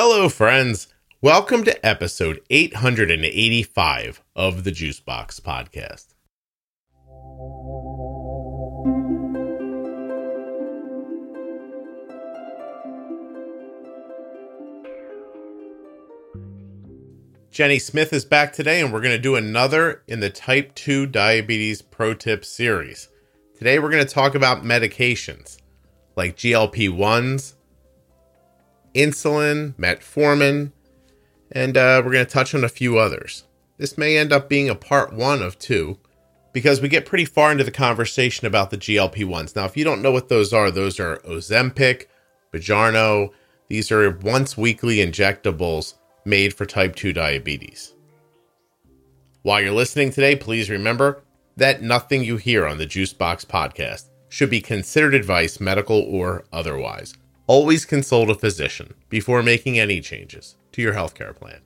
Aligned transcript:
Hello, 0.00 0.28
friends. 0.28 0.86
Welcome 1.20 1.64
to 1.64 1.84
episode 1.84 2.38
885 2.50 4.22
of 4.36 4.62
the 4.62 4.70
Juicebox 4.70 5.40
Podcast. 5.40 6.14
Jenny 17.50 17.80
Smith 17.80 18.12
is 18.12 18.24
back 18.24 18.52
today, 18.52 18.80
and 18.80 18.92
we're 18.92 19.00
going 19.00 19.10
to 19.10 19.18
do 19.18 19.34
another 19.34 20.04
in 20.06 20.20
the 20.20 20.30
Type 20.30 20.76
2 20.76 21.06
Diabetes 21.06 21.82
Pro 21.82 22.14
Tip 22.14 22.44
series. 22.44 23.08
Today, 23.56 23.80
we're 23.80 23.90
going 23.90 24.06
to 24.06 24.14
talk 24.14 24.36
about 24.36 24.62
medications 24.62 25.58
like 26.14 26.36
GLP 26.36 26.88
1s, 26.88 27.54
insulin, 28.94 29.74
metformin, 29.74 30.72
and 31.50 31.76
uh, 31.76 32.02
we're 32.04 32.12
going 32.12 32.26
to 32.26 32.30
touch 32.30 32.54
on 32.54 32.64
a 32.64 32.68
few 32.68 32.98
others. 32.98 33.44
This 33.78 33.96
may 33.96 34.18
end 34.18 34.32
up 34.32 34.48
being 34.48 34.68
a 34.68 34.74
part 34.74 35.12
one 35.12 35.42
of 35.42 35.58
two 35.58 35.98
because 36.52 36.80
we 36.80 36.88
get 36.88 37.06
pretty 37.06 37.24
far 37.24 37.52
into 37.52 37.64
the 37.64 37.70
conversation 37.70 38.46
about 38.46 38.70
the 38.70 38.78
GLP 38.78 39.24
1s. 39.24 39.54
Now, 39.54 39.64
if 39.64 39.76
you 39.76 39.84
don't 39.84 40.02
know 40.02 40.10
what 40.10 40.28
those 40.28 40.52
are, 40.52 40.70
those 40.70 40.98
are 40.98 41.18
Ozempic, 41.18 42.06
Mounjaro. 42.52 43.30
These 43.68 43.92
are 43.92 44.10
once 44.10 44.56
weekly 44.56 44.96
injectables 44.96 45.94
made 46.24 46.54
for 46.54 46.66
type 46.66 46.96
2 46.96 47.12
diabetes. 47.12 47.94
While 49.42 49.60
you're 49.60 49.72
listening 49.72 50.10
today, 50.10 50.34
please 50.36 50.68
remember 50.68 51.22
that 51.56 51.82
nothing 51.82 52.24
you 52.24 52.36
hear 52.36 52.66
on 52.66 52.78
the 52.78 52.86
Juicebox 52.86 53.46
podcast 53.46 54.08
should 54.28 54.50
be 54.50 54.60
considered 54.60 55.14
advice, 55.14 55.60
medical 55.60 56.00
or 56.00 56.44
otherwise. 56.52 57.14
Always 57.48 57.84
consult 57.84 58.30
a 58.30 58.36
physician 58.36 58.94
before 59.08 59.42
making 59.42 59.78
any 59.78 60.00
changes 60.00 60.56
to 60.70 60.80
your 60.80 60.94
healthcare 60.94 61.34
plan. 61.34 61.62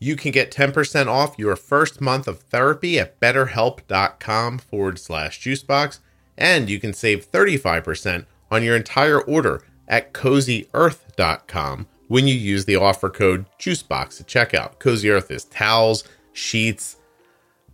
You 0.00 0.16
can 0.16 0.32
get 0.32 0.50
10% 0.50 1.06
off 1.06 1.38
your 1.38 1.54
first 1.54 2.00
month 2.00 2.26
of 2.26 2.40
therapy 2.40 2.98
at 2.98 3.20
betterhelp.com 3.20 4.58
forward 4.58 4.98
slash 4.98 5.40
juicebox, 5.40 6.00
and 6.36 6.68
you 6.68 6.80
can 6.80 6.92
save 6.92 7.30
35% 7.30 8.26
on 8.50 8.64
your 8.64 8.74
entire 8.74 9.20
order 9.20 9.62
at 9.86 10.12
cozyearth.com 10.12 11.86
when 12.08 12.26
you 12.26 12.34
use 12.34 12.64
the 12.64 12.74
offer 12.76 13.10
code 13.10 13.46
JUICEBOX 13.60 14.20
at 14.20 14.26
checkout. 14.26 14.80
Cozy 14.80 15.08
Earth 15.08 15.30
is 15.30 15.44
towels, 15.44 16.02
sheets, 16.32 16.96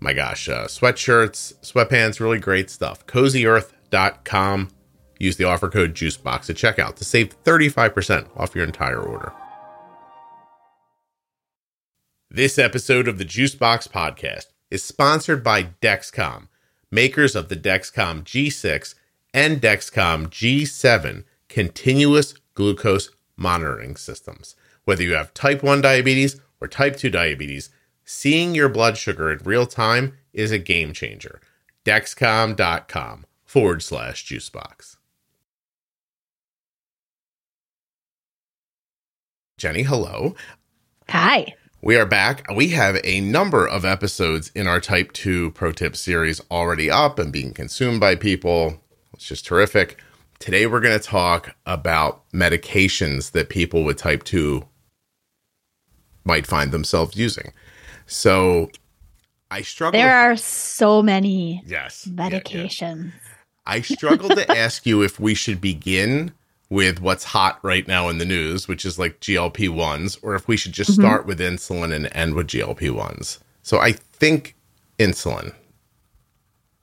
my 0.01 0.13
gosh, 0.13 0.49
uh, 0.49 0.67
sweatshirts, 0.67 1.55
sweatpants, 1.63 2.21
really 2.21 2.39
great 2.39 2.71
stuff. 2.71 3.07
CozyEarth.com. 3.07 4.69
Use 5.19 5.37
the 5.37 5.45
offer 5.45 5.69
code 5.69 5.95
JUICEBOX 5.95 6.51
at 6.51 6.57
checkout 6.57 6.95
to 6.97 7.05
save 7.05 7.43
35% 7.43 8.29
off 8.37 8.55
your 8.55 8.65
entire 8.65 9.01
order. 9.01 9.33
This 12.31 12.59
episode 12.59 13.09
of 13.09 13.17
the 13.17 13.25
Juicebox 13.25 13.89
podcast 13.89 14.47
is 14.71 14.85
sponsored 14.85 15.43
by 15.43 15.71
Dexcom, 15.81 16.49
makers 16.91 17.35
of 17.35 17.49
the 17.49 17.57
Dexcom 17.57 18.23
G6 18.23 18.95
and 19.33 19.63
Dexcom 19.63 20.27
G7 20.29 21.25
continuous 21.49 22.35
glucose 22.53 23.11
monitoring 23.37 23.97
systems. 23.97 24.57
Whether 24.85 25.05
you 25.05 25.15
have 25.15 25.33
type 25.33 25.63
1 25.63 25.81
diabetes 25.81 26.39
or 26.61 26.69
type 26.69 26.97
2 26.97 27.09
diabetes, 27.09 27.71
seeing 28.05 28.55
your 28.55 28.69
blood 28.69 28.99
sugar 28.99 29.33
in 29.33 29.39
real 29.39 29.67
time 29.67 30.19
is 30.35 30.51
a 30.51 30.59
game 30.59 30.93
changer. 30.93 31.41
Dexcom.com 31.87 33.25
forward 33.47 33.83
slash 33.83 34.27
juicebox. 34.27 34.98
Jenny, 39.59 39.83
hello. 39.83 40.37
Hi. 41.09 41.57
We 41.83 41.97
are 41.97 42.07
back. 42.07 42.47
We 42.55 42.69
have 42.69 43.01
a 43.03 43.21
number 43.21 43.67
of 43.67 43.85
episodes 43.85 44.53
in 44.55 44.69
our 44.69 44.79
Type 44.81 45.11
2 45.13 45.51
Pro 45.51 45.73
Tip 45.73 45.97
series 45.97 46.41
already 46.49 46.89
up 46.89 47.19
and 47.19 47.33
being 47.33 47.53
consumed 47.53 47.99
by 47.99 48.15
people. 48.15 48.81
It's 49.15 49.27
just 49.27 49.45
terrific. 49.45 50.01
Today, 50.39 50.67
we're 50.67 50.79
going 50.79 50.97
to 50.97 51.05
talk 51.05 51.57
about 51.67 52.23
medications 52.31 53.33
that 53.33 53.49
people 53.49 53.83
with 53.83 53.97
type 53.97 54.23
2 54.23 54.65
might 56.25 56.47
find 56.47 56.71
themselves 56.71 57.17
using. 57.17 57.53
So, 58.07 58.71
I 59.51 59.63
struggle. 59.63 59.99
There 59.99 60.15
are 60.15 60.37
so 60.37 61.03
many 61.03 61.65
yes 61.67 62.07
medications. 62.09 62.81
Yeah, 63.07 63.11
yeah. 63.13 63.35
I 63.67 63.81
struggled 63.81 64.37
to 64.37 64.57
ask 64.57 64.87
you 64.87 65.03
if 65.03 65.19
we 65.19 65.35
should 65.35 65.61
begin 65.61 66.33
with 66.71 67.01
what's 67.01 67.25
hot 67.25 67.59
right 67.63 67.87
now 67.89 68.09
in 68.09 68.19
the 68.19 68.25
news, 68.25 68.69
which 68.69 68.85
is 68.85 68.99
like 68.99 69.21
GLP 69.21 69.69
1s, 69.69 70.19
or 70.23 70.35
if 70.35 70.49
we 70.49 70.57
should 70.57 70.73
just 70.73 70.93
mm-hmm. 70.93 71.03
start 71.03 71.27
with 71.27 71.41
insulin 71.41 71.95
and 71.95 72.09
end 72.13 72.35
with 72.35 72.49
GLP 72.49 72.91
1s. 72.91 73.39
So, 73.63 73.79
I 73.79 73.93
think 73.93 74.55
insulin. 74.99 75.55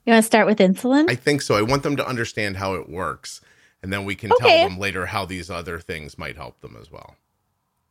You 0.04 0.12
want 0.12 0.22
to 0.22 0.26
start 0.26 0.46
with 0.46 0.58
insulin? 0.58 1.10
I 1.10 1.14
think 1.14 1.42
so. 1.42 1.56
I 1.56 1.62
want 1.62 1.82
them 1.82 1.96
to 1.96 2.06
understand 2.06 2.56
how 2.56 2.74
it 2.74 2.88
works, 2.88 3.40
and 3.82 3.92
then 3.92 4.04
we 4.04 4.14
can 4.14 4.32
okay. 4.32 4.60
tell 4.60 4.68
them 4.68 4.78
later 4.78 5.06
how 5.06 5.24
these 5.24 5.50
other 5.50 5.80
things 5.80 6.16
might 6.16 6.36
help 6.36 6.60
them 6.60 6.76
as 6.80 6.90
well. 6.90 7.16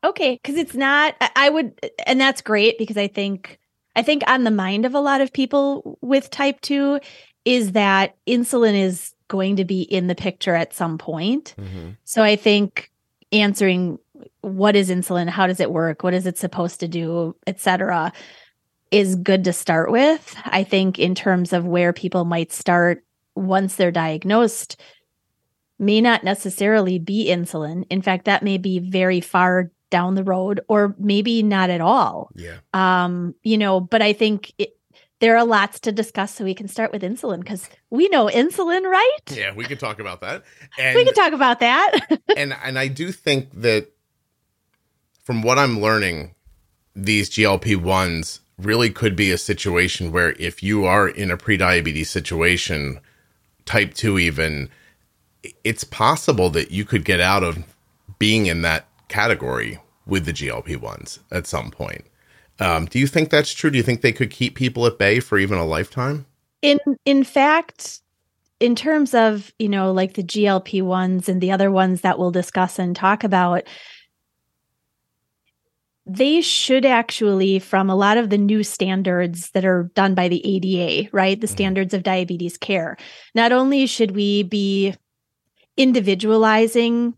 Okay, 0.04 0.40
because 0.42 0.56
it's 0.56 0.76
not. 0.76 1.16
I 1.36 1.50
would, 1.50 1.92
and 2.06 2.22
that's 2.22 2.42
great 2.42 2.78
because 2.78 2.96
I 2.96 3.08
think 3.08 3.60
I 3.96 4.04
think 4.04 4.24
on 4.28 4.44
the 4.44 4.52
mind 4.52 4.86
of 4.86 4.94
a 4.94 5.00
lot 5.00 5.22
of 5.22 5.34
people 5.34 5.98
with 6.02 6.30
type 6.30 6.62
two 6.62 7.00
is 7.46 7.72
that 7.72 8.16
insulin 8.28 8.76
is 8.76 9.15
going 9.28 9.56
to 9.58 9.66
be 9.66 9.82
in 9.82 10.08
the 10.08 10.16
picture 10.16 10.56
at 10.56 10.74
some 10.74 10.98
point. 10.98 11.56
Mm-hmm. 11.58 11.92
So 12.04 12.24
I 12.24 12.36
think 12.36 12.92
answering 13.32 14.00
what 14.42 14.76
is 14.76 14.90
insulin, 14.90 15.28
how 15.28 15.48
does 15.48 15.60
it 15.60 15.72
work, 15.72 16.04
what 16.04 16.14
is 16.14 16.26
it 16.26 16.38
supposed 16.38 16.80
to 16.80 16.88
do, 16.88 17.36
etc 17.48 18.14
is 18.92 19.16
good 19.16 19.44
to 19.44 19.54
start 19.54 19.92
with. 19.92 20.36
I 20.46 20.64
think, 20.64 21.00
in 21.00 21.16
terms 21.16 21.54
of 21.54 21.66
where 21.66 21.94
people 21.94 22.26
might 22.26 22.52
start 22.52 23.04
once 23.36 23.76
they're 23.76 23.92
diagnosed, 23.92 24.80
may 25.78 26.00
not 26.00 26.24
necessarily 26.24 27.00
be 27.00 27.28
insulin. 27.28 27.86
In 27.90 28.02
fact, 28.02 28.26
that 28.26 28.44
may 28.44 28.58
be 28.58 28.80
very 28.80 29.20
far 29.20 29.72
down 29.90 30.16
the 30.16 30.24
road 30.24 30.62
or 30.68 30.96
maybe 30.98 31.44
not 31.44 31.70
at 31.70 31.82
all. 31.82 32.30
Yeah. 32.36 32.58
Um, 32.74 33.36
you 33.44 33.58
know, 33.58 33.80
but 33.80 34.02
I 34.02 34.14
think 34.14 34.54
it, 34.58 34.75
there 35.26 35.36
are 35.36 35.44
lots 35.44 35.80
to 35.80 35.92
discuss 35.92 36.36
so 36.36 36.44
we 36.44 36.54
can 36.54 36.68
start 36.68 36.92
with 36.92 37.02
insulin 37.02 37.40
because 37.40 37.68
we 37.90 38.08
know 38.10 38.28
insulin, 38.28 38.84
right? 38.84 39.18
Yeah, 39.32 39.56
we 39.56 39.64
can 39.64 39.80
talk 39.80 39.98
about 39.98 40.22
that. 40.22 40.44
And, 40.78 40.96
we 40.96 41.04
can 41.04 41.16
talk 41.16 41.34
about 41.34 41.62
that. 41.62 42.22
and 42.38 42.56
and 42.64 42.78
I 42.78 42.88
do 42.88 43.12
think 43.12 43.50
that 43.62 43.92
from 45.24 45.42
what 45.42 45.58
I'm 45.58 45.82
learning, 45.82 46.36
these 46.96 47.32
GLP 47.32 47.76
ones 47.76 48.42
really 48.60 48.92
could 48.92 49.16
be 49.16 49.32
a 49.32 49.38
situation 49.40 50.12
where 50.12 50.34
if 50.34 50.62
you 50.62 50.86
are 50.86 51.08
in 51.08 51.32
a 51.32 51.38
prediabetes 51.38 52.06
situation, 52.06 53.00
type 53.66 53.96
2 53.96 54.20
even, 54.20 54.70
it's 55.64 55.84
possible 55.84 56.52
that 56.52 56.70
you 56.70 56.86
could 56.86 57.04
get 57.04 57.20
out 57.20 57.44
of 57.44 57.64
being 58.20 58.46
in 58.46 58.62
that 58.62 58.86
category 59.08 59.80
with 60.06 60.26
the 60.26 60.34
GLP 60.34 60.78
1s 60.78 61.18
at 61.32 61.48
some 61.48 61.72
point. 61.72 62.06
Um, 62.60 62.86
do 62.86 63.00
you 63.00 63.08
think 63.08 63.30
that's 63.30 63.54
true? 63.54 63.70
Do 63.70 63.78
you 63.78 63.84
think 63.84 64.02
they 64.02 64.14
could 64.14 64.32
keep 64.32 64.56
people 64.56 64.86
at 64.86 64.98
bay 64.98 65.20
for 65.20 65.38
even 65.38 65.58
a 65.58 65.66
lifetime? 65.66 66.26
In 66.62 66.80
in 67.06 67.24
fact, 67.24 68.02
in 68.60 68.76
terms 68.76 69.14
of, 69.14 69.54
you 69.60 69.70
know, 69.70 69.92
like 69.92 70.14
the 70.14 70.24
GLP 70.24 70.82
ones 70.82 71.28
and 71.28 71.42
the 71.42 71.52
other 71.52 71.70
ones 71.70 72.02
that 72.02 72.18
we'll 72.18 72.32
discuss 72.32 72.80
and 72.80 72.96
talk 72.96 73.24
about, 73.24 73.64
they 76.06 76.42
should 76.42 76.86
actually, 76.86 77.60
from 77.60 77.90
a 77.90 77.96
lot 77.96 78.18
of 78.18 78.30
the 78.30 78.38
new 78.38 78.64
standards 78.64 79.50
that 79.52 79.66
are 79.66 79.92
done 79.96 80.14
by 80.14 80.28
the 80.28 80.42
ADA, 80.46 81.10
right? 81.12 81.40
The 81.40 81.48
mm-hmm. 81.48 81.56
standards 81.56 81.94
of 81.94 82.04
diabetes 82.04 82.58
care. 82.58 82.96
Not 83.34 83.52
only 83.52 83.88
should 83.88 84.12
we 84.12 84.44
be 84.44 84.96
individualizing 85.78 87.16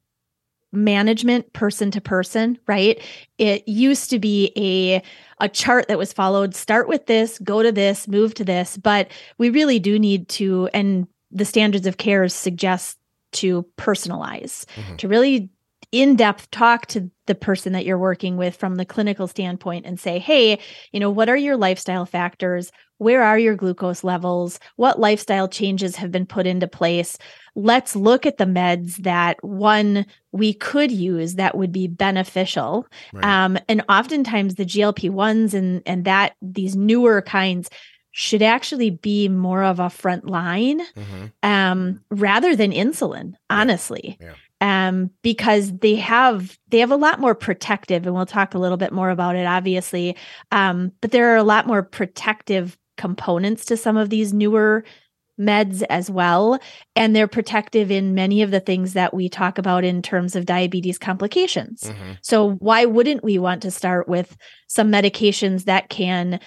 management 0.83 1.51
person 1.53 1.91
to 1.91 2.01
person, 2.01 2.57
right? 2.67 3.01
It 3.37 3.67
used 3.67 4.09
to 4.11 4.19
be 4.19 4.51
a 4.55 5.01
a 5.39 5.49
chart 5.49 5.87
that 5.87 5.97
was 5.97 6.13
followed 6.13 6.55
start 6.55 6.87
with 6.87 7.05
this, 7.05 7.37
go 7.39 7.61
to 7.61 7.71
this, 7.71 8.07
move 8.07 8.33
to 8.35 8.43
this, 8.43 8.77
but 8.77 9.11
we 9.37 9.49
really 9.49 9.79
do 9.79 9.99
need 9.99 10.27
to 10.29 10.69
and 10.73 11.07
the 11.31 11.45
standards 11.45 11.85
of 11.85 11.97
care 11.97 12.27
suggest 12.29 12.97
to 13.33 13.65
personalize, 13.77 14.65
mm-hmm. 14.65 14.95
to 14.95 15.07
really 15.07 15.49
in 15.91 16.15
depth 16.15 16.49
talk 16.51 16.85
to 16.87 17.09
the 17.27 17.35
person 17.35 17.73
that 17.73 17.85
you're 17.85 17.97
working 17.97 18.35
with 18.35 18.55
from 18.55 18.75
the 18.75 18.85
clinical 18.85 19.27
standpoint 19.27 19.85
and 19.85 19.99
say, 19.99 20.19
hey, 20.19 20.59
you 20.91 20.99
know, 20.99 21.09
what 21.09 21.29
are 21.29 21.37
your 21.37 21.55
lifestyle 21.55 22.05
factors? 22.05 22.71
Where 22.97 23.21
are 23.21 23.39
your 23.39 23.55
glucose 23.55 24.03
levels? 24.03 24.59
What 24.75 24.99
lifestyle 24.99 25.47
changes 25.47 25.95
have 25.97 26.11
been 26.11 26.25
put 26.25 26.47
into 26.47 26.67
place? 26.67 27.17
Let's 27.59 27.95
look 27.95 28.27
at 28.27 28.37
the 28.37 28.45
meds 28.45 28.97
that 28.97 29.43
one 29.43 30.05
we 30.31 30.53
could 30.53 30.91
use 30.91 31.35
that 31.35 31.57
would 31.57 31.71
be 31.71 31.87
beneficial. 31.87 32.85
Right. 33.11 33.25
Um, 33.25 33.57
and 33.67 33.83
oftentimes 33.89 34.55
the 34.55 34.65
GLP 34.65 35.09
ones 35.09 35.55
and 35.55 35.81
and 35.87 36.05
that 36.05 36.35
these 36.41 36.75
newer 36.75 37.23
kinds 37.23 37.69
should 38.11 38.41
actually 38.41 38.91
be 38.91 39.27
more 39.27 39.63
of 39.63 39.79
a 39.79 39.89
front 39.89 40.27
line 40.27 40.79
mm-hmm. 40.79 41.25
um, 41.43 42.01
rather 42.09 42.55
than 42.55 42.71
insulin, 42.71 43.33
honestly. 43.49 44.17
Yeah. 44.19 44.33
um, 44.59 45.11
because 45.21 45.71
they 45.77 45.95
have 45.95 46.57
they 46.67 46.79
have 46.79 46.91
a 46.91 46.95
lot 46.95 47.19
more 47.19 47.35
protective, 47.35 48.05
and 48.05 48.15
we'll 48.15 48.25
talk 48.25 48.53
a 48.53 48.59
little 48.59 48.77
bit 48.77 48.91
more 48.91 49.09
about 49.09 49.35
it, 49.35 49.45
obviously. 49.45 50.15
Um, 50.51 50.91
but 51.01 51.11
there 51.11 51.33
are 51.33 51.37
a 51.37 51.43
lot 51.43 51.67
more 51.67 51.83
protective 51.83 52.77
components 52.97 53.65
to 53.65 53.77
some 53.77 53.97
of 53.97 54.09
these 54.09 54.33
newer 54.33 54.83
meds 55.39 55.83
as 55.89 56.09
well. 56.09 56.59
And 56.95 57.15
they're 57.15 57.27
protective 57.27 57.91
in 57.91 58.15
many 58.15 58.41
of 58.41 58.51
the 58.51 58.59
things 58.59 58.93
that 58.93 59.13
we 59.13 59.29
talk 59.29 59.57
about 59.57 59.83
in 59.83 60.01
terms 60.01 60.35
of 60.35 60.45
diabetes 60.45 60.97
complications. 60.97 61.83
Mm-hmm. 61.83 62.11
So, 62.21 62.51
why 62.53 62.85
wouldn't 62.85 63.23
we 63.23 63.37
want 63.37 63.61
to 63.63 63.71
start 63.71 64.07
with 64.07 64.35
some 64.67 64.91
medications 64.91 65.65
that 65.65 65.89
can 65.89 66.39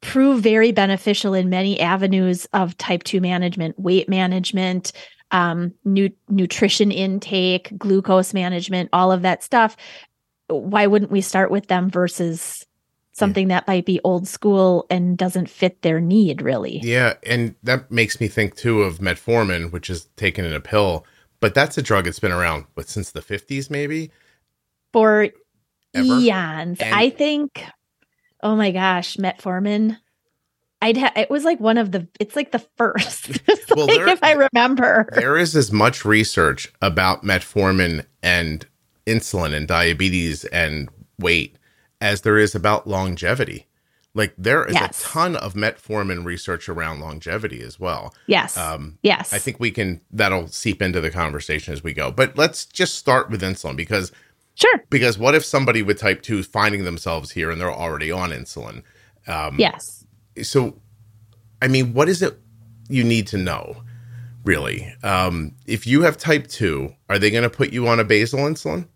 prove 0.00 0.42
very 0.42 0.72
beneficial 0.72 1.34
in 1.34 1.50
many 1.50 1.80
avenues 1.80 2.46
of 2.52 2.76
type 2.78 3.02
2 3.02 3.20
management, 3.20 3.78
weight 3.78 4.08
management, 4.08 4.92
um, 5.30 5.74
nu- 5.84 6.10
nutrition 6.28 6.92
intake, 6.92 7.76
glucose 7.76 8.32
management, 8.32 8.88
all 8.92 9.12
of 9.12 9.22
that 9.22 9.42
stuff? 9.42 9.76
Why 10.46 10.86
wouldn't 10.86 11.10
we 11.10 11.20
start 11.20 11.50
with 11.50 11.66
them 11.66 11.90
versus 11.90 12.64
something 13.18 13.50
yeah. 13.50 13.56
that 13.56 13.68
might 13.68 13.84
be 13.84 14.00
old 14.04 14.26
school 14.26 14.86
and 14.90 15.18
doesn't 15.18 15.50
fit 15.50 15.82
their 15.82 16.00
need 16.00 16.42
really. 16.42 16.80
Yeah, 16.82 17.14
and 17.24 17.54
that 17.62 17.90
makes 17.90 18.20
me 18.20 18.28
think 18.28 18.56
too 18.56 18.82
of 18.82 18.98
metformin, 18.98 19.72
which 19.72 19.90
is 19.90 20.04
taken 20.16 20.44
in 20.44 20.52
a 20.52 20.60
pill, 20.60 21.04
but 21.40 21.54
that's 21.54 21.76
a 21.76 21.82
drug 21.82 22.04
that's 22.04 22.20
been 22.20 22.32
around 22.32 22.66
but 22.74 22.88
since 22.88 23.10
the 23.10 23.20
50s 23.20 23.70
maybe 23.70 24.10
for 24.92 25.28
Ever? 25.94 26.04
eons. 26.20 26.80
And- 26.80 26.94
I 26.94 27.10
think 27.10 27.64
oh 28.42 28.56
my 28.56 28.70
gosh, 28.70 29.16
metformin 29.16 29.98
I'd 30.80 30.96
ha- 30.96 31.12
it 31.16 31.28
was 31.28 31.44
like 31.44 31.58
one 31.58 31.76
of 31.76 31.90
the 31.90 32.06
it's 32.20 32.36
like 32.36 32.52
the 32.52 32.64
first 32.76 33.40
well, 33.76 33.86
like 33.86 33.96
there, 33.96 34.08
if 34.08 34.22
I 34.22 34.32
remember. 34.52 35.08
There 35.12 35.36
is 35.36 35.56
as 35.56 35.72
much 35.72 36.04
research 36.04 36.72
about 36.80 37.24
metformin 37.24 38.04
and 38.22 38.64
insulin 39.06 39.54
and 39.54 39.66
diabetes 39.66 40.44
and 40.46 40.88
weight 41.18 41.56
as 42.00 42.22
there 42.22 42.38
is 42.38 42.54
about 42.54 42.86
longevity. 42.86 43.66
Like 44.14 44.34
there 44.38 44.64
is 44.64 44.74
yes. 44.74 44.98
a 44.98 45.08
ton 45.08 45.36
of 45.36 45.54
metformin 45.54 46.24
research 46.24 46.68
around 46.68 47.00
longevity 47.00 47.62
as 47.62 47.78
well. 47.78 48.14
Yes. 48.26 48.56
Um, 48.56 48.98
yes. 49.02 49.32
I 49.32 49.38
think 49.38 49.60
we 49.60 49.70
can 49.70 50.00
that'll 50.10 50.48
seep 50.48 50.82
into 50.82 51.00
the 51.00 51.10
conversation 51.10 51.72
as 51.72 51.84
we 51.84 51.92
go. 51.92 52.10
But 52.10 52.36
let's 52.36 52.64
just 52.64 52.96
start 52.96 53.30
with 53.30 53.42
insulin 53.42 53.76
because 53.76 54.10
sure. 54.54 54.84
Because 54.90 55.18
what 55.18 55.34
if 55.34 55.44
somebody 55.44 55.82
with 55.82 56.00
type 56.00 56.22
two 56.22 56.38
is 56.38 56.46
finding 56.46 56.84
themselves 56.84 57.30
here 57.30 57.50
and 57.50 57.60
they're 57.60 57.72
already 57.72 58.10
on 58.10 58.30
insulin? 58.30 58.82
Um, 59.26 59.56
yes. 59.58 60.04
So, 60.42 60.80
I 61.60 61.68
mean, 61.68 61.92
what 61.92 62.08
is 62.08 62.22
it 62.22 62.38
you 62.88 63.04
need 63.04 63.26
to 63.28 63.36
know? 63.36 63.82
Really, 64.44 64.94
um, 65.02 65.56
if 65.66 65.86
you 65.86 66.02
have 66.02 66.16
type 66.16 66.46
two, 66.46 66.94
are 67.10 67.18
they 67.18 67.30
going 67.30 67.42
to 67.42 67.50
put 67.50 67.70
you 67.70 67.86
on 67.86 68.00
a 68.00 68.04
basal 68.04 68.38
insulin? 68.40 68.88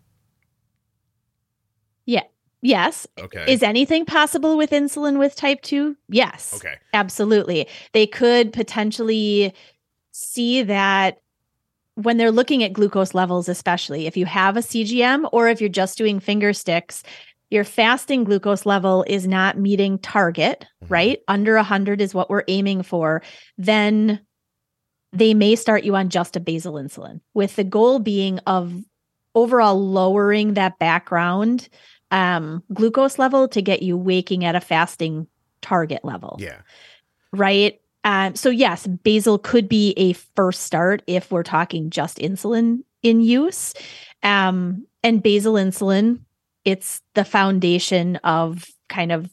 Yeah. 2.05 2.23
Yes. 2.63 3.05
Okay. 3.19 3.43
Is 3.47 3.61
anything 3.61 4.05
possible 4.05 4.55
with 4.55 4.71
insulin 4.71 5.19
with 5.19 5.35
type 5.35 5.61
2? 5.63 5.97
Yes. 6.07 6.53
Okay. 6.55 6.75
Absolutely. 6.93 7.67
They 7.91 8.07
could 8.07 8.53
potentially 8.53 9.53
see 10.11 10.63
that 10.63 11.19
when 11.95 12.17
they're 12.17 12.31
looking 12.31 12.63
at 12.63 12.71
glucose 12.71 13.13
levels, 13.13 13.49
especially 13.49 14.07
if 14.07 14.15
you 14.15 14.25
have 14.25 14.55
a 14.55 14.61
CGM 14.61 15.27
or 15.33 15.49
if 15.49 15.59
you're 15.59 15.69
just 15.69 15.97
doing 15.97 16.21
finger 16.21 16.53
sticks, 16.53 17.03
your 17.49 17.65
fasting 17.65 18.23
glucose 18.23 18.65
level 18.65 19.03
is 19.07 19.27
not 19.27 19.59
meeting 19.59 19.99
target, 19.99 20.65
mm-hmm. 20.83 20.93
right? 20.93 21.19
Under 21.27 21.55
100 21.55 21.99
is 21.99 22.13
what 22.15 22.29
we're 22.29 22.45
aiming 22.47 22.81
for. 22.81 23.21
Then 23.57 24.21
they 25.11 25.33
may 25.33 25.57
start 25.57 25.83
you 25.83 25.97
on 25.97 26.09
just 26.09 26.37
a 26.37 26.39
basal 26.39 26.75
insulin 26.75 27.19
with 27.33 27.57
the 27.57 27.65
goal 27.65 27.99
being 27.99 28.39
of 28.47 28.73
overall 29.35 29.79
lowering 29.79 30.53
that 30.53 30.79
background 30.79 31.67
um, 32.13 32.63
glucose 32.73 33.17
level 33.19 33.47
to 33.49 33.61
get 33.61 33.81
you 33.81 33.97
waking 33.97 34.45
at 34.45 34.55
a 34.55 34.61
fasting 34.61 35.27
target 35.61 36.05
level. 36.05 36.37
Yeah. 36.39 36.61
Right. 37.33 37.81
Um, 38.03 38.35
so 38.35 38.49
yes, 38.49 38.85
basal 38.85 39.39
could 39.39 39.67
be 39.67 39.93
a 39.97 40.13
first 40.13 40.61
start 40.61 41.01
if 41.07 41.31
we're 41.31 41.43
talking 41.43 41.89
just 41.89 42.19
insulin 42.19 42.83
in 43.01 43.19
use. 43.19 43.73
Um, 44.21 44.85
and 45.03 45.23
basal 45.23 45.55
insulin, 45.55 46.19
it's 46.63 47.01
the 47.15 47.25
foundation 47.25 48.17
of 48.17 48.65
kind 48.89 49.11
of 49.11 49.29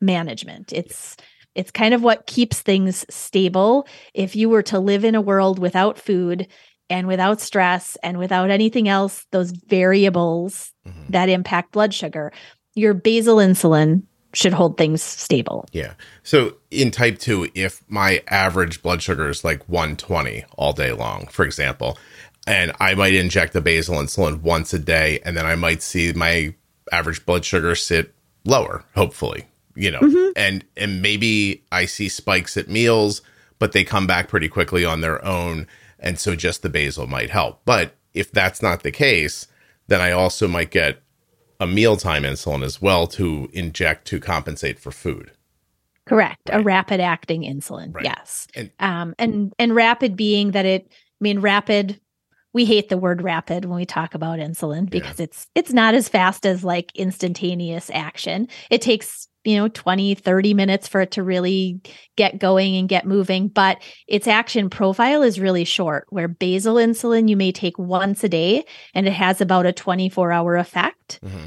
management. 0.00 0.72
It's 0.72 1.16
it's 1.54 1.70
kind 1.70 1.94
of 1.94 2.02
what 2.02 2.26
keeps 2.26 2.60
things 2.60 3.04
stable. 3.10 3.86
If 4.14 4.36
you 4.36 4.48
were 4.48 4.62
to 4.64 4.78
live 4.78 5.04
in 5.04 5.14
a 5.14 5.20
world 5.20 5.58
without 5.58 5.98
food 5.98 6.48
and 6.88 7.06
without 7.06 7.40
stress 7.40 7.96
and 8.02 8.18
without 8.18 8.50
anything 8.50 8.88
else, 8.88 9.26
those 9.32 9.50
variables 9.50 10.72
mm-hmm. 10.86 11.10
that 11.10 11.28
impact 11.28 11.72
blood 11.72 11.92
sugar, 11.92 12.32
your 12.74 12.94
basal 12.94 13.36
insulin 13.36 14.02
should 14.34 14.52
hold 14.52 14.76
things 14.76 15.02
stable. 15.02 15.66
Yeah. 15.72 15.94
So 16.22 16.56
in 16.70 16.90
type 16.90 17.18
2, 17.18 17.50
if 17.54 17.82
my 17.88 18.22
average 18.28 18.82
blood 18.82 19.02
sugar 19.02 19.28
is 19.28 19.44
like 19.44 19.66
120 19.68 20.44
all 20.56 20.72
day 20.72 20.92
long, 20.92 21.26
for 21.28 21.44
example, 21.44 21.96
and 22.46 22.72
I 22.78 22.94
might 22.94 23.14
inject 23.14 23.54
the 23.54 23.60
basal 23.60 23.96
insulin 23.96 24.42
once 24.42 24.72
a 24.72 24.78
day, 24.78 25.20
and 25.24 25.36
then 25.36 25.46
I 25.46 25.54
might 25.54 25.82
see 25.82 26.12
my 26.12 26.54
average 26.92 27.24
blood 27.26 27.44
sugar 27.44 27.74
sit 27.74 28.14
lower, 28.44 28.84
hopefully, 28.94 29.46
you 29.74 29.90
know, 29.90 30.00
mm-hmm. 30.00 30.32
and 30.36 30.64
and 30.76 31.02
maybe 31.02 31.64
I 31.72 31.86
see 31.86 32.08
spikes 32.08 32.56
at 32.56 32.68
meals, 32.68 33.22
but 33.58 33.72
they 33.72 33.82
come 33.82 34.06
back 34.06 34.28
pretty 34.28 34.48
quickly 34.48 34.84
on 34.84 35.00
their 35.00 35.24
own 35.24 35.66
and 35.98 36.18
so 36.18 36.34
just 36.34 36.62
the 36.62 36.68
basal 36.68 37.06
might 37.06 37.30
help. 37.30 37.62
But 37.64 37.94
if 38.14 38.30
that's 38.32 38.62
not 38.62 38.82
the 38.82 38.92
case, 38.92 39.46
then 39.88 40.00
I 40.00 40.10
also 40.12 40.48
might 40.48 40.70
get 40.70 41.02
a 41.60 41.66
mealtime 41.66 42.22
insulin 42.22 42.62
as 42.62 42.82
well 42.82 43.06
to 43.06 43.48
inject 43.52 44.06
to 44.08 44.20
compensate 44.20 44.78
for 44.78 44.90
food. 44.90 45.32
Correct. 46.06 46.48
Right. 46.48 46.60
A 46.60 46.62
rapid 46.62 47.00
acting 47.00 47.42
insulin. 47.42 47.94
Right. 47.94 48.04
Yes. 48.04 48.46
And, 48.54 48.70
um, 48.78 49.14
and 49.18 49.52
and 49.58 49.74
rapid 49.74 50.16
being 50.16 50.52
that 50.52 50.64
it 50.64 50.86
I 50.90 50.94
mean 51.20 51.40
rapid 51.40 52.00
we 52.52 52.64
hate 52.64 52.88
the 52.88 52.96
word 52.96 53.22
rapid 53.22 53.66
when 53.66 53.76
we 53.76 53.84
talk 53.84 54.14
about 54.14 54.38
insulin 54.38 54.88
because 54.88 55.18
yeah. 55.18 55.24
it's 55.24 55.46
it's 55.54 55.72
not 55.72 55.94
as 55.94 56.08
fast 56.08 56.46
as 56.46 56.64
like 56.64 56.90
instantaneous 56.94 57.90
action. 57.90 58.48
It 58.70 58.80
takes 58.80 59.28
you 59.46 59.56
know 59.56 59.68
20 59.68 60.14
30 60.16 60.54
minutes 60.54 60.88
for 60.88 61.00
it 61.00 61.12
to 61.12 61.22
really 61.22 61.80
get 62.16 62.38
going 62.38 62.76
and 62.76 62.88
get 62.88 63.06
moving 63.06 63.48
but 63.48 63.80
its 64.06 64.26
action 64.26 64.68
profile 64.68 65.22
is 65.22 65.40
really 65.40 65.64
short 65.64 66.06
where 66.10 66.28
basal 66.28 66.74
insulin 66.74 67.28
you 67.28 67.36
may 67.36 67.52
take 67.52 67.78
once 67.78 68.24
a 68.24 68.28
day 68.28 68.64
and 68.94 69.06
it 69.06 69.12
has 69.12 69.40
about 69.40 69.66
a 69.66 69.72
24 69.72 70.32
hour 70.32 70.56
effect. 70.56 71.20
Mm-hmm. 71.22 71.46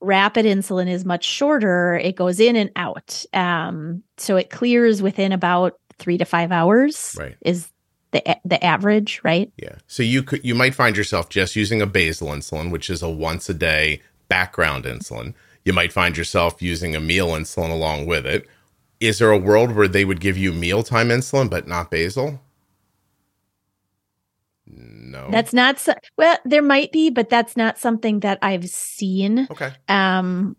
rapid 0.00 0.46
insulin 0.46 0.88
is 0.88 1.04
much 1.04 1.24
shorter 1.24 1.94
it 1.94 2.16
goes 2.16 2.40
in 2.40 2.56
and 2.56 2.70
out 2.76 3.24
um, 3.34 4.02
so 4.16 4.36
it 4.36 4.50
clears 4.50 5.02
within 5.02 5.32
about 5.32 5.74
three 5.98 6.18
to 6.18 6.24
five 6.24 6.52
hours 6.52 7.14
right. 7.18 7.36
is 7.42 7.70
the 8.12 8.38
the 8.44 8.62
average 8.64 9.20
right? 9.24 9.52
Yeah 9.56 9.76
so 9.86 10.02
you 10.02 10.22
could 10.22 10.44
you 10.44 10.54
might 10.54 10.74
find 10.74 10.96
yourself 10.96 11.28
just 11.28 11.56
using 11.56 11.82
a 11.82 11.86
basal 11.86 12.28
insulin 12.28 12.70
which 12.70 12.88
is 12.88 13.02
a 13.02 13.10
once 13.10 13.48
a 13.48 13.54
day 13.54 14.00
background 14.28 14.84
insulin 14.84 15.34
you 15.66 15.72
might 15.72 15.92
find 15.92 16.16
yourself 16.16 16.62
using 16.62 16.94
a 16.94 17.00
meal 17.00 17.28
insulin 17.30 17.70
along 17.70 18.06
with 18.06 18.24
it. 18.24 18.46
Is 19.00 19.18
there 19.18 19.32
a 19.32 19.38
world 19.38 19.72
where 19.72 19.88
they 19.88 20.04
would 20.04 20.20
give 20.20 20.38
you 20.38 20.52
mealtime 20.52 21.08
insulin 21.08 21.50
but 21.50 21.66
not 21.66 21.90
basal? 21.90 22.40
No. 24.64 25.28
That's 25.30 25.52
not 25.52 25.78
so, 25.80 25.94
well, 26.16 26.38
there 26.44 26.62
might 26.62 26.92
be, 26.92 27.10
but 27.10 27.28
that's 27.28 27.56
not 27.56 27.78
something 27.78 28.20
that 28.20 28.38
I've 28.42 28.68
seen. 28.70 29.48
Okay. 29.50 29.72
Um 29.88 30.56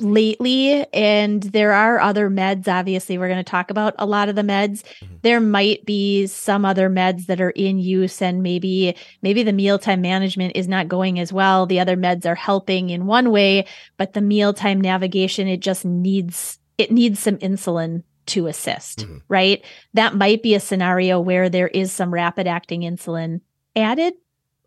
lately 0.00 0.86
and 0.92 1.42
there 1.42 1.72
are 1.72 2.00
other 2.00 2.30
meds 2.30 2.66
obviously 2.66 3.18
we're 3.18 3.28
going 3.28 3.44
to 3.44 3.50
talk 3.50 3.70
about 3.70 3.94
a 3.98 4.06
lot 4.06 4.28
of 4.28 4.34
the 4.34 4.42
meds 4.42 4.82
mm-hmm. 4.82 5.16
there 5.22 5.40
might 5.40 5.84
be 5.84 6.26
some 6.26 6.64
other 6.64 6.88
meds 6.88 7.26
that 7.26 7.40
are 7.40 7.50
in 7.50 7.78
use 7.78 8.22
and 8.22 8.42
maybe 8.42 8.96
maybe 9.20 9.42
the 9.42 9.52
mealtime 9.52 10.00
management 10.00 10.56
is 10.56 10.66
not 10.66 10.88
going 10.88 11.20
as 11.20 11.32
well 11.32 11.66
the 11.66 11.78
other 11.78 11.96
meds 11.96 12.24
are 12.24 12.34
helping 12.34 12.88
in 12.88 13.06
one 13.06 13.30
way 13.30 13.66
but 13.98 14.14
the 14.14 14.20
mealtime 14.20 14.80
navigation 14.80 15.46
it 15.46 15.60
just 15.60 15.84
needs 15.84 16.58
it 16.78 16.90
needs 16.90 17.18
some 17.18 17.36
insulin 17.38 18.02
to 18.24 18.46
assist 18.46 19.00
mm-hmm. 19.00 19.18
right 19.28 19.62
that 19.92 20.14
might 20.14 20.42
be 20.42 20.54
a 20.54 20.60
scenario 20.60 21.20
where 21.20 21.50
there 21.50 21.68
is 21.68 21.92
some 21.92 22.12
rapid 22.12 22.46
acting 22.46 22.80
insulin 22.80 23.40
added 23.74 24.14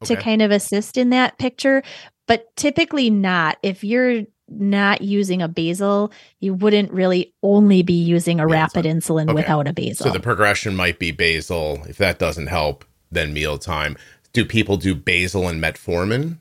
okay. 0.03 0.15
to 0.15 0.21
kind 0.21 0.43
of 0.43 0.51
assist 0.51 0.97
in 0.97 1.09
that 1.09 1.37
picture 1.39 1.81
but 2.27 2.55
typically 2.55 3.09
not 3.09 3.57
if 3.63 3.83
you're 3.83 4.21
not 4.49 5.01
using 5.01 5.41
a 5.41 5.47
basal, 5.47 6.11
you 6.39 6.53
wouldn't 6.53 6.91
really 6.91 7.33
only 7.43 7.83
be 7.83 7.93
using 7.93 8.39
a 8.39 8.47
rapid 8.47 8.85
insulin 8.85 9.25
okay. 9.25 9.33
without 9.33 9.67
a 9.67 9.73
basal. 9.73 10.05
So 10.07 10.11
the 10.11 10.19
progression 10.19 10.75
might 10.75 10.99
be 10.99 11.11
basal. 11.11 11.83
If 11.87 11.97
that 11.97 12.19
doesn't 12.19 12.47
help, 12.47 12.85
then 13.11 13.33
mealtime. 13.33 13.97
Do 14.33 14.45
people 14.45 14.77
do 14.77 14.95
basal 14.95 15.47
and 15.47 15.61
metformin? 15.61 16.37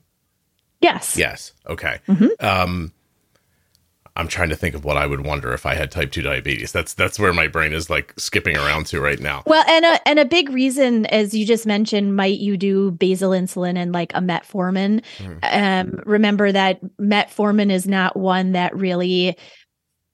Yes. 0.80 1.16
Yes. 1.16 1.52
Okay. 1.66 1.98
Mm-hmm. 2.08 2.44
Um, 2.44 2.92
I'm 4.18 4.28
trying 4.28 4.48
to 4.48 4.56
think 4.56 4.74
of 4.74 4.84
what 4.84 4.96
I 4.96 5.06
would 5.06 5.24
wonder 5.24 5.52
if 5.54 5.64
I 5.64 5.74
had 5.74 5.90
type 5.92 6.10
2 6.10 6.22
diabetes. 6.22 6.72
That's 6.72 6.92
that's 6.92 7.18
where 7.18 7.32
my 7.32 7.46
brain 7.46 7.72
is 7.72 7.88
like 7.88 8.12
skipping 8.16 8.56
around 8.56 8.86
to 8.86 9.00
right 9.00 9.20
now. 9.20 9.44
Well, 9.46 9.64
and 9.68 9.84
a 9.84 10.08
and 10.08 10.18
a 10.18 10.24
big 10.24 10.50
reason 10.50 11.06
as 11.06 11.32
you 11.32 11.46
just 11.46 11.66
mentioned 11.66 12.16
might 12.16 12.38
you 12.38 12.56
do 12.56 12.90
basal 12.90 13.30
insulin 13.30 13.76
and 13.76 13.92
like 13.92 14.12
a 14.14 14.20
metformin. 14.20 15.04
Mm. 15.18 15.38
Um 15.42 16.02
remember 16.04 16.50
that 16.50 16.80
metformin 17.00 17.70
is 17.70 17.86
not 17.86 18.16
one 18.16 18.52
that 18.52 18.76
really 18.76 19.36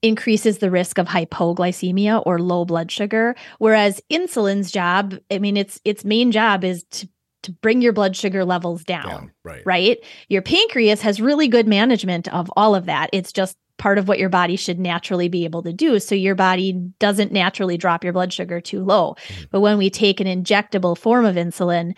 increases 0.02 0.58
the 0.58 0.70
risk 0.70 0.98
of 0.98 1.06
hypoglycemia 1.06 2.22
or 2.26 2.38
low 2.38 2.66
blood 2.66 2.92
sugar 2.92 3.34
whereas 3.56 4.02
insulin's 4.12 4.70
job 4.70 5.14
i 5.30 5.38
mean 5.38 5.56
its 5.56 5.80
its 5.82 6.04
main 6.04 6.30
job 6.30 6.62
is 6.62 6.84
to 6.90 7.08
to 7.42 7.52
bring 7.52 7.80
your 7.80 7.92
blood 7.92 8.16
sugar 8.16 8.44
levels 8.44 8.84
down, 8.84 9.08
down 9.08 9.32
right 9.44 9.62
right 9.64 10.04
your 10.28 10.42
pancreas 10.42 11.00
has 11.00 11.22
really 11.22 11.48
good 11.48 11.66
management 11.66 12.28
of 12.34 12.50
all 12.54 12.74
of 12.74 12.84
that 12.84 13.08
it's 13.14 13.32
just 13.32 13.56
part 13.76 13.98
of 13.98 14.08
what 14.08 14.18
your 14.18 14.28
body 14.28 14.56
should 14.56 14.78
naturally 14.78 15.28
be 15.28 15.44
able 15.44 15.62
to 15.62 15.72
do 15.72 15.98
so 15.98 16.14
your 16.14 16.34
body 16.34 16.72
doesn't 16.98 17.32
naturally 17.32 17.76
drop 17.76 18.04
your 18.04 18.12
blood 18.12 18.32
sugar 18.32 18.60
too 18.60 18.84
low 18.84 19.16
mm. 19.28 19.46
but 19.50 19.60
when 19.60 19.78
we 19.78 19.90
take 19.90 20.20
an 20.20 20.26
injectable 20.26 20.96
form 20.96 21.24
of 21.24 21.36
insulin 21.36 21.96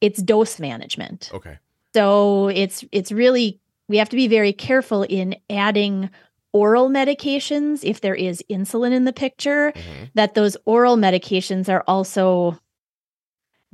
it's 0.00 0.22
dose 0.22 0.60
management 0.60 1.30
okay 1.34 1.58
so 1.94 2.48
it's 2.48 2.84
it's 2.92 3.10
really 3.10 3.60
we 3.88 3.98
have 3.98 4.08
to 4.08 4.16
be 4.16 4.28
very 4.28 4.52
careful 4.52 5.02
in 5.02 5.36
adding 5.50 6.10
oral 6.56 6.88
medications, 6.88 7.84
if 7.84 8.00
there 8.00 8.14
is 8.14 8.42
insulin 8.50 8.92
in 8.92 9.04
the 9.04 9.12
picture, 9.12 9.72
mm-hmm. 9.72 10.04
that 10.14 10.34
those 10.34 10.56
oral 10.64 10.96
medications 10.96 11.68
are 11.68 11.84
also 11.86 12.58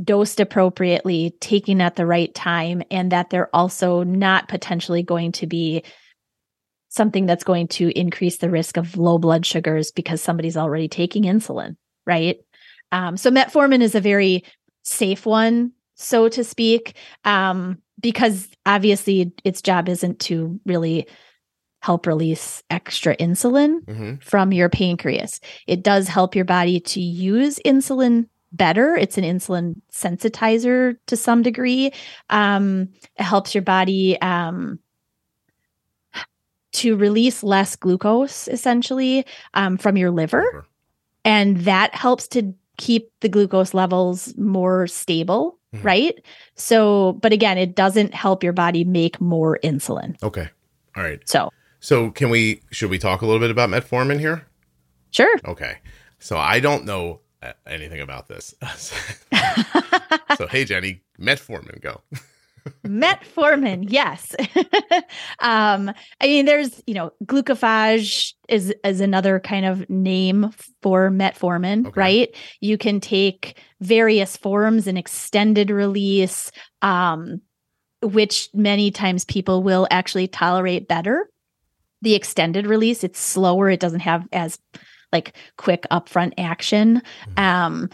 dosed 0.03 0.41
appropriately, 0.41 1.33
taken 1.39 1.81
at 1.81 1.95
the 1.95 2.07
right 2.07 2.35
time, 2.35 2.83
and 2.91 3.13
that 3.13 3.31
they're 3.31 3.55
also 3.55 4.03
not 4.03 4.49
potentially 4.49 5.03
going 5.03 5.31
to 5.31 5.47
be 5.47 5.85
something 6.93 7.25
that's 7.25 7.43
going 7.43 7.67
to 7.67 7.89
increase 7.99 8.37
the 8.37 8.51
risk 8.51 8.77
of 8.77 8.99
low 8.99 9.17
blood 9.17 9.47
sugars 9.47 9.91
because 9.91 10.21
somebody's 10.21 10.59
already 10.59 10.89
taking 10.89 11.23
insulin, 11.23 11.75
right? 12.07 12.37
Um, 12.93 13.17
so 13.17 13.31
metformin 13.31 13.81
is 13.81 13.95
a 13.95 14.01
very 14.01 14.45
safe 14.83 15.25
one, 15.25 15.73
so 15.95 16.29
to 16.29 16.45
speak, 16.45 16.95
um, 17.25 17.79
because 17.99 18.51
obviously 18.67 19.33
its 19.43 19.63
job 19.63 19.89
isn't 19.89 20.21
to 20.21 20.61
really 20.67 21.07
help 21.81 22.07
release 22.07 22.63
extra 22.69 23.17
insulin 23.17 23.81
mm-hmm. 23.87 24.17
from 24.17 24.53
your 24.53 24.69
pancreas. 24.69 25.41
It 25.67 25.83
does 25.83 26.09
help 26.09 26.37
your 26.37 26.45
body 26.45 26.79
to 26.79 27.01
use 27.01 27.59
insulin 27.65 28.29
better. 28.53 28.95
It's 28.95 29.17
an 29.17 29.25
insulin 29.25 29.81
sensitizer 29.91 30.97
to 31.07 31.17
some 31.17 31.41
degree. 31.41 31.93
Um, 32.29 32.91
it 33.19 33.23
helps 33.23 33.55
your 33.55 33.63
body 33.63 34.21
um, 34.21 34.79
to 36.73 36.97
release 36.97 37.43
less 37.43 37.77
glucose 37.77 38.49
essentially 38.49 39.27
um, 39.55 39.77
from 39.77 39.97
your 39.97 40.11
liver. 40.11 40.67
And 41.25 41.59
that 41.59 41.95
helps 41.95 42.27
to 42.29 42.55
keep 42.79 43.13
the 43.21 43.29
glucose 43.29 43.75
levels 43.75 44.37
more 44.37 44.87
stable, 44.87 45.59
mm-hmm. 45.75 45.87
right? 45.87 46.25
So, 46.55 47.13
but 47.15 47.33
again, 47.33 47.59
it 47.59 47.75
doesn't 47.75 48.15
help 48.15 48.43
your 48.43 48.53
body 48.53 48.85
make 48.85 49.21
more 49.21 49.59
insulin. 49.63 50.21
Okay. 50.23 50.49
All 50.97 51.03
right. 51.03 51.21
So, 51.29 51.51
so 51.81 52.11
can 52.11 52.31
we 52.31 52.63
should 52.71 52.91
we 52.91 52.99
talk 52.99 53.23
a 53.23 53.27
little 53.27 53.41
bit 53.41 53.51
about 53.51 53.71
metformin 53.71 54.19
here? 54.19 54.47
Sure. 55.11 55.35
Okay. 55.45 55.79
So 56.19 56.39
I 56.39 56.61
don't 56.61 56.85
know 56.85 57.21
uh, 57.43 57.53
anything 57.67 58.01
about 58.01 58.29
this. 58.29 58.55
so 60.37 60.47
hey 60.47 60.65
Jenny, 60.65 61.03
metformin 61.19 61.81
go. 61.81 62.01
metformin, 62.87 63.87
yes. 63.89 64.35
um, 65.39 65.91
I 66.21 66.27
mean, 66.27 66.47
there's 66.47 66.83
you 66.87 66.95
know, 66.95 67.13
glucophage 67.25 68.35
is 68.49 68.75
is 68.85 69.01
another 69.01 69.41
kind 69.41 69.67
of 69.67 69.89
name 69.89 70.51
for 70.83 71.11
metformin, 71.11 71.87
okay. 71.87 72.01
right? 72.01 72.37
You 72.61 72.79
can 72.79 73.01
take 73.01 73.59
various 73.81 74.37
forms 74.37 74.87
and 74.87 74.99
extended 74.99 75.71
release, 75.71 76.51
um, 76.83 77.41
which 78.03 78.49
many 78.55 78.91
times 78.91 79.25
people 79.25 79.63
will 79.63 79.87
actually 79.91 80.29
tolerate 80.29 80.89
better 80.89 81.29
the 82.03 82.15
extended 82.15 82.67
release 82.67 83.03
it's 83.03 83.19
slower 83.19 83.71
it 83.71 83.81
doesn't 83.81 84.01
have 84.01 84.27
as 84.33 84.59
like 85.13 85.35
quick 85.57 85.87
upfront 85.91 86.33
action 86.37 87.01
mm-hmm. 87.29 87.39
um 87.39 87.89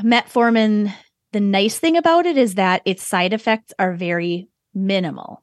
metformin 0.00 0.92
the 1.32 1.40
nice 1.40 1.78
thing 1.78 1.96
about 1.96 2.26
it 2.26 2.36
is 2.36 2.54
that 2.54 2.82
its 2.84 3.02
side 3.02 3.32
effects 3.32 3.72
are 3.78 3.94
very 3.94 4.48
minimal 4.74 5.42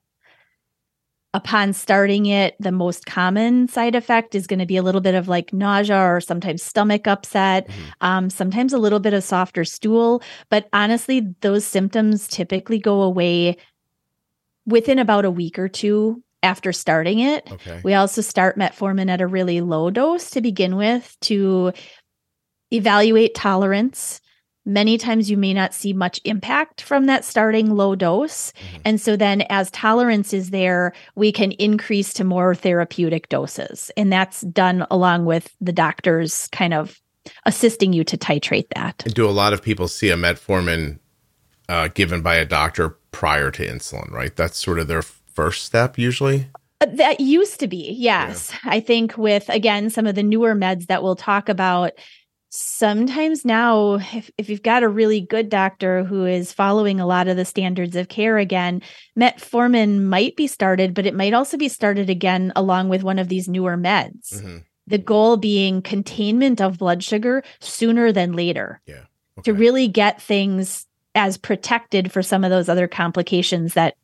upon 1.33 1.73
starting 1.73 2.25
it 2.25 2.55
the 2.59 2.71
most 2.71 3.05
common 3.05 3.67
side 3.67 3.95
effect 3.95 4.33
is 4.33 4.47
going 4.47 4.59
to 4.59 4.65
be 4.65 4.77
a 4.77 4.81
little 4.81 5.01
bit 5.01 5.13
of 5.13 5.27
like 5.27 5.51
nausea 5.51 5.97
or 5.97 6.21
sometimes 6.21 6.63
stomach 6.63 7.05
upset 7.05 7.67
mm-hmm. 7.67 7.81
um, 8.01 8.29
sometimes 8.29 8.71
a 8.71 8.77
little 8.77 8.99
bit 8.99 9.13
of 9.13 9.23
softer 9.23 9.65
stool 9.65 10.21
but 10.49 10.69
honestly 10.71 11.27
those 11.41 11.65
symptoms 11.65 12.27
typically 12.27 12.79
go 12.79 13.01
away 13.01 13.57
within 14.65 14.99
about 14.99 15.25
a 15.25 15.31
week 15.31 15.59
or 15.59 15.67
two 15.67 16.23
after 16.43 16.71
starting 16.71 17.19
it. 17.19 17.49
Okay. 17.51 17.81
We 17.83 17.93
also 17.93 18.21
start 18.21 18.57
metformin 18.57 19.09
at 19.09 19.21
a 19.21 19.27
really 19.27 19.61
low 19.61 19.89
dose 19.89 20.29
to 20.31 20.41
begin 20.41 20.75
with 20.75 21.17
to 21.21 21.73
evaluate 22.71 23.33
tolerance. 23.33 24.21
Many 24.67 24.97
times 24.97 25.31
you 25.31 25.37
may 25.37 25.53
not 25.53 25.73
see 25.73 25.93
much 25.93 26.19
impact 26.25 26.81
from 26.81 27.05
that 27.05 27.23
starting 27.23 27.73
low 27.73 27.95
dose. 27.95 28.51
Mm-hmm. 28.51 28.81
And 28.83 29.01
so 29.01 29.15
then, 29.15 29.41
as 29.49 29.71
tolerance 29.71 30.33
is 30.33 30.49
there, 30.49 30.93
we 31.15 31.31
can 31.31 31.53
increase 31.53 32.13
to 32.15 32.25
more 32.25 32.53
therapeutic 32.53 33.29
doses. 33.29 33.89
And 33.95 34.11
that's 34.11 34.41
done 34.41 34.85
along 34.91 35.23
with 35.23 35.55
the 35.61 35.71
doctors 35.71 36.49
kind 36.51 36.73
of 36.73 36.99
assisting 37.45 37.93
you 37.93 38.03
to 38.03 38.17
titrate 38.17 38.67
that. 38.75 39.03
And 39.05 39.13
do 39.13 39.27
a 39.27 39.31
lot 39.31 39.53
of 39.53 39.61
people 39.61 39.87
see 39.87 40.09
a 40.09 40.17
metformin 40.17 40.99
uh, 41.69 41.87
given 41.87 42.21
by 42.21 42.35
a 42.35 42.45
doctor 42.45 42.97
prior 43.11 43.51
to 43.51 43.65
insulin, 43.65 44.11
right? 44.11 44.35
That's 44.35 44.57
sort 44.57 44.79
of 44.79 44.87
their 44.87 45.01
first 45.01 45.65
step 45.65 45.97
usually? 45.97 46.49
Uh, 46.81 46.87
that 46.93 47.19
used 47.19 47.59
to 47.59 47.67
be, 47.67 47.91
yes. 47.91 48.51
Yeah. 48.51 48.71
I 48.71 48.79
think 48.79 49.17
with, 49.17 49.47
again, 49.49 49.89
some 49.89 50.07
of 50.07 50.15
the 50.15 50.23
newer 50.23 50.55
meds 50.55 50.87
that 50.87 51.03
we'll 51.03 51.15
talk 51.15 51.49
about, 51.49 51.93
sometimes 52.49 53.43
now, 53.43 53.95
if, 53.95 54.31
if 54.37 54.49
you've 54.49 54.63
got 54.63 54.83
a 54.83 54.89
really 54.89 55.21
good 55.21 55.49
doctor 55.49 56.03
who 56.03 56.25
is 56.25 56.53
following 56.53 56.99
a 56.99 57.05
lot 57.05 57.27
of 57.27 57.37
the 57.37 57.45
standards 57.45 57.95
of 57.95 58.09
care 58.09 58.37
again, 58.37 58.81
metformin 59.17 60.03
might 60.03 60.35
be 60.35 60.47
started, 60.47 60.93
but 60.93 61.05
it 61.05 61.15
might 61.15 61.33
also 61.33 61.57
be 61.57 61.69
started 61.69 62.09
again 62.09 62.51
along 62.55 62.89
with 62.89 63.03
one 63.03 63.19
of 63.19 63.27
these 63.27 63.47
newer 63.47 63.77
meds. 63.77 64.35
Mm-hmm. 64.35 64.57
The 64.87 64.97
goal 64.97 65.37
being 65.37 65.81
containment 65.81 66.61
of 66.61 66.77
blood 66.77 67.03
sugar 67.03 67.43
sooner 67.59 68.11
than 68.11 68.33
later. 68.33 68.81
Yeah. 68.85 69.03
Okay. 69.39 69.51
To 69.51 69.53
really 69.53 69.87
get 69.87 70.21
things 70.21 70.87
as 71.13 71.37
protected 71.37 72.11
for 72.11 72.23
some 72.23 72.43
of 72.43 72.49
those 72.49 72.69
other 72.69 72.87
complications 72.87 73.73
that 73.73 73.95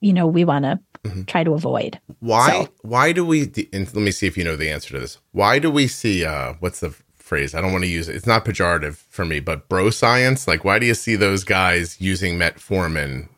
you 0.00 0.12
know 0.12 0.26
we 0.26 0.44
want 0.44 0.64
to 0.64 0.78
mm-hmm. 1.04 1.22
try 1.22 1.42
to 1.44 1.54
avoid 1.54 1.98
why 2.18 2.64
so. 2.64 2.68
why 2.82 3.12
do 3.12 3.24
we 3.24 3.44
let 3.72 3.94
me 3.94 4.10
see 4.10 4.26
if 4.26 4.36
you 4.36 4.44
know 4.44 4.56
the 4.56 4.68
answer 4.68 4.90
to 4.90 5.00
this 5.00 5.18
why 5.32 5.58
do 5.58 5.70
we 5.70 5.86
see 5.86 6.24
uh 6.24 6.54
what's 6.60 6.80
the 6.80 6.94
phrase 7.28 7.54
i 7.54 7.60
don't 7.60 7.72
want 7.72 7.84
to 7.84 7.90
use 7.90 8.08
it 8.08 8.16
it's 8.16 8.26
not 8.26 8.44
pejorative 8.44 8.96
for 9.10 9.24
me 9.24 9.38
but 9.38 9.68
bro 9.68 9.90
science 9.90 10.48
like 10.48 10.64
why 10.64 10.78
do 10.78 10.86
you 10.86 10.94
see 10.94 11.14
those 11.14 11.44
guys 11.44 12.00
using 12.00 12.38
metformin 12.38 13.28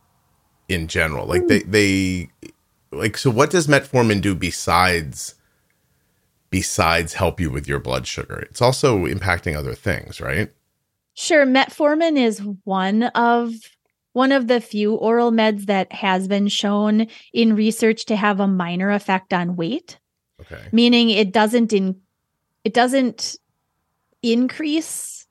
in 0.69 0.87
general 0.87 1.27
like 1.27 1.47
they 1.49 1.61
they 1.65 2.31
like 2.93 3.17
so 3.17 3.31
what 3.31 3.51
does 3.51 3.67
metformin 3.67 4.21
do 4.21 4.35
besides 4.35 5.35
besides 6.51 7.15
help 7.15 7.41
you 7.41 7.51
with 7.51 7.67
your 7.67 7.81
blood 7.81 8.07
sugar 8.07 8.39
it's 8.51 8.63
also 8.63 9.07
impacting 9.07 9.57
other 9.57 9.75
things 9.75 10.21
right 10.21 10.53
sure 11.15 11.45
metformin 11.45 12.17
is 12.17 12.41
one 12.65 13.03
of 13.03 13.53
one 14.13 14.33
of 14.33 14.49
the 14.49 14.61
few 14.61 14.95
oral 14.95 15.31
meds 15.31 15.67
that 15.67 15.93
has 15.93 16.27
been 16.27 16.49
shown 16.49 17.07
in 17.33 17.55
research 17.55 18.07
to 18.07 18.17
have 18.17 18.41
a 18.41 18.47
minor 18.49 18.91
effect 18.91 19.33
on 19.33 19.57
weight. 19.57 19.99
Okay. 20.41 20.63
Meaning 20.73 21.11
it 21.11 21.33
doesn't 21.33 21.73
in 21.73 22.01
it 22.65 22.75
doesn't 22.75 23.37
increase 24.23 25.27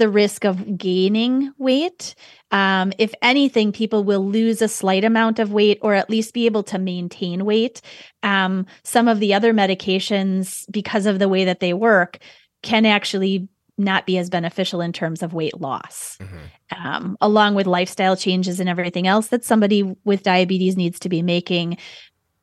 the 0.00 0.08
risk 0.08 0.44
of 0.44 0.78
gaining 0.78 1.52
weight. 1.58 2.14
Um, 2.50 2.92
if 2.98 3.12
anything, 3.20 3.70
people 3.70 4.02
will 4.02 4.26
lose 4.26 4.62
a 4.62 4.68
slight 4.68 5.04
amount 5.04 5.38
of 5.38 5.52
weight 5.52 5.78
or 5.82 5.94
at 5.94 6.08
least 6.08 6.32
be 6.32 6.46
able 6.46 6.62
to 6.64 6.78
maintain 6.78 7.44
weight. 7.44 7.82
Um, 8.22 8.66
some 8.82 9.08
of 9.08 9.20
the 9.20 9.34
other 9.34 9.52
medications, 9.52 10.64
because 10.70 11.04
of 11.04 11.18
the 11.18 11.28
way 11.28 11.44
that 11.44 11.60
they 11.60 11.74
work, 11.74 12.18
can 12.62 12.86
actually 12.86 13.48
not 13.76 14.06
be 14.06 14.18
as 14.18 14.30
beneficial 14.30 14.80
in 14.80 14.92
terms 14.92 15.22
of 15.22 15.34
weight 15.34 15.60
loss, 15.60 16.16
mm-hmm. 16.20 16.86
um, 16.86 17.16
along 17.20 17.54
with 17.54 17.66
lifestyle 17.66 18.16
changes 18.16 18.58
and 18.58 18.68
everything 18.68 19.06
else 19.06 19.28
that 19.28 19.44
somebody 19.44 19.82
with 20.04 20.22
diabetes 20.22 20.76
needs 20.76 20.98
to 21.00 21.08
be 21.08 21.22
making. 21.22 21.76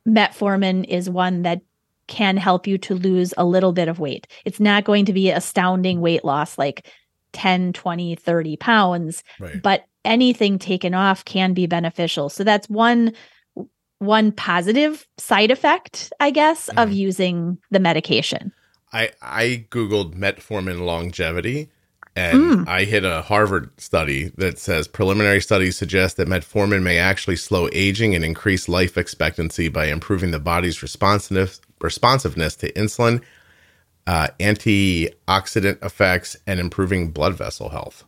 Metformin 0.07 0.85
is 0.85 1.09
one 1.09 1.41
that 1.41 1.61
can 2.07 2.37
help 2.37 2.67
you 2.67 2.77
to 2.79 2.95
lose 2.95 3.33
a 3.37 3.45
little 3.45 3.73
bit 3.73 3.87
of 3.87 3.99
weight. 3.99 4.27
It's 4.45 4.59
not 4.59 4.83
going 4.85 5.05
to 5.05 5.13
be 5.13 5.29
astounding 5.29 6.01
weight 6.01 6.23
loss 6.23 6.57
like 6.57 6.87
10, 7.33 7.73
20, 7.73 8.15
30 8.15 8.57
pounds, 8.57 9.23
right. 9.39 9.61
but 9.61 9.83
anything 10.05 10.57
taken 10.57 10.93
off 10.93 11.25
can 11.25 11.53
be 11.53 11.67
beneficial. 11.67 12.29
So 12.29 12.43
that's 12.43 12.69
one 12.69 13.13
one 13.99 14.31
positive 14.31 15.07
side 15.17 15.49
effect, 15.49 16.13
I 16.19 16.29
guess, 16.29 16.67
of 16.69 16.89
Mhm. 16.89 16.95
using 16.95 17.57
the 17.71 17.79
medication. 17.79 18.51
I 18.93 19.09
I 19.21 19.65
googled 19.71 20.13
metformin 20.15 20.85
longevity 20.85 21.69
and 22.15 22.39
Mm. 22.39 22.67
I 22.67 22.83
hit 22.83 23.03
a 23.03 23.23
Harvard 23.23 23.69
study 23.79 24.31
that 24.37 24.59
says 24.59 24.87
preliminary 24.87 25.41
studies 25.41 25.77
suggest 25.77 26.17
that 26.17 26.27
metformin 26.27 26.83
may 26.83 26.97
actually 26.99 27.35
slow 27.37 27.69
aging 27.73 28.13
and 28.15 28.23
increase 28.23 28.69
life 28.69 28.97
expectancy 28.97 29.67
by 29.67 29.87
improving 29.87 30.29
the 30.31 30.39
body's 30.39 30.81
responsiveness 30.83 31.59
responsiveness 31.79 32.55
to 32.57 32.71
insulin, 32.73 33.21
uh, 34.05 34.27
antioxidant 34.39 35.83
effects, 35.83 36.37
and 36.45 36.59
improving 36.59 37.11
blood 37.11 37.35
vessel 37.35 37.69
health. 37.69 38.05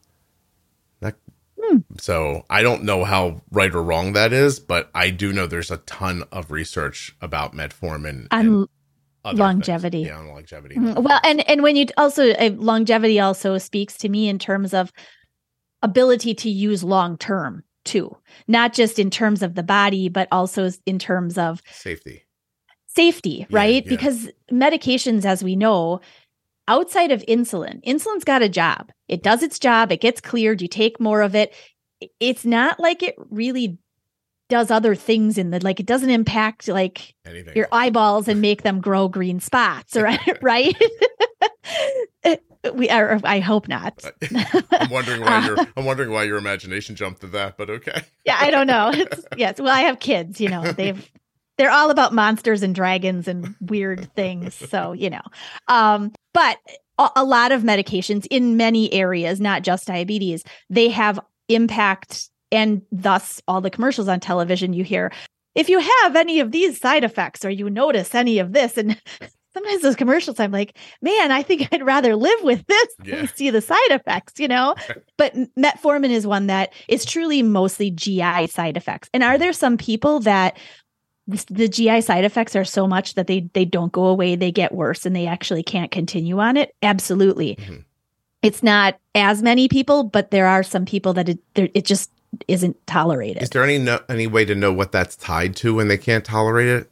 That, 1.02 1.16
Hmm. 1.62 1.78
So 1.98 2.46
I 2.50 2.62
don't 2.62 2.84
know 2.84 3.04
how 3.04 3.42
right 3.52 3.74
or 3.74 3.84
wrong 3.84 4.14
that 4.14 4.32
is, 4.34 4.60
but 4.60 4.90
I 4.96 5.10
do 5.10 5.34
know 5.34 5.46
there's 5.46 5.72
a 5.72 5.78
ton 5.78 6.24
of 6.32 6.52
research 6.52 7.16
about 7.22 7.54
metformin 7.54 8.28
and 8.32 8.68
longevity. 9.26 10.04
things. 10.04 10.08
Yeah, 10.08 10.20
on 10.20 10.28
longevity. 10.30 10.76
Mhm. 10.76 11.04
well, 11.04 11.20
and 11.24 11.48
and 11.50 11.62
when 11.62 11.76
you 11.76 11.86
also 11.98 12.32
uh, 12.32 12.52
longevity 12.56 13.20
also 13.20 13.58
speaks 13.58 13.98
to 13.98 14.10
me 14.10 14.30
in 14.30 14.40
terms 14.40 14.74
of 14.74 14.92
ability 15.84 16.34
to 16.36 16.50
use 16.50 16.84
long 16.84 17.18
term 17.18 17.64
too, 17.86 18.16
not 18.48 18.74
just 18.74 18.98
in 19.00 19.10
terms 19.10 19.44
of 19.44 19.56
the 19.56 19.64
body, 19.64 20.10
but 20.10 20.28
also 20.32 20.70
in 20.86 20.98
terms 20.98 21.38
of 21.38 21.62
Safety. 21.70 22.24
Safety, 23.00 23.46
Yeah, 23.50 23.58
right? 23.60 23.84
yeah. 23.86 23.90
Because 23.90 24.30
medications, 24.52 25.26
as 25.26 25.44
we 25.44 25.56
know, 25.56 26.02
outside 26.68 27.12
of 27.12 27.22
insulin, 27.28 27.82
insulin's 27.84 28.24
got 28.26 28.42
a 28.42 28.50
job. 28.50 28.92
It 29.08 29.24
does 29.24 29.42
its 29.44 29.58
job, 29.60 29.92
it 29.92 30.02
gets 30.02 30.22
cleared, 30.22 30.62
you 30.62 30.68
take 30.68 31.00
more 31.00 31.22
of 31.22 31.34
it. 31.36 31.54
It's 32.20 32.46
not 32.46 32.80
like 32.80 33.02
it 33.04 33.16
really 33.30 33.78
does 34.50 34.72
other 34.72 34.96
things 34.96 35.38
in 35.38 35.52
the 35.52 35.60
like 35.64 35.80
it 35.80 35.86
doesn't 35.86 36.10
impact 36.10 36.68
like 36.68 37.14
Anything. 37.26 37.56
your 37.56 37.68
eyeballs 37.72 38.28
and 38.28 38.42
make 38.42 38.64
them 38.64 38.82
grow 38.88 39.08
green 39.08 39.40
spots, 39.40 39.96
right? 40.08 40.20
right? 40.42 40.76
we 42.74 42.90
are 42.90 43.20
I 43.24 43.40
hope 43.40 43.68
not. 43.68 44.04
I'm 44.74 44.90
wondering 44.90 45.22
why 45.22 45.38
uh, 45.38 45.46
your 45.46 45.58
I'm 45.78 45.86
wondering 45.86 46.12
why 46.12 46.24
your 46.24 46.38
imagination 46.38 46.96
jumped 46.96 47.22
to 47.22 47.28
that, 47.28 47.58
but 47.58 47.70
okay. 47.70 48.02
yeah, 48.26 48.38
I 48.40 48.52
don't 48.52 48.68
know. 48.68 48.92
It's, 48.94 49.26
yes, 49.38 49.60
well, 49.62 49.74
I 49.74 49.82
have 49.82 50.00
kids. 50.00 50.42
You 50.42 50.50
know, 50.50 50.72
they've 50.72 51.10
they're 51.60 51.70
all 51.70 51.92
about 51.92 52.14
monsters 52.14 52.64
and 52.64 52.74
dragons 52.74 53.28
and 53.28 53.54
weird 53.62 54.12
things. 54.16 54.56
So 54.56 54.94
you 54.94 55.12
know, 55.12 55.22
um, 55.68 56.12
but 56.34 56.58
a, 56.98 57.10
a 57.18 57.24
lot 57.24 57.52
of 57.52 57.62
medications 57.62 58.26
in 58.32 58.58
many 58.58 58.92
areas, 58.94 59.40
not 59.40 59.62
just 59.62 59.86
diabetes, 59.86 60.44
they 60.72 60.90
have 60.90 61.20
impact, 61.50 62.30
and 62.52 62.82
thus 62.92 63.42
all 63.48 63.62
the 63.62 63.70
commercials 63.70 64.08
on 64.08 64.20
television 64.20 64.74
you 64.74 64.84
hear. 64.84 65.12
If 65.56 65.68
you 65.68 65.80
have 65.80 66.16
any 66.16 66.40
of 66.40 66.52
these 66.52 66.80
side 66.80 67.04
effects 67.04 67.44
or 67.44 67.50
you 67.50 67.70
notice 67.70 68.16
any 68.16 68.40
of 68.40 68.54
this, 68.54 68.78
and 68.78 69.00
sometimes 69.54 69.82
those 69.82 69.96
commercials, 69.96 70.40
I'm 70.40 70.52
like, 70.52 70.78
man, 71.02 71.32
I 71.32 71.42
think 71.42 71.68
I'd 71.72 71.84
rather 71.86 72.16
live 72.16 72.42
with 72.44 72.66
this 72.68 72.88
Yeah. 73.04 73.16
than 73.18 73.28
see 73.30 73.50
the 73.50 73.62
side 73.62 73.90
effects, 73.90 74.40
you 74.40 74.48
know? 74.48 74.76
but 75.18 75.34
metformin 75.58 76.12
is 76.12 76.26
one 76.28 76.48
that 76.48 76.72
is 76.88 77.04
truly 77.04 77.42
mostly 77.42 77.90
GI 77.92 78.48
side 78.48 78.78
effects. 78.78 79.10
And 79.14 79.24
are 79.24 79.38
there 79.38 79.52
some 79.54 79.76
people 79.78 80.20
that 80.22 80.58
the- 81.50 81.68
GI 81.70 82.02
side 82.02 82.26
effects 82.26 82.56
are 82.56 82.66
so 82.66 82.88
much 82.88 83.16
that 83.16 83.28
they 83.28 83.50
they 83.54 83.66
don't 83.66 83.92
go 83.92 84.06
away, 84.06 84.36
they 84.36 84.52
get 84.52 84.74
worse, 84.74 85.06
and 85.06 85.16
they 85.16 85.28
actually 85.28 85.64
can't 85.64 85.92
continue 85.92 86.40
on 86.40 86.58
it? 86.58 86.76
Absolutely. 86.82 87.56
Mhm. 87.56 87.84
It's 88.42 88.64
not 88.64 88.98
as 89.16 89.42
many 89.44 89.68
people, 89.68 90.04
but 90.04 90.32
there 90.32 90.48
are 90.48 90.64
some 90.64 90.86
people 90.86 91.14
that 91.14 91.30
it 91.30 91.40
it 91.56 91.86
just 91.86 92.10
isn't 92.48 92.76
tolerated. 92.88 93.44
Is 93.44 93.50
there 93.50 93.64
any 93.64 93.78
no, 93.78 94.00
any 94.08 94.28
way 94.28 94.46
to 94.46 94.56
know 94.56 94.72
what 94.72 94.92
that's 94.92 95.16
tied 95.16 95.56
to 95.58 95.74
when 95.76 95.88
they 95.88 95.98
can't 95.98 96.24
tolerate 96.24 96.68
it? 96.68 96.92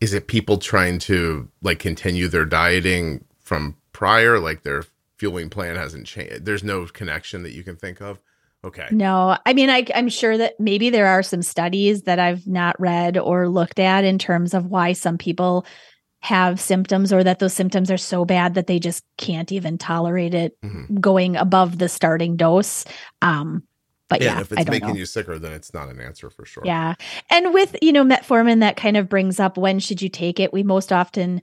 Is 0.00 0.14
it 0.14 0.28
people 0.28 0.58
trying 0.58 0.98
to 1.00 1.48
like 1.62 1.78
continue 1.78 2.28
their 2.28 2.44
dieting 2.44 3.24
from 3.40 3.76
prior, 3.92 4.38
like 4.38 4.62
their 4.62 4.84
fueling 5.16 5.50
plan 5.50 5.74
hasn't 5.76 6.06
changed? 6.06 6.44
There's 6.44 6.62
no 6.62 6.86
connection 6.86 7.42
that 7.42 7.52
you 7.52 7.62
can 7.64 7.76
think 7.76 8.00
of. 8.00 8.20
Okay. 8.68 8.86
No, 8.90 9.36
I 9.44 9.52
mean, 9.52 9.68
I, 9.70 9.84
I'm 9.94 10.08
sure 10.08 10.38
that 10.38 10.58
maybe 10.60 10.90
there 10.90 11.06
are 11.06 11.22
some 11.22 11.42
studies 11.42 12.02
that 12.02 12.18
I've 12.18 12.46
not 12.46 12.80
read 12.80 13.18
or 13.18 13.48
looked 13.48 13.78
at 13.78 14.04
in 14.04 14.18
terms 14.18 14.54
of 14.54 14.66
why 14.66 14.92
some 14.92 15.18
people 15.18 15.66
have 16.20 16.60
symptoms 16.60 17.12
or 17.12 17.22
that 17.22 17.38
those 17.38 17.54
symptoms 17.54 17.90
are 17.90 17.96
so 17.98 18.24
bad 18.24 18.54
that 18.54 18.66
they 18.66 18.78
just 18.78 19.04
can't 19.18 19.52
even 19.52 19.78
tolerate 19.78 20.34
it 20.34 20.56
Mhm. 20.64 21.00
going 21.00 21.36
above 21.36 21.78
the 21.78 21.88
starting 21.88 22.36
dose. 22.36 22.84
Um, 23.22 23.62
but 24.08 24.20
Yeah, 24.22 24.34
yeah, 24.36 24.40
if 24.40 24.52
it's 24.52 24.68
making 24.68 24.88
know. 24.88 24.94
you 24.94 25.06
sicker, 25.06 25.38
then 25.38 25.52
it's 25.52 25.72
not 25.74 25.88
an 25.88 26.00
answer 26.00 26.30
for 26.30 26.44
sure. 26.44 26.62
Yeah. 26.66 26.94
And 27.30 27.52
with, 27.52 27.76
you 27.82 27.92
know, 27.92 28.04
metformin, 28.04 28.60
that 28.60 28.76
kind 28.76 28.96
of 28.96 29.08
brings 29.08 29.38
up 29.38 29.56
when 29.58 29.78
should 29.78 30.00
you 30.02 30.08
take 30.08 30.40
it? 30.40 30.52
We 30.52 30.62
most 30.62 30.92
often 30.92 31.42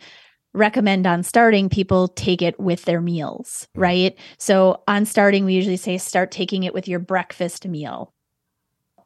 recommend 0.55 1.05
on 1.05 1.23
starting 1.23 1.69
people 1.69 2.07
take 2.09 2.41
it 2.41 2.59
with 2.59 2.85
their 2.85 3.01
meals, 3.01 3.67
Mhm. 3.75 3.81
right? 3.81 4.17
So 4.37 4.81
on 4.87 5.05
starting, 5.05 5.45
we 5.45 5.53
usually 5.53 5.77
say 5.77 5.97
start 5.97 6.31
taking 6.31 6.63
it 6.63 6.73
with 6.73 6.87
your 6.87 6.99
breakfast 6.99 7.67
meal. 7.67 8.11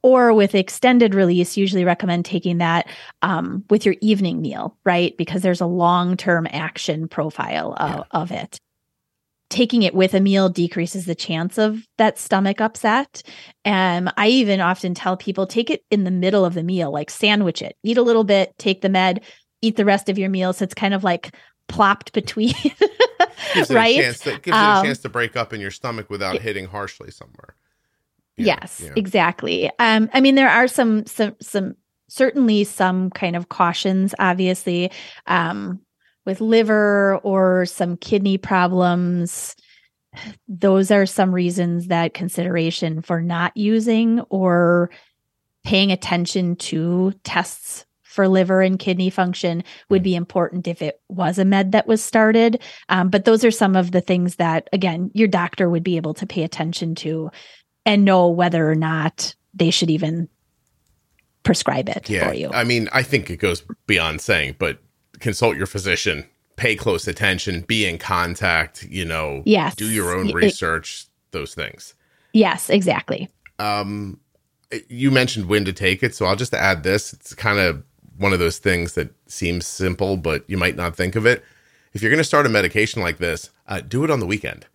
Or 0.01 0.33
with 0.33 0.55
extended 0.55 1.13
release, 1.13 1.57
usually 1.57 1.83
recommend 1.83 2.23
taking 2.23 2.59
that 2.59 2.87
um, 3.21 3.65
with 3.69 3.85
your 3.85 3.95
evening 3.99 4.39
meal, 4.41 4.77
right? 4.85 5.15
Because 5.17 5.41
there's 5.41 5.59
a 5.59 5.65
long 5.65 6.15
term 6.15 6.47
action 6.51 7.09
profile 7.09 7.73
of, 7.77 7.89
Yeah. 7.89 8.03
of 8.11 8.31
it. 8.31 8.57
Taking 9.49 9.81
it 9.83 9.95
with 9.95 10.13
a 10.13 10.19
meal 10.21 10.47
decreases 10.47 11.05
the 11.05 11.15
chance 11.15 11.57
of 11.57 11.83
that 11.97 12.17
stomach 12.19 12.61
upset. 12.61 13.23
Um, 13.65 14.09
I 14.15 14.27
even 14.27 14.61
often 14.61 14.93
tell 14.93 15.17
people 15.17 15.47
take 15.47 15.69
it 15.71 15.83
in 15.89 16.03
the 16.05 16.11
middle 16.11 16.45
of 16.45 16.53
the 16.53 16.63
meal, 16.63 16.91
like 16.93 17.09
sandwich 17.09 17.61
it, 17.61 17.75
eat 17.83 17.97
a 17.97 18.03
little 18.03 18.23
bit, 18.23 18.53
take 18.59 18.81
the 18.81 18.89
med, 18.89 19.21
eat 19.61 19.75
the 19.75 19.85
rest 19.85 20.09
of 20.09 20.17
your 20.17 20.29
meal. 20.29 20.53
So 20.53 20.63
it's 20.63 20.73
kind 20.73 20.93
of 20.93 21.03
like 21.03 21.33
plopped 21.67 22.13
between, 22.13 22.53
Gives 23.53 23.69
it 23.71 23.75
right? 23.75 23.97
a 23.97 24.01
chance 24.01 24.19
to, 24.21 24.31
gives 24.31 24.47
it 24.47 24.53
Um, 24.53 24.83
a 24.83 24.87
chance 24.87 24.99
to 24.99 25.09
break 25.09 25.35
up 25.35 25.53
in 25.53 25.61
your 25.61 25.71
stomach 25.71 26.09
without 26.09 26.37
hitting 26.41 26.65
harshly 26.65 27.11
somewhere. 27.11 27.55
Yeah, 28.37 28.57
yes, 28.61 28.81
yeah. 28.83 28.93
exactly. 28.95 29.69
Um, 29.79 30.09
I 30.13 30.21
mean, 30.21 30.35
there 30.35 30.49
are 30.49 30.67
some 30.67 31.05
some 31.05 31.35
some 31.41 31.75
certainly 32.07 32.63
some 32.63 33.09
kind 33.11 33.35
of 33.35 33.49
cautions, 33.49 34.15
obviously, 34.17 34.91
um, 35.27 35.79
with 36.25 36.39
liver 36.41 37.17
or 37.23 37.65
some 37.65 37.97
kidney 37.97 38.37
problems. 38.37 39.55
Those 40.47 40.89
are 40.89 41.05
some 41.05 41.33
reasons 41.35 41.87
that 41.87 42.13
consideration 42.13 43.01
for 43.01 43.21
not 43.21 43.55
using 43.55 44.21
or 44.29 44.89
paying 45.63 45.91
attention 45.91 46.55
to 46.55 47.13
tests 47.23 47.85
for 48.19 48.27
liver 48.27 48.61
and 48.61 48.77
kidney 48.79 49.09
function 49.09 49.63
would 49.87 50.03
be 50.03 50.13
important 50.13 50.67
if 50.67 50.81
it 50.81 50.99
was 51.07 51.39
a 51.39 51.45
med 51.45 51.71
that 51.71 51.87
was 51.87 52.03
started. 52.03 52.61
Um, 52.89 53.09
but 53.09 53.23
those 53.23 53.45
are 53.45 53.49
some 53.51 53.77
of 53.77 53.91
the 53.93 54.01
things 54.01 54.35
that, 54.35 54.67
again, 54.73 55.09
your 55.13 55.29
doctor 55.29 55.69
would 55.69 55.83
be 55.85 55.95
able 55.95 56.13
to 56.15 56.25
pay 56.27 56.43
attention 56.43 56.95
to 56.95 57.31
and 57.85 58.03
know 58.03 58.27
whether 58.27 58.69
or 58.69 58.75
not 58.75 59.33
they 59.53 59.69
should 59.71 59.89
even 59.89 60.27
prescribe 61.43 61.87
it 61.87 62.09
Yeah. 62.09 62.27
for 62.27 62.33
you. 62.33 62.49
I 62.53 62.65
mean, 62.65 62.89
I 62.91 63.03
think 63.03 63.29
it 63.29 63.37
goes 63.37 63.63
beyond 63.87 64.19
saying, 64.19 64.57
but 64.59 64.79
consult 65.21 65.55
your 65.55 65.65
physician, 65.65 66.25
pay 66.57 66.75
close 66.75 67.07
attention, 67.07 67.61
be 67.61 67.85
in 67.85 67.99
contact, 67.99 68.83
you 68.83 69.05
know, 69.05 69.43
yes. 69.45 69.75
do 69.75 69.85
your 69.89 70.13
own 70.13 70.25
Y- 70.25 70.31
it- 70.31 70.35
research, 70.35 71.05
those 71.31 71.55
things. 71.55 71.93
yes, 72.33 72.69
exactly. 72.69 73.29
Um, 73.59 74.19
you 74.89 75.09
mentioned 75.09 75.45
when 75.47 75.63
to 75.63 75.71
take 75.71 76.03
it, 76.03 76.13
so 76.15 76.25
I'll 76.25 76.35
just 76.35 76.53
add 76.53 76.83
this. 76.83 77.13
It's 77.13 77.33
kind 77.33 77.59
of 77.59 77.81
one 78.19 78.33
of 78.33 78.39
those 78.39 78.59
things 78.59 78.93
that 78.93 79.09
seems 79.27 79.65
simple, 79.65 80.17
but 80.17 80.43
you 80.47 80.57
might 80.57 80.75
not 80.75 80.95
think 80.95 81.15
of 81.15 81.25
it. 81.25 81.43
If 81.93 82.01
you're 82.03 82.11
going 82.11 82.19
to 82.19 82.23
start 82.23 82.45
a 82.45 82.49
medication 82.49 83.01
like 83.01 83.17
this, 83.17 83.49
uh, 83.67 83.81
do 83.81 84.03
it 84.03 84.11
on 84.11 84.19
the 84.19 84.27
weekend 84.27 84.67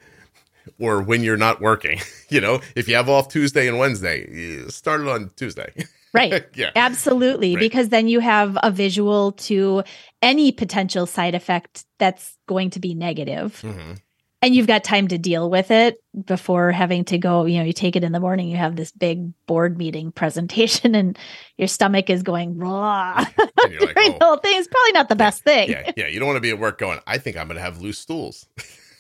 or 0.81 1.03
when 1.03 1.23
you're 1.23 1.37
not 1.37 1.61
working. 1.61 2.01
you 2.29 2.41
know, 2.41 2.61
if 2.75 2.89
you 2.89 2.97
have 2.97 3.09
off 3.09 3.29
Tuesday 3.29 3.69
and 3.69 3.79
Wednesday, 3.79 4.67
start 4.69 5.03
it 5.03 5.09
on 5.09 5.31
Tuesday. 5.37 5.73
Right. 6.15 6.45
yeah. 6.55 6.71
Absolutely. 6.77 7.57
Right. 7.57 7.61
Because 7.61 7.89
then 7.89 8.07
you 8.07 8.21
have 8.21 8.57
a 8.63 8.71
visual 8.71 9.33
to 9.33 9.83
any 10.23 10.53
potential 10.53 11.07
side 11.07 11.35
effect 11.35 11.87
that's 11.99 12.39
going 12.47 12.71
to 12.71 12.79
be 12.79 12.95
negative. 12.95 13.61
Mhm. 13.65 13.99
And 14.45 14.55
you've 14.55 14.67
got 14.67 14.85
time 14.85 15.09
to 15.09 15.17
deal 15.17 15.49
with 15.49 15.71
it 15.71 16.05
before 16.27 16.71
having 16.71 17.07
to 17.07 17.17
go, 17.17 17.47
you 17.47 17.57
know, 17.59 17.65
you 17.65 17.73
take 17.73 17.97
it 17.97 18.05
in 18.05 18.13
the 18.13 18.21
morning, 18.21 18.49
you 18.51 18.59
have 18.59 18.77
this 18.77 18.93
big 18.93 19.33
board 19.47 19.79
meeting 19.79 20.13
presentation 20.21 20.95
and 20.95 21.19
your 21.57 21.67
stomach 21.67 22.11
is 22.11 22.23
going 22.23 22.59
raw. 22.59 23.25
And 23.65 23.73
you're 23.73 23.81
like, 23.87 23.95
During 23.95 24.13
oh, 24.13 24.19
the 24.19 24.25
whole 24.27 24.37
thing 24.37 24.57
is 24.57 24.69
probably 24.69 24.93
not 24.93 25.09
the 25.09 25.17
best 25.17 25.45
thing. 25.45 25.71
yeah, 25.71 25.93
yeah. 25.97 26.09
You 26.09 26.19
don't 26.21 26.27
want 26.29 26.37
to 26.37 26.43
be 26.43 26.51
at 26.51 26.59
work 26.59 26.77
going, 26.79 26.99
I 27.07 27.17
think 27.17 27.39
I'm 27.39 27.47
going 27.47 27.57
to 27.57 27.63
have 27.63 27.81
loose 27.81 27.99
stools. 27.99 28.47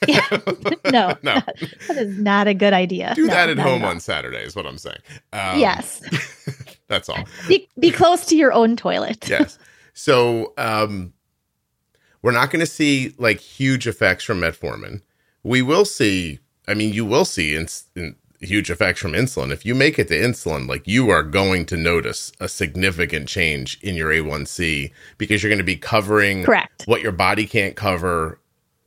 Yeah. 0.06 0.26
No. 0.92 1.14
no. 1.22 1.40
That 1.88 1.96
is 1.96 2.18
not 2.18 2.46
a 2.46 2.52
good 2.52 2.74
idea. 2.74 3.14
Do 3.14 3.26
No, 3.26 3.32
that 3.32 3.48
at 3.48 3.58
home 3.58 3.84
on 3.86 4.00
Saturday, 4.00 4.42
is 4.42 4.54
what 4.54 4.66
I'm 4.66 4.76
saying. 4.76 4.98
Um, 5.32 5.58
yes. 5.58 6.02
That's 6.88 7.08
all. 7.08 7.24
Be, 7.48 7.66
be 7.78 7.90
close 7.90 8.26
to 8.26 8.36
your 8.36 8.52
own 8.52 8.76
toilet. 8.76 9.26
yes. 9.26 9.58
So 9.94 10.52
um, 10.58 11.14
we're 12.20 12.32
not 12.32 12.50
going 12.50 12.60
to 12.60 12.66
see 12.70 13.14
like 13.16 13.40
huge 13.40 13.86
effects 13.86 14.24
from 14.24 14.40
metformin. 14.40 15.00
We 15.44 15.62
will 15.62 15.84
see. 15.84 16.40
I 16.66 16.74
mean, 16.74 16.92
you 16.92 17.04
will 17.04 17.24
see 17.26 17.54
in, 17.54 17.68
in 17.94 18.16
huge 18.40 18.70
effects 18.70 19.00
from 19.00 19.12
insulin. 19.12 19.52
If 19.52 19.64
you 19.64 19.74
make 19.74 19.98
it 19.98 20.08
to 20.08 20.14
insulin, 20.14 20.66
like 20.68 20.86
you 20.88 21.10
are 21.10 21.22
going 21.22 21.66
to 21.66 21.76
notice 21.76 22.32
a 22.40 22.48
significant 22.48 23.28
change 23.28 23.78
in 23.82 23.94
your 23.94 24.10
A1C 24.10 24.90
because 25.18 25.42
you're 25.42 25.50
going 25.50 25.58
to 25.58 25.64
be 25.64 25.76
covering 25.76 26.44
Correct. 26.44 26.84
what 26.86 27.02
your 27.02 27.12
body 27.12 27.46
can't 27.46 27.76
cover 27.76 28.38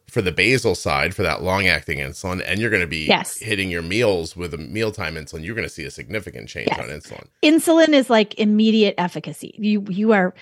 for 0.07 0.21
the 0.21 0.31
basal 0.31 0.73
side 0.73 1.13
for 1.13 1.21
that 1.21 1.43
long 1.43 1.67
acting 1.67 1.99
insulin 1.99 2.41
and 2.47 2.59
you're 2.61 2.69
going 2.69 2.81
to 2.81 2.87
be 2.87 3.05
Yes. 3.07 3.37
hitting 3.39 3.69
your 3.69 3.81
meals 3.81 4.35
with 4.37 4.53
a 4.53 4.57
mealtime 4.57 5.15
insulin 5.15 5.43
you're 5.43 5.53
going 5.53 5.67
to 5.67 5.73
see 5.73 5.83
a 5.83 5.91
significant 5.91 6.47
change 6.47 6.69
Yes. 6.71 6.79
on 6.79 6.85
insulin 6.87 7.27
Insulin 7.43 7.89
is 7.93 8.09
like 8.09 8.33
immediate 8.39 8.95
efficacy. 8.97 9.53
You 9.59 9.85
you 9.89 10.13
are 10.13 10.33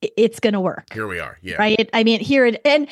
it's 0.00 0.40
going 0.40 0.54
to 0.54 0.60
work. 0.60 0.92
here 0.94 1.06
we 1.06 1.20
are 1.20 1.38
yeah 1.42 1.56
right? 1.56 1.88
I 1.92 2.02
mean, 2.04 2.20
here 2.20 2.46
it 2.46 2.60
and 2.64 2.88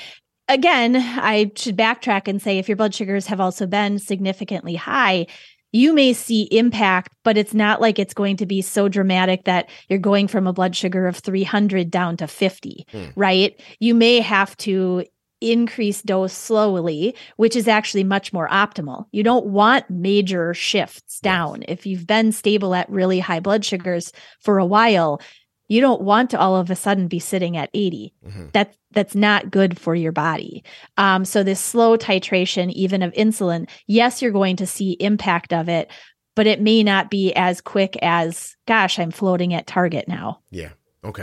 again, 0.50 0.96
I 0.96 1.50
should 1.56 1.76
backtrack 1.76 2.28
and 2.28 2.42
say 2.42 2.58
if 2.58 2.68
your 2.68 2.76
blood 2.76 2.94
sugars 2.94 3.26
have 3.26 3.40
also 3.40 3.66
been 3.66 3.98
significantly 3.98 4.74
high, 4.74 5.26
you 5.72 5.92
may 5.92 6.12
see 6.12 6.48
impact, 6.50 7.14
but 7.22 7.38
it's 7.38 7.54
not 7.54 7.80
like 7.80 7.98
it's 7.98 8.14
going 8.14 8.36
to 8.38 8.46
be 8.46 8.60
so 8.60 8.88
dramatic 8.88 9.44
that 9.44 9.70
you're 9.88 9.98
going 10.00 10.26
from 10.26 10.46
a 10.46 10.52
blood 10.52 10.74
sugar 10.74 11.06
of 11.06 11.16
300 11.16 11.90
down 11.90 12.16
to 12.16 12.26
50, 12.26 12.86
Hmm. 12.90 13.04
right? 13.14 13.60
You 13.78 13.94
may 13.94 14.20
have 14.20 14.56
to 14.58 15.04
increase 15.40 16.02
dose 16.02 16.34
slowly, 16.34 17.14
which 17.36 17.56
is 17.56 17.66
actually 17.66 18.04
much 18.04 18.32
more 18.32 18.48
optimal. 18.48 19.06
You 19.12 19.22
don't 19.22 19.46
want 19.46 19.88
major 19.88 20.52
shifts 20.52 21.18
down. 21.20 21.64
If 21.66 21.86
you've 21.86 22.06
been 22.06 22.32
stable 22.32 22.74
at 22.74 22.90
really 22.90 23.20
high 23.20 23.40
blood 23.40 23.64
sugars 23.64 24.12
for 24.40 24.58
a 24.58 24.66
while, 24.66 25.20
you 25.70 25.80
don't 25.80 26.02
want 26.02 26.28
to 26.30 26.38
all 26.38 26.56
of 26.56 26.68
a 26.70 26.76
sudden 26.76 27.08
be 27.08 27.18
sitting 27.18 27.56
at 27.56 27.70
80 27.72 28.12
Mhm. 28.26 28.52
that 28.52 28.74
that's 28.92 29.14
not 29.14 29.50
good 29.52 29.78
for 29.78 29.94
your 29.94 30.10
body. 30.12 30.64
Um, 30.98 31.24
so 31.24 31.42
this 31.44 31.60
slow 31.60 31.96
titration, 31.96 32.72
even 32.72 33.02
of 33.02 33.12
insulin, 33.12 33.68
yes, 33.86 34.20
you're 34.20 34.32
going 34.32 34.56
to 34.56 34.66
see 34.66 34.96
impact 34.98 35.52
of 35.52 35.68
it, 35.68 35.88
but 36.34 36.48
it 36.48 36.60
may 36.60 36.82
not 36.82 37.08
be 37.08 37.32
as 37.34 37.60
quick 37.60 37.96
as, 38.02 38.56
gosh, 38.66 38.98
I'm 38.98 39.12
floating 39.12 39.54
at 39.54 39.66
target 39.66 40.08
now. 40.08 40.40
yeah 40.50 40.70
okay 41.04 41.22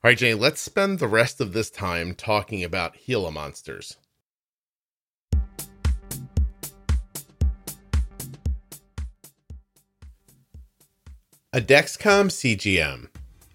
all 0.00 0.10
right 0.10 0.18
jenny 0.18 0.34
let's 0.34 0.60
spend 0.60 0.98
the 0.98 1.06
rest 1.06 1.40
of 1.40 1.52
this 1.52 1.70
time 1.70 2.14
talking 2.14 2.64
about 2.64 2.96
gila 3.06 3.30
monsters 3.30 3.96
A 11.52 11.60
Dexcom 11.60 12.28
CGM 12.30 13.08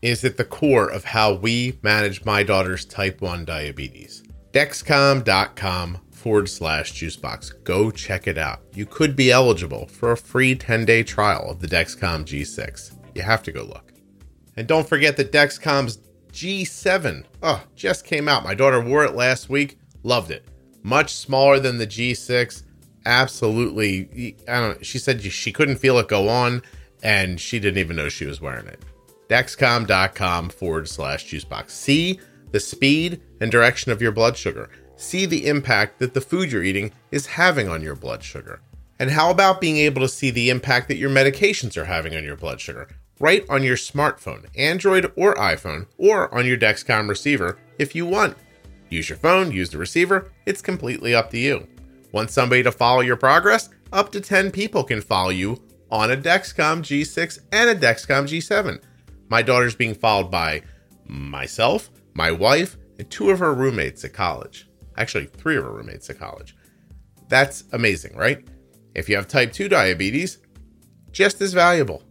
is 0.03 0.25
at 0.25 0.35
the 0.35 0.43
core 0.43 0.89
of 0.89 1.05
how 1.05 1.33
we 1.33 1.79
manage 1.81 2.25
my 2.25 2.43
daughter's 2.43 2.83
type 2.83 3.21
1 3.21 3.45
diabetes. 3.45 4.21
Dexcom.com 4.51 5.97
forward 6.11 6.49
slash 6.49 6.91
juicebox. 6.91 7.63
Go 7.63 7.89
check 7.89 8.27
it 8.27 8.37
out. 8.37 8.59
You 8.73 8.85
could 8.85 9.15
be 9.15 9.31
eligible 9.31 9.87
for 9.87 10.11
a 10.11 10.17
free 10.17 10.55
10 10.55 10.83
day 10.83 11.03
trial 11.03 11.49
of 11.49 11.61
the 11.61 11.67
Dexcom 11.67 12.25
G6. 12.25 12.93
You 13.15 13.21
have 13.21 13.43
to 13.43 13.53
go 13.53 13.63
look. 13.63 13.93
And 14.57 14.67
don't 14.67 14.87
forget 14.87 15.15
that 15.17 15.31
Dexcom's 15.31 15.99
G7 16.33 17.23
oh, 17.41 17.63
just 17.75 18.05
came 18.05 18.27
out. 18.27 18.43
My 18.43 18.53
daughter 18.53 18.81
wore 18.81 19.05
it 19.05 19.15
last 19.15 19.49
week, 19.49 19.77
loved 20.03 20.31
it. 20.31 20.45
Much 20.83 21.13
smaller 21.13 21.59
than 21.59 21.77
the 21.77 21.87
G6. 21.87 22.63
Absolutely, 23.05 24.35
I 24.49 24.59
don't. 24.59 24.85
She 24.85 24.99
said 24.99 25.21
she 25.21 25.51
couldn't 25.53 25.77
feel 25.77 25.97
it 25.97 26.07
go 26.09 26.27
on, 26.27 26.61
and 27.01 27.39
she 27.39 27.59
didn't 27.59 27.77
even 27.77 27.95
know 27.95 28.09
she 28.09 28.25
was 28.25 28.41
wearing 28.41 28.67
it. 28.67 28.79
Dexcom.com 29.29 30.49
forward 30.49 30.87
slash 30.87 31.25
juicebox. 31.25 31.71
See 31.71 32.19
the 32.51 32.59
speed 32.59 33.21
and 33.41 33.51
direction 33.51 33.91
of 33.91 34.01
your 34.01 34.11
blood 34.11 34.37
sugar. 34.37 34.69
See 34.95 35.25
the 35.25 35.47
impact 35.47 35.99
that 35.99 36.13
the 36.13 36.21
food 36.21 36.51
you're 36.51 36.63
eating 36.63 36.91
is 37.11 37.25
having 37.25 37.67
on 37.67 37.81
your 37.81 37.95
blood 37.95 38.23
sugar. 38.23 38.61
And 38.99 39.09
how 39.09 39.31
about 39.31 39.59
being 39.59 39.77
able 39.77 40.01
to 40.01 40.07
see 40.07 40.29
the 40.29 40.49
impact 40.49 40.87
that 40.87 40.97
your 40.97 41.09
medications 41.09 41.75
are 41.77 41.85
having 41.85 42.15
on 42.15 42.23
your 42.23 42.37
blood 42.37 42.61
sugar? 42.61 42.87
Right 43.19 43.43
on 43.49 43.63
your 43.63 43.75
smartphone, 43.75 44.45
Android 44.55 45.11
or 45.15 45.35
iPhone, 45.35 45.87
or 45.97 46.33
on 46.33 46.45
your 46.45 46.57
Dexcom 46.57 47.09
receiver 47.09 47.57
if 47.79 47.95
you 47.95 48.05
want. 48.05 48.37
Use 48.89 49.09
your 49.09 49.17
phone, 49.17 49.51
use 49.51 49.71
the 49.71 49.77
receiver, 49.77 50.31
it's 50.45 50.61
completely 50.61 51.15
up 51.15 51.31
to 51.31 51.37
you. 51.37 51.67
Want 52.11 52.29
somebody 52.29 52.61
to 52.63 52.71
follow 52.71 53.01
your 53.01 53.15
progress? 53.17 53.69
Up 53.91 54.11
to 54.11 54.21
10 54.21 54.51
people 54.51 54.83
can 54.83 55.01
follow 55.01 55.29
you 55.29 55.61
on 55.91 56.11
a 56.11 56.17
Dexcom 56.17 56.81
G6 56.81 57.39
and 57.51 57.69
a 57.69 57.75
Dexcom 57.75 58.25
G7. 58.25 58.81
My 59.33 59.41
daughter's 59.41 59.73
being 59.73 59.95
followed 59.95 60.29
by 60.29 60.61
myself, 61.07 61.89
my 62.13 62.29
wife, 62.29 62.77
and 62.99 63.09
two 63.09 63.31
of 63.31 63.39
her 63.39 63.51
roommates 63.51 64.05
at 64.05 64.13
college. 64.13 64.69
Actually, 64.95 65.25
three 65.25 65.57
of 65.57 65.63
her 65.63 65.71
roommates 65.71 66.07
at 66.11 66.19
college. 66.19 66.55
That's 67.29 67.63
amazing, 67.71 68.15
right? 68.15 68.47
If 68.93 69.09
you 69.09 69.15
have 69.15 69.27
type 69.27 69.51
2 69.51 69.69
diabetes, 69.69 70.37
just 71.11 71.41
as 71.41 71.51
valuable. 71.51 72.03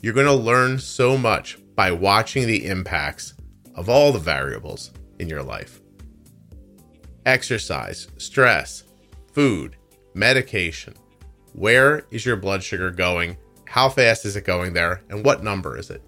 You're 0.00 0.14
going 0.14 0.26
to 0.26 0.32
learn 0.32 0.80
so 0.80 1.16
much 1.16 1.58
by 1.76 1.92
watching 1.92 2.48
the 2.48 2.66
impacts 2.66 3.34
of 3.76 3.88
all 3.88 4.10
the 4.10 4.18
variables 4.18 4.90
in 5.20 5.28
your 5.28 5.44
life 5.44 5.80
exercise, 7.24 8.08
stress, 8.18 8.82
food, 9.32 9.76
medication. 10.12 10.94
Where 11.52 12.04
is 12.10 12.26
your 12.26 12.34
blood 12.34 12.64
sugar 12.64 12.90
going? 12.90 13.36
How 13.68 13.88
fast 13.88 14.24
is 14.24 14.34
it 14.34 14.44
going 14.44 14.72
there? 14.72 15.02
And 15.08 15.24
what 15.24 15.44
number 15.44 15.78
is 15.78 15.88
it? 15.88 16.02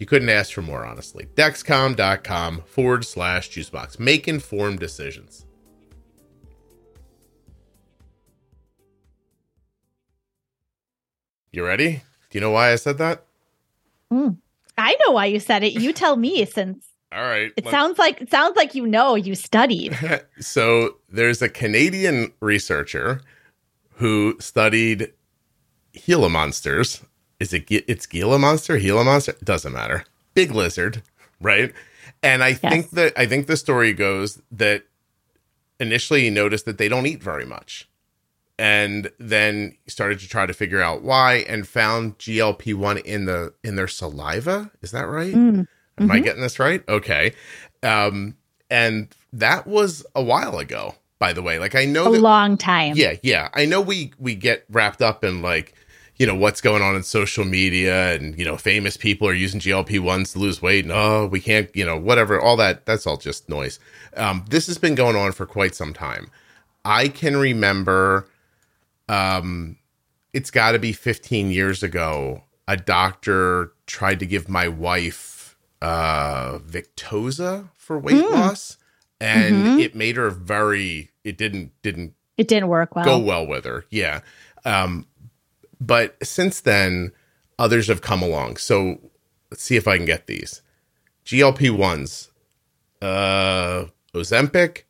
You 0.00 0.06
couldn't 0.06 0.30
ask 0.30 0.54
for 0.54 0.62
more, 0.62 0.86
honestly. 0.86 1.26
Dexcom.com 1.34 2.62
forward 2.62 3.04
slash 3.04 3.50
juicebox. 3.50 4.00
Make 4.00 4.26
informed 4.26 4.80
decisions. 4.80 5.44
You 11.52 11.66
ready? 11.66 12.02
Do 12.30 12.38
you 12.38 12.40
know 12.40 12.50
why 12.50 12.72
I 12.72 12.76
said 12.76 12.96
that? 12.96 13.24
Mm. 14.10 14.38
I 14.78 14.96
know 15.04 15.12
why 15.12 15.26
you 15.26 15.38
said 15.38 15.62
it. 15.64 15.74
You 15.74 15.92
tell 15.92 16.16
me 16.16 16.46
since 16.46 16.86
All 17.12 17.22
right. 17.22 17.52
it 17.54 17.68
sounds 17.68 17.98
like 17.98 18.22
it 18.22 18.30
sounds 18.30 18.56
like 18.56 18.74
you 18.74 18.86
know 18.86 19.16
you 19.16 19.34
studied. 19.34 19.98
so 20.40 20.96
there's 21.10 21.42
a 21.42 21.48
Canadian 21.50 22.32
researcher 22.40 23.20
who 23.96 24.36
studied 24.40 25.12
Gila 25.92 26.30
monsters. 26.30 27.02
Is 27.40 27.52
it 27.54 27.64
it's 27.70 28.06
Gila 28.06 28.38
monster? 28.38 28.78
Gila 28.78 29.04
monster? 29.04 29.34
Doesn't 29.42 29.72
matter. 29.72 30.04
Big 30.34 30.52
lizard, 30.52 31.02
right? 31.40 31.72
And 32.22 32.44
I 32.44 32.52
think 32.52 32.90
that 32.90 33.14
I 33.18 33.26
think 33.26 33.46
the 33.46 33.56
story 33.56 33.92
goes 33.94 34.40
that 34.52 34.84
initially 35.78 36.22
he 36.22 36.30
noticed 36.30 36.66
that 36.66 36.78
they 36.78 36.88
don't 36.88 37.06
eat 37.06 37.22
very 37.22 37.46
much. 37.46 37.88
And 38.58 39.10
then 39.18 39.74
started 39.86 40.18
to 40.20 40.28
try 40.28 40.44
to 40.44 40.52
figure 40.52 40.82
out 40.82 41.00
why 41.02 41.36
and 41.48 41.66
found 41.66 42.18
GLP-1 42.18 43.00
in 43.04 43.24
the 43.24 43.54
in 43.64 43.76
their 43.76 43.88
saliva. 43.88 44.70
Is 44.82 44.90
that 44.90 45.08
right? 45.08 45.32
Mm. 45.34 45.66
Am 45.98 46.10
I 46.10 46.20
Mhm. 46.20 46.24
getting 46.24 46.42
this 46.42 46.58
right? 46.58 46.82
Okay. 46.86 47.32
Um, 47.82 48.36
and 48.70 49.08
that 49.32 49.66
was 49.66 50.04
a 50.14 50.22
while 50.22 50.58
ago, 50.58 50.94
by 51.18 51.32
the 51.32 51.40
way. 51.40 51.58
Like 51.58 51.74
I 51.74 51.86
know 51.86 52.08
A 52.08 52.12
that 52.12 52.20
long 52.20 52.58
time. 52.58 52.96
yeah, 52.96 53.14
yeah. 53.22 53.48
I 53.54 53.64
know 53.64 53.80
we 53.80 54.12
we 54.18 54.34
get 54.34 54.64
wrapped 54.68 55.00
up 55.00 55.24
in 55.24 55.40
like, 55.40 55.72
you 56.20 56.26
know, 56.26 56.34
what's 56.34 56.60
going 56.60 56.82
on 56.82 56.94
in 56.94 57.02
social 57.02 57.46
media 57.46 58.12
and 58.14 58.38
you 58.38 58.44
know, 58.44 58.58
famous 58.58 58.98
people 58.98 59.26
are 59.26 59.32
using 59.32 59.58
GLP-1s 59.58 60.32
to 60.34 60.38
lose 60.38 60.60
weight 60.60 60.84
and 60.84 60.92
oh, 60.92 61.26
we 61.26 61.40
can't, 61.40 61.74
you 61.74 61.82
know, 61.84 61.96
whatever, 61.96 62.38
all 62.38 62.56
that 62.58 62.84
that's 62.84 63.06
all 63.06 63.16
just 63.16 63.48
noise. 63.48 63.80
Um, 64.18 64.44
this 64.50 64.66
has 64.66 64.76
been 64.76 64.94
going 64.94 65.16
on 65.16 65.32
for 65.32 65.46
quite 65.46 65.74
some 65.74 65.94
time. 65.94 66.30
I 66.84 67.08
can 67.08 67.36
remember 67.38 68.28
um 69.08 69.78
it's 70.32 70.50
got 70.50 70.72
to 70.72 70.78
be 70.78 70.92
15 70.92 71.50
years 71.50 71.82
ago 71.82 72.44
a 72.68 72.76
doctor 72.76 73.72
tried 73.86 74.20
to 74.20 74.26
give 74.26 74.48
my 74.48 74.68
wife 74.68 75.56
uh 75.82 76.58
Victoza 76.58 77.68
for 77.74 77.98
weight 77.98 78.22
Mm. 78.24 78.30
loss 78.30 78.76
and 79.20 79.54
Mhm. 79.66 79.80
it 79.80 79.94
made 79.94 80.16
her 80.16 80.30
very 80.30 81.10
it 81.24 81.36
didn't 81.38 81.72
didn't 81.82 82.12
It 82.36 82.46
didn't 82.48 82.68
work 82.68 82.94
well. 82.94 83.04
go 83.04 83.18
well 83.18 83.46
with 83.46 83.64
her. 83.64 83.84
Yeah. 83.90 84.20
Um, 84.64 85.06
but 85.80 86.16
since 86.24 86.60
then, 86.60 87.12
others 87.58 87.88
have 87.88 88.02
come 88.02 88.22
along. 88.22 88.56
So 88.58 88.98
let's 89.50 89.62
see 89.62 89.76
if 89.76 89.88
I 89.88 89.96
can 89.96 90.06
get 90.06 90.26
these. 90.26 90.62
GLP 91.24 91.70
ones, 91.70 92.30
uh, 93.02 93.84
Ozempic, 94.14 94.82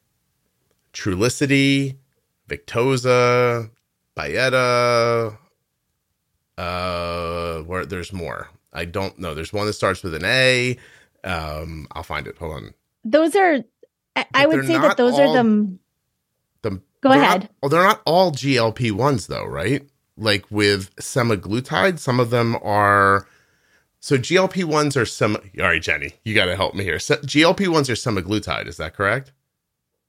Trulicity, 0.92 1.96
Victoza, 2.48 3.70
Byetta. 4.16 5.36
Uh, 6.58 7.60
where 7.62 7.86
there's 7.86 8.12
more. 8.12 8.50
I 8.72 8.84
don't 8.84 9.18
know. 9.18 9.34
There's 9.34 9.52
one 9.52 9.66
that 9.66 9.72
starts 9.72 10.02
with 10.02 10.14
an 10.14 10.24
A. 10.24 10.76
Um, 11.24 11.86
I'll 11.92 12.02
find 12.02 12.26
it. 12.26 12.36
Hold 12.38 12.54
on. 12.54 12.74
Those 13.04 13.34
are 13.34 13.60
I, 14.14 14.26
I 14.34 14.46
would 14.46 14.66
say 14.66 14.76
that 14.78 14.96
those 14.96 15.14
all- 15.14 15.36
are 15.38 15.42
the 15.42 15.78
The 16.62 16.82
Go 17.00 17.12
ahead. 17.12 17.42
Not, 17.42 17.50
well, 17.62 17.68
they're 17.70 17.82
not 17.82 18.02
all 18.04 18.30
GLP 18.32 18.92
ones 18.92 19.26
though, 19.26 19.46
right? 19.46 19.88
Like 20.16 20.44
with 20.50 20.94
semaglutide, 20.96 21.98
some 21.98 22.20
of 22.20 22.30
them 22.30 22.56
are. 22.62 23.26
So 24.00 24.16
GLP 24.16 24.64
ones 24.64 24.96
are 24.96 25.06
some. 25.06 25.36
All 25.36 25.64
right, 25.66 25.80
Jenny, 25.82 26.14
you 26.24 26.34
got 26.34 26.46
to 26.46 26.56
help 26.56 26.74
me 26.74 26.84
here. 26.84 26.98
So 26.98 27.16
GLP 27.16 27.68
ones 27.68 27.88
are 27.90 27.94
semaglutide. 27.94 28.66
Is 28.66 28.76
that 28.78 28.94
correct? 28.94 29.32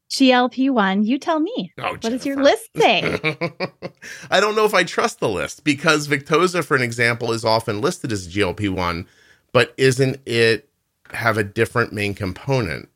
GLP 0.09 0.69
one. 0.71 1.03
You 1.03 1.17
tell 1.17 1.39
me. 1.39 1.71
Oh, 1.77 1.91
what 1.91 2.01
does 2.01 2.25
your 2.25 2.41
list 2.43 2.69
say? 2.75 3.01
I 4.31 4.41
don't 4.41 4.55
know 4.57 4.65
if 4.65 4.73
I 4.73 4.83
trust 4.83 5.19
the 5.21 5.29
list 5.29 5.63
because 5.63 6.09
Victoza, 6.09 6.65
for 6.65 6.75
an 6.75 6.81
example, 6.81 7.31
is 7.31 7.45
often 7.45 7.79
listed 7.79 8.11
as 8.11 8.27
GLP 8.27 8.69
one, 8.69 9.07
but 9.53 9.73
isn't 9.77 10.19
it 10.25 10.67
have 11.11 11.37
a 11.37 11.43
different 11.45 11.93
main 11.93 12.13
component? 12.13 12.89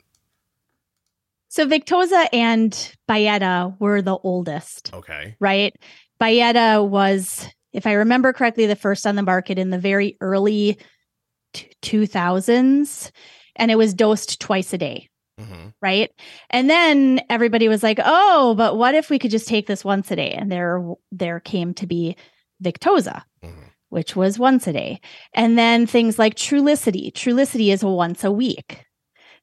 so 1.48 1.66
Victoza 1.66 2.26
and 2.34 2.72
Byetta 3.08 3.80
were 3.80 4.02
the 4.02 4.18
oldest, 4.18 4.92
Okay. 4.92 5.36
right? 5.40 5.74
Byetta 6.20 6.86
was, 6.86 7.46
if 7.72 7.86
I 7.86 7.92
remember 7.92 8.32
correctly, 8.32 8.66
the 8.66 8.76
first 8.76 9.06
on 9.06 9.16
the 9.16 9.22
market 9.22 9.58
in 9.58 9.70
the 9.70 9.78
very 9.78 10.16
early 10.20 10.78
two 11.82 12.06
thousands, 12.06 13.10
and 13.56 13.70
it 13.70 13.76
was 13.78 13.94
dosed 13.94 14.40
twice 14.40 14.72
a 14.72 14.78
day. 14.78 15.08
hmm 15.38 15.68
right? 15.82 16.10
And 16.48 16.70
then 16.70 17.20
everybody 17.28 17.68
was 17.68 17.82
like, 17.82 18.00
"Oh, 18.02 18.54
but 18.56 18.78
what 18.78 18.94
if 18.94 19.10
we 19.10 19.18
could 19.18 19.30
just 19.30 19.46
take 19.46 19.66
this 19.66 19.84
once 19.84 20.10
a 20.10 20.16
day?" 20.16 20.30
And 20.32 20.50
there 20.50 20.82
there 21.12 21.40
came 21.40 21.74
to 21.74 21.86
be 21.86 22.16
Victoza, 22.64 23.22
Mhm. 23.44 23.70
which 23.90 24.16
was 24.16 24.38
once 24.38 24.66
a 24.66 24.72
day. 24.72 25.00
And 25.34 25.58
then 25.58 25.86
things 25.86 26.18
like 26.18 26.34
Trulicity. 26.34 27.12
Trulicity 27.12 27.70
is 27.72 27.84
once 27.84 28.24
a 28.24 28.32
week. 28.32 28.85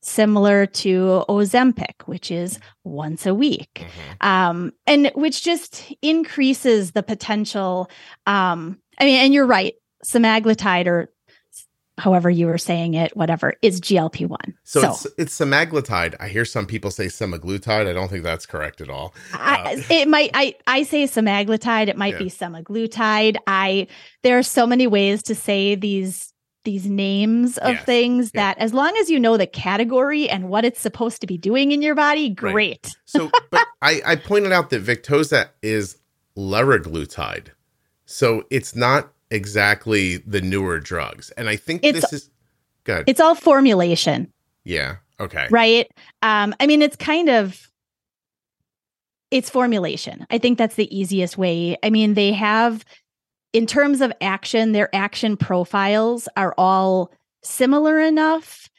Similar 0.06 0.66
to 0.68 1.24
Ozempic, 1.30 2.06
which 2.08 2.30
is 2.30 2.60
once 2.84 3.26
a 3.26 3.34
week. 3.34 3.80
hmm 3.86 4.28
Um, 4.28 4.74
and 4.86 5.12
which 5.16 5.44
just 5.44 5.82
increases 6.02 6.92
the 6.92 7.04
potential. 7.04 7.90
Um, 8.28 8.80
I 9.00 9.06
mean, 9.06 9.20
and 9.20 9.34
you're 9.34 9.46
right, 9.46 9.74
semaglutide 10.06 10.88
or 10.88 11.10
however 12.00 12.30
you 12.30 12.48
were 12.48 12.58
saying 12.58 12.96
it, 12.96 13.16
whatever, 13.16 13.54
is 13.62 13.80
GLP 13.80 14.28
one. 14.28 14.56
So, 14.64 14.92
it's 14.92 15.08
it's 15.18 15.40
semaglutide. 15.40 16.16
I 16.20 16.28
hear 16.28 16.44
some 16.44 16.66
people 16.66 16.92
say 16.92 17.06
semaglutide. 17.06 17.88
I 17.88 17.94
don't 17.94 18.10
think 18.10 18.24
that's 18.24 18.46
correct 18.46 18.82
at 18.82 18.90
all. 18.90 19.14
I, 19.34 19.84
it 19.90 20.08
might 20.08 20.32
I 20.34 20.56
I 20.68 20.84
say 20.84 21.04
semaglutide. 21.04 21.88
It 21.88 21.96
might 21.98 22.14
Yeah. 22.14 22.20
be 22.20 22.26
semaglutide. 22.30 23.38
I 23.48 23.88
there 24.24 24.38
are 24.38 24.44
so 24.44 24.66
many 24.68 24.88
ways 24.88 25.24
to 25.24 25.36
say 25.36 25.76
these 25.76 26.33
these 26.64 26.86
names 26.86 27.58
of 27.58 27.74
Yes. 27.76 27.86
things 27.86 28.32
Yeah. 28.34 28.42
that 28.54 28.58
as 28.60 28.74
long 28.74 28.96
as 28.98 29.10
you 29.10 29.20
know 29.20 29.38
the 29.38 29.48
category 29.48 30.30
and 30.30 30.50
what 30.50 30.64
it's 30.66 30.80
supposed 30.80 31.22
to 31.22 31.28
be 31.28 31.38
doing 31.38 31.72
in 31.72 31.82
your 31.82 31.96
body, 31.96 32.30
great. 32.30 32.90
So, 33.06 33.30
but 33.52 33.66
I, 33.82 34.02
I 34.06 34.16
pointed 34.16 34.52
out 34.52 34.70
that 34.70 34.84
Victoza 34.84 35.50
is 35.62 35.98
liraglutide. 36.38 37.48
So 38.06 38.46
it's 38.50 38.76
not 38.76 39.12
exactly 39.30 40.18
the 40.18 40.42
newer 40.42 40.80
drugs. 40.80 41.32
And 41.32 41.50
I 41.50 41.56
think 41.56 41.84
It's- 41.84 42.02
this 42.10 42.14
is 42.14 42.30
good. 42.84 43.04
It's 43.08 43.20
all 43.20 43.36
formulation, 43.36 44.32
Yeah. 44.64 44.98
Okay. 45.20 45.48
right? 45.52 45.90
Um, 46.22 46.54
I 46.60 46.68
mean, 46.68 46.82
it's 46.82 46.96
kind 46.96 47.30
of 47.30 47.70
it's 49.32 49.50
formulation. 49.50 50.28
I 50.30 50.38
think 50.38 50.58
that's 50.60 50.76
the 50.76 50.96
easiest 50.96 51.38
way. 51.40 51.76
I 51.82 51.90
mean, 51.90 52.14
they 52.14 52.32
have 52.34 52.86
in 53.54 53.66
terms 53.68 54.02
of 54.02 54.12
action, 54.20 54.72
their 54.72 54.94
action 54.96 55.38
profiles 55.38 56.28
are 56.36 56.54
all 56.58 57.12
similar 57.44 58.00
enough, 58.00 58.70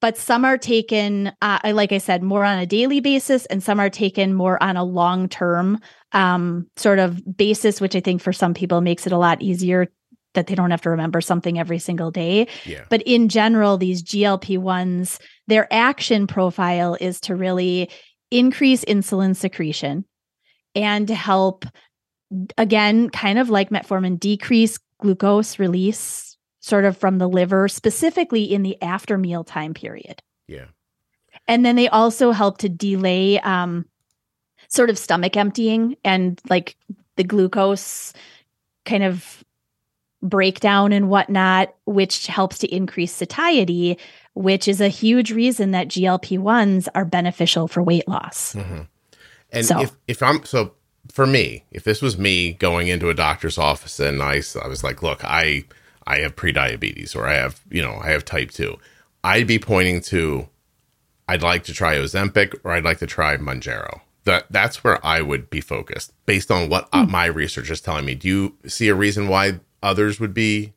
but 0.00 0.16
some 0.16 0.44
are 0.44 0.58
taken, 0.58 1.32
uh, 1.42 1.60
like 1.72 1.92
I 1.92 1.98
said, 1.98 2.22
more 2.22 2.44
on 2.44 2.58
a 2.58 2.66
daily 2.66 3.00
basis, 3.00 3.46
and 3.46 3.62
some 3.62 3.78
are 3.78 3.90
taken 3.90 4.34
more 4.34 4.60
on 4.62 4.76
a 4.76 4.84
long 4.84 5.28
term 5.28 5.78
um, 6.12 6.66
sort 6.76 6.98
of 6.98 7.36
basis, 7.36 7.80
which 7.80 7.94
I 7.94 8.00
think 8.00 8.20
for 8.20 8.32
some 8.32 8.54
people 8.54 8.80
makes 8.80 9.06
it 9.06 9.12
a 9.12 9.18
lot 9.18 9.40
easier 9.42 9.88
that 10.34 10.46
they 10.46 10.54
don't 10.54 10.70
have 10.70 10.82
to 10.82 10.90
remember 10.90 11.20
something 11.20 11.58
every 11.58 11.78
single 11.78 12.10
day. 12.10 12.48
Yeah. 12.64 12.84
But 12.88 13.02
in 13.02 13.28
general, 13.28 13.76
these 13.76 14.02
GLP 14.02 14.58
1s, 14.58 15.20
their 15.46 15.72
action 15.72 16.26
profile 16.26 16.96
is 17.00 17.20
to 17.20 17.36
really 17.36 17.90
increase 18.30 18.84
insulin 18.86 19.36
secretion 19.36 20.04
and 20.74 21.06
to 21.08 21.14
help, 21.14 21.66
again, 22.58 23.10
kind 23.10 23.38
of 23.38 23.50
like 23.50 23.70
metformin, 23.70 24.18
decrease 24.18 24.78
glucose 25.00 25.58
release 25.58 26.36
sort 26.60 26.84
of 26.84 26.96
from 26.96 27.18
the 27.18 27.28
liver, 27.28 27.68
specifically 27.68 28.44
in 28.44 28.62
the 28.62 28.80
after 28.80 29.18
meal 29.18 29.42
time 29.44 29.74
period. 29.74 30.22
Yeah. 30.46 30.66
And 31.48 31.66
then 31.66 31.74
they 31.76 31.88
also 31.88 32.30
help 32.30 32.58
to 32.58 32.68
delay 32.68 33.40
um, 33.40 33.86
sort 34.68 34.88
of 34.88 34.96
stomach 34.96 35.36
emptying 35.36 35.96
and 36.04 36.40
like 36.48 36.76
the 37.16 37.24
glucose 37.24 38.12
kind 38.84 39.02
of 39.02 39.42
breakdown 40.22 40.92
and 40.92 41.08
whatnot, 41.08 41.74
which 41.84 42.28
helps 42.28 42.58
to 42.58 42.72
increase 42.72 43.12
satiety, 43.12 43.98
which 44.34 44.68
is 44.68 44.80
a 44.80 44.88
huge 44.88 45.32
reason 45.32 45.72
that 45.72 45.88
GLP 45.88 46.38
1s 46.38 46.86
are 46.94 47.04
beneficial 47.04 47.66
for 47.66 47.82
weight 47.82 48.06
loss. 48.06 48.52
hmm 48.52 48.82
And 49.50 49.66
So- 49.66 49.80
if, 49.80 49.92
if 50.06 50.22
I'm 50.22 50.44
so 50.44 50.74
for 51.10 51.26
me, 51.26 51.64
if 51.70 51.84
this 51.84 52.00
was 52.00 52.18
me 52.18 52.52
going 52.52 52.88
into 52.88 53.08
a 53.08 53.14
doctor's 53.14 53.58
office 53.58 53.98
and 53.98 54.22
I, 54.22 54.42
I 54.62 54.68
was 54.68 54.84
like, 54.84 55.02
look, 55.02 55.24
I 55.24 55.64
I 56.06 56.18
have 56.18 56.36
prediabetes 56.36 57.14
or 57.14 57.26
I 57.26 57.34
have, 57.34 57.60
you 57.70 57.80
know, 57.80 57.98
I 58.02 58.10
have 58.10 58.24
type 58.24 58.50
two, 58.50 58.76
I'd 59.22 59.46
be 59.46 59.58
pointing 59.58 60.00
to 60.02 60.48
I'd 61.28 61.42
like 61.42 61.64
to 61.64 61.72
try 61.72 61.96
Ozempic 61.96 62.54
or 62.64 62.72
I'd 62.72 62.84
like 62.84 62.98
to 62.98 63.06
try 63.06 63.36
Mounjaro. 63.36 64.00
That 64.24 64.46
that's 64.50 64.84
where 64.84 65.04
I 65.04 65.22
would 65.22 65.50
be 65.50 65.60
focused 65.60 66.12
based 66.26 66.50
on 66.50 66.68
what 66.68 66.88
uh, 66.92 67.04
my 67.04 67.26
research 67.26 67.70
is 67.70 67.80
telling 67.80 68.04
me. 68.04 68.14
Do 68.14 68.28
you 68.28 68.56
see 68.66 68.88
a 68.88 68.94
reason 68.94 69.28
why 69.28 69.60
others 69.82 70.20
would 70.20 70.34
be? 70.34 70.74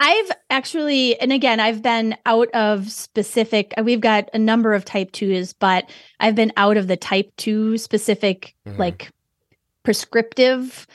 I've 0.00 0.30
actually, 0.48 1.20
and 1.20 1.30
again, 1.30 1.60
I've 1.60 1.82
been 1.82 2.16
out 2.24 2.48
of 2.52 2.90
specific, 2.90 3.74
uh, 3.76 3.82
we've 3.84 4.00
got 4.00 4.30
a 4.32 4.38
number 4.38 4.72
of 4.72 4.84
type 4.84 5.12
2s, 5.12 5.54
but 5.58 5.88
I've 6.18 6.34
been 6.34 6.52
out 6.56 6.78
of 6.78 6.86
the 6.88 6.96
type 6.96 7.30
2 7.36 7.76
specific, 7.76 8.54
Mhm. 8.66 8.78
like 8.78 9.10
prescriptive 9.82 10.86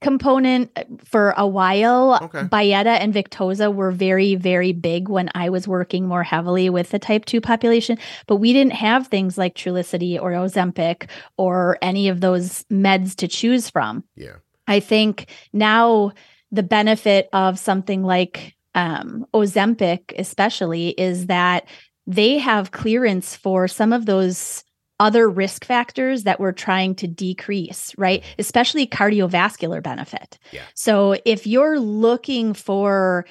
component 0.00 0.70
uh, 0.76 0.82
for 1.04 1.34
a 1.36 1.46
while. 1.46 2.18
Okay. 2.22 2.40
Byetta 2.44 2.98
and 3.00 3.12
Victoza 3.14 3.72
were 3.72 3.90
very, 3.92 4.34
very 4.34 4.72
big 4.72 5.08
when 5.08 5.30
I 5.34 5.50
was 5.50 5.68
working 5.68 6.06
more 6.08 6.22
heavily 6.22 6.70
with 6.70 6.90
the 6.90 6.98
type 6.98 7.26
2 7.26 7.40
population, 7.40 7.98
but 8.26 8.36
we 8.36 8.52
didn't 8.52 8.72
have 8.72 9.06
things 9.08 9.36
like 9.38 9.54
Trulicity 9.54 10.20
or 10.20 10.32
Ozempic 10.32 11.08
or 11.36 11.78
any 11.82 12.08
of 12.08 12.20
those 12.20 12.64
meds 12.72 13.14
to 13.16 13.28
choose 13.28 13.68
from. 13.70 14.02
Yeah. 14.16 14.36
I 14.66 14.80
think 14.80 15.26
now 15.52 16.12
the 16.52 16.62
benefit 16.62 17.28
of 17.32 17.58
something 17.58 18.02
like 18.02 18.56
um, 18.74 19.26
Ozempic, 19.34 20.12
especially, 20.18 20.88
is 20.90 21.26
that 21.26 21.66
they 22.06 22.38
have 22.38 22.72
clearance 22.72 23.36
for 23.36 23.68
some 23.68 23.92
of 23.92 24.06
those 24.06 24.64
other 24.98 25.30
risk 25.30 25.64
factors 25.64 26.24
that 26.24 26.38
we're 26.38 26.52
trying 26.52 26.94
to 26.94 27.06
decrease, 27.06 27.94
right? 27.96 28.22
Especially 28.38 28.86
cardiovascular 28.86 29.82
benefit. 29.82 30.38
Yeah. 30.52 30.62
So 30.74 31.16
if 31.24 31.46
you're 31.46 31.80
looking 31.80 32.52
for 32.52 33.26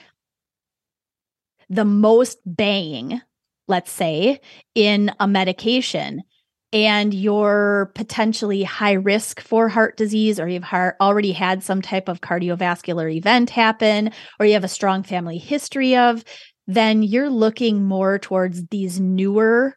the 1.70 1.86
most 1.86 2.40
bang, 2.46 3.22
let's 3.68 3.92
say, 3.92 4.42
in 4.74 5.12
a 5.20 5.28
medication, 5.28 6.24
and 6.72 7.14
you're 7.14 7.92
potentially 7.96 8.64
high 8.64 8.94
risk 8.94 9.42
for 9.42 9.70
heart 9.70 9.98
disease, 9.98 10.40
or 10.40 10.48
you've 10.48 10.66
already 11.02 11.32
had 11.32 11.64
some 11.64 11.82
type 11.82 12.08
of 12.08 12.22
cardiovascular 12.22 13.14
event 13.14 13.50
happen, 13.50 14.12
or 14.40 14.46
you 14.46 14.54
have 14.54 14.64
a 14.64 14.70
strong 14.70 15.04
family 15.04 15.38
history 15.38 15.96
of, 15.96 16.24
then 16.68 17.02
you're 17.02 17.30
looking 17.30 17.84
more 17.84 18.20
towards 18.20 18.66
these 18.68 19.00
newer 19.00 19.76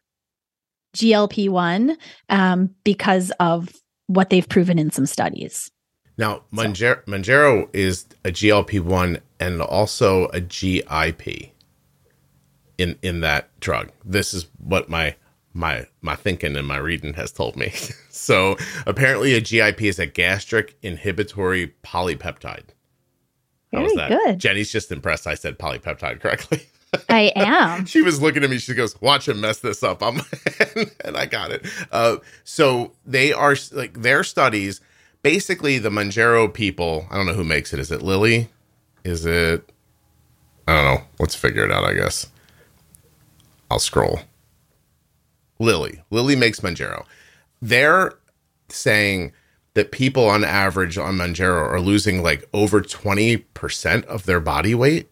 GLP 0.94 1.48
1 1.48 1.96
um, 2.28 2.70
because 2.84 3.32
of 3.40 3.70
what 4.06 4.28
they've 4.28 4.48
proven 4.48 4.78
in 4.78 4.90
some 4.90 5.06
studies. 5.06 5.70
Now, 6.18 6.42
Mounjaro, 6.52 7.02
Mounjaro 7.06 7.68
is 7.72 8.04
a 8.24 8.30
GLP 8.30 8.80
one 8.80 9.20
and 9.40 9.62
also 9.62 10.26
a 10.26 10.40
GIP 10.40 11.52
in 12.78 12.98
in 13.02 13.20
that 13.20 13.48
drug. 13.60 13.90
This 14.04 14.34
is 14.34 14.46
what 14.58 14.88
my 14.88 15.16
my 15.54 15.86
my 16.00 16.16
thinking 16.16 16.56
and 16.56 16.66
my 16.66 16.78
reading 16.78 17.14
has 17.14 17.32
told 17.32 17.56
me. 17.56 17.70
so 18.10 18.56
apparently, 18.86 19.34
a 19.34 19.40
GIP 19.40 19.82
is 19.82 19.98
a 19.98 20.06
gastric 20.06 20.76
inhibitory 20.82 21.74
polypeptide. 21.82 22.70
How 23.72 23.80
Very 23.80 23.96
that? 23.96 24.08
good. 24.10 24.38
Jenny's 24.38 24.70
just 24.70 24.92
impressed. 24.92 25.26
I 25.26 25.34
said 25.34 25.58
polypeptide 25.58 26.20
correctly. 26.20 26.66
I 27.08 27.32
am. 27.36 27.86
she 27.86 28.02
was 28.02 28.20
looking 28.20 28.44
at 28.44 28.50
me. 28.50 28.58
She 28.58 28.74
goes, 28.74 29.00
"Watch 29.00 29.28
him 29.28 29.40
mess 29.40 29.60
this 29.60 29.82
up." 29.82 30.02
I'm, 30.02 30.20
and 31.04 31.16
I 31.16 31.26
got 31.26 31.50
it. 31.50 31.64
Uh, 31.90 32.16
so 32.44 32.92
they 33.06 33.32
are 33.32 33.56
like 33.72 34.02
their 34.02 34.24
studies. 34.24 34.80
Basically, 35.22 35.78
the 35.78 35.88
Mounjaro 35.90 36.52
people. 36.52 37.06
I 37.10 37.16
don't 37.16 37.26
know 37.26 37.34
who 37.34 37.44
makes 37.44 37.72
it. 37.72 37.78
Is 37.78 37.90
it 37.90 38.02
Lilly? 38.02 38.48
Is 39.04 39.24
it? 39.24 39.70
I 40.68 40.74
don't 40.74 40.84
know. 40.84 41.04
Let's 41.18 41.34
figure 41.34 41.64
it 41.64 41.72
out. 41.72 41.84
I 41.84 41.94
guess. 41.94 42.26
I'll 43.70 43.78
scroll. 43.78 44.20
Lilly. 45.62 46.02
Lily 46.10 46.36
makes 46.36 46.60
Mounjaro. 46.60 47.04
They're 47.60 48.12
saying 48.68 49.32
that 49.74 49.92
people 49.92 50.26
on 50.28 50.44
average 50.44 50.98
on 50.98 51.16
Mounjaro 51.16 51.66
are 51.66 51.80
losing 51.80 52.22
like 52.22 52.48
over 52.52 52.82
20% 52.82 54.04
of 54.04 54.26
their 54.26 54.40
body 54.40 54.74
weight. 54.74 55.08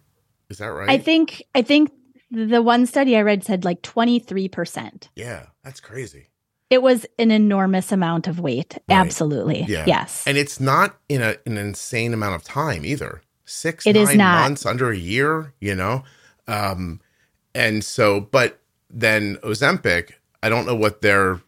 Is 0.50 0.58
that 0.58 0.66
right? 0.66 0.90
I 0.90 0.98
think 0.98 1.42
I 1.54 1.62
think 1.62 1.92
the 2.30 2.60
one 2.60 2.86
study 2.86 3.16
I 3.16 3.22
read 3.22 3.44
said 3.44 3.64
like 3.64 3.82
23%. 3.82 5.08
Yeah, 5.16 5.46
that's 5.64 5.80
crazy. 5.80 6.26
It 6.68 6.82
was 6.82 7.06
an 7.18 7.30
enormous 7.30 7.90
amount 7.90 8.28
of 8.28 8.38
weight. 8.38 8.74
Right. 8.88 8.96
Absolutely. 8.96 9.64
Yeah. 9.68 9.84
Yes. 9.86 10.24
And 10.26 10.36
it's 10.36 10.60
not 10.60 10.96
in 11.08 11.20
a, 11.22 11.36
an 11.46 11.56
insane 11.56 12.14
amount 12.14 12.36
of 12.36 12.44
time 12.44 12.84
either. 12.84 13.22
Six, 13.44 13.84
It 13.86 13.96
is 13.96 14.08
nine 14.10 14.18
not. 14.18 14.42
months, 14.42 14.64
under 14.66 14.90
a 14.90 14.96
year, 14.96 15.52
you 15.60 15.74
know? 15.74 16.04
Um, 16.46 17.00
and 17.52 17.82
so, 17.82 18.20
but 18.20 18.60
then 18.88 19.36
Ozempic, 19.42 20.12
I 20.42 20.48
don't 20.48 20.66
know 20.66 20.74
what 20.74 21.02
their 21.02 21.40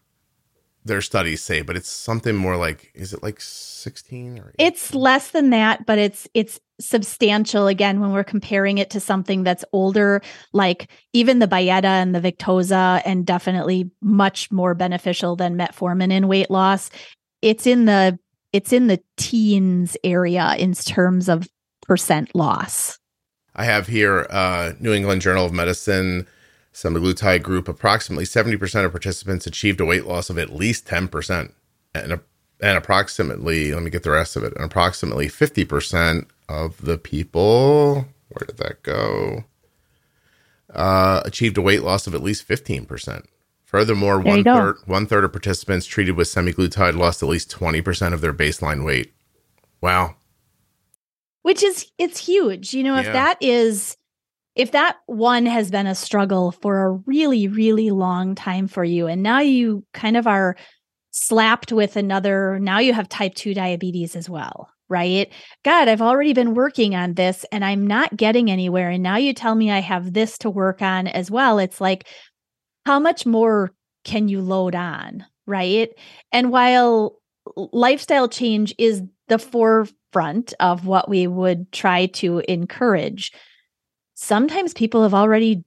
their 0.84 1.00
studies 1.00 1.42
say, 1.42 1.62
but 1.62 1.76
it's 1.76 1.88
something 1.88 2.34
more 2.34 2.56
like, 2.56 2.90
is 2.94 3.12
it 3.12 3.22
like 3.22 3.40
16 3.40 4.38
or 4.38 4.52
18? 4.58 4.66
It's 4.66 4.94
less 4.94 5.30
than 5.30 5.50
that, 5.50 5.86
but 5.86 5.98
it's 5.98 6.28
it's 6.34 6.58
substantial 6.80 7.68
again 7.68 8.00
when 8.00 8.12
we're 8.12 8.24
comparing 8.24 8.78
it 8.78 8.90
to 8.90 9.00
something 9.00 9.44
that's 9.44 9.64
older, 9.72 10.20
like 10.52 10.90
even 11.12 11.38
the 11.38 11.46
Byetta 11.46 11.84
and 11.84 12.14
the 12.14 12.20
Victoza, 12.20 13.00
and 13.04 13.24
definitely 13.24 13.90
much 14.00 14.50
more 14.50 14.74
beneficial 14.74 15.36
than 15.36 15.56
metformin 15.56 16.10
in 16.10 16.26
weight 16.26 16.50
loss. 16.50 16.90
It's 17.40 17.66
in 17.66 17.84
the 17.84 18.18
it's 18.52 18.72
in 18.72 18.88
the 18.88 19.00
teens 19.16 19.96
area 20.04 20.54
in 20.58 20.74
terms 20.74 21.28
of 21.28 21.48
percent 21.86 22.34
loss. 22.34 22.98
I 23.54 23.64
have 23.64 23.86
here 23.86 24.26
uh, 24.30 24.72
New 24.80 24.92
England 24.92 25.22
Journal 25.22 25.44
of 25.44 25.52
Medicine, 25.52 26.26
semaglutide 26.72 27.42
group. 27.42 27.68
Approximately 27.68 28.24
70% 28.24 28.84
of 28.84 28.90
participants 28.90 29.46
achieved 29.46 29.80
a 29.80 29.84
weight 29.84 30.06
loss 30.06 30.30
of 30.30 30.38
at 30.38 30.52
least 30.52 30.86
10%. 30.86 31.52
And, 31.94 32.20
and 32.60 32.78
approximately, 32.78 33.72
let 33.74 33.82
me 33.82 33.90
get 33.90 34.02
the 34.02 34.10
rest 34.10 34.36
of 34.36 34.44
it, 34.44 34.54
and 34.54 34.64
approximately 34.64 35.28
50% 35.28 36.26
of 36.48 36.80
the 36.82 36.96
people, 36.98 38.06
where 38.28 38.46
did 38.46 38.56
that 38.58 38.82
go? 38.82 39.44
Uh, 40.72 41.20
achieved 41.24 41.58
a 41.58 41.62
weight 41.62 41.82
loss 41.82 42.06
of 42.06 42.14
at 42.14 42.22
least 42.22 42.48
15%. 42.48 43.24
Furthermore, 43.64 44.20
one 44.20 44.44
third, 44.44 44.76
one 44.86 45.06
third 45.06 45.24
of 45.24 45.32
participants 45.32 45.86
treated 45.86 46.12
with 46.16 46.28
semaglutide 46.28 46.96
lost 46.96 47.22
at 47.22 47.28
least 47.28 47.50
20% 47.50 48.12
of 48.12 48.20
their 48.20 48.32
baseline 48.34 48.84
weight. 48.84 49.12
Wow. 49.80 50.14
which 51.42 51.62
is 51.62 51.90
it's 51.98 52.24
huge 52.24 52.72
you 52.72 52.84
know 52.84 52.96
if 52.96 53.06
that 53.06 53.36
is 53.40 53.96
if 54.54 54.72
that 54.72 54.96
one 55.06 55.46
has 55.46 55.70
been 55.70 55.86
a 55.86 55.94
struggle 55.94 56.52
for 56.52 56.82
a 56.82 56.92
really 57.06 57.48
really 57.48 57.90
long 57.90 58.34
time 58.34 58.66
for 58.66 58.84
you 58.84 59.06
and 59.06 59.22
now 59.22 59.40
you 59.40 59.84
kind 59.92 60.16
of 60.16 60.26
are 60.26 60.56
slapped 61.10 61.72
with 61.72 61.96
another 61.96 62.58
now 62.58 62.78
you 62.78 62.92
have 62.92 63.08
type 63.08 63.34
2 63.34 63.54
diabetes 63.54 64.16
as 64.16 64.28
well 64.28 64.68
right 64.88 65.32
god 65.64 65.88
i've 65.88 66.02
already 66.02 66.32
been 66.32 66.54
working 66.54 66.94
on 66.94 67.14
this 67.14 67.44
and 67.52 67.64
i'm 67.64 67.86
not 67.86 68.16
getting 68.16 68.50
anywhere 68.50 68.90
and 68.90 69.02
now 69.02 69.16
you 69.16 69.32
tell 69.32 69.54
me 69.54 69.70
i 69.70 69.80
have 69.80 70.12
this 70.12 70.38
to 70.38 70.50
work 70.50 70.82
on 70.82 71.06
as 71.06 71.30
well 71.30 71.58
it's 71.58 71.80
like 71.80 72.06
how 72.86 72.98
much 72.98 73.26
more 73.26 73.72
can 74.04 74.28
you 74.28 74.40
load 74.40 74.74
on 74.74 75.24
right 75.46 75.90
and 76.32 76.50
while 76.50 77.18
lifestyle 77.56 78.28
change 78.28 78.74
is 78.78 79.02
the 79.28 79.38
forefront 79.38 80.54
of 80.60 80.86
what 80.86 81.08
we 81.08 81.26
would 81.26 81.70
try 81.72 82.06
to 82.06 82.42
encourage. 82.48 83.32
Sometimes 84.22 84.72
people 84.72 85.02
have 85.02 85.14
already 85.14 85.64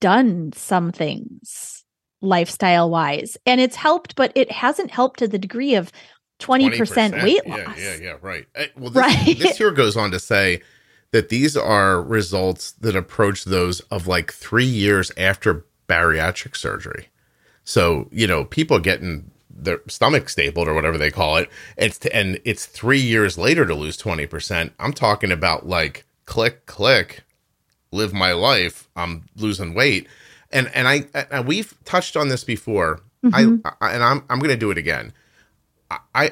done 0.00 0.54
some 0.54 0.90
things 0.90 1.84
lifestyle 2.22 2.88
wise, 2.88 3.36
and 3.44 3.60
it's 3.60 3.76
helped, 3.76 4.16
but 4.16 4.32
it 4.34 4.50
hasn't 4.50 4.90
helped 4.90 5.18
to 5.18 5.28
the 5.28 5.38
degree 5.38 5.74
of 5.74 5.92
20%, 6.38 7.22
weight 7.22 7.46
loss. 7.46 7.58
Yeah, 7.58 7.74
yeah, 7.76 7.96
yeah, 8.00 8.16
right. 8.22 8.46
Uh, 8.56 8.64
Well, 8.74 8.88
this, 8.88 9.02
Right. 9.02 9.38
this 9.38 9.58
here 9.58 9.70
goes 9.70 9.98
on 9.98 10.10
to 10.12 10.18
say 10.18 10.62
that 11.10 11.28
these 11.28 11.58
are 11.58 12.00
results 12.02 12.72
that 12.72 12.96
approach 12.96 13.44
those 13.44 13.80
of 13.90 14.06
like 14.06 14.32
three 14.32 14.64
years 14.64 15.12
after 15.18 15.66
bariatric 15.86 16.56
surgery. 16.56 17.08
So, 17.64 18.08
you 18.10 18.26
know, 18.26 18.46
people 18.46 18.78
getting 18.78 19.30
their 19.50 19.80
stomach 19.88 20.30
stapled 20.30 20.68
or 20.68 20.72
whatever 20.72 20.96
they 20.96 21.10
call 21.10 21.36
it. 21.36 21.50
It's 21.76 21.98
t- 21.98 22.10
and 22.10 22.40
it's 22.46 22.64
three 22.64 23.00
years 23.00 23.36
later 23.36 23.66
to 23.66 23.74
lose 23.74 23.98
20%. 23.98 24.70
I'm 24.78 24.94
talking 24.94 25.30
about 25.30 25.66
like 25.68 26.06
click, 26.24 26.64
click, 26.64 27.24
live 27.92 28.12
my 28.12 28.32
life. 28.32 28.88
I'm 28.96 29.24
losing 29.36 29.74
weight. 29.74 30.06
And, 30.52 30.70
and 30.74 30.88
I, 30.88 31.04
and 31.30 31.46
we've 31.46 31.74
touched 31.84 32.16
on 32.16 32.28
this 32.28 32.44
before. 32.44 33.00
Mhm. 33.24 33.60
I, 33.64 33.72
I, 33.80 33.92
and 33.92 34.02
I'm, 34.02 34.24
I'm 34.28 34.38
going 34.38 34.50
to 34.50 34.56
do 34.56 34.70
it 34.70 34.78
again. 34.78 35.12
I, 35.90 35.98
I, 36.14 36.30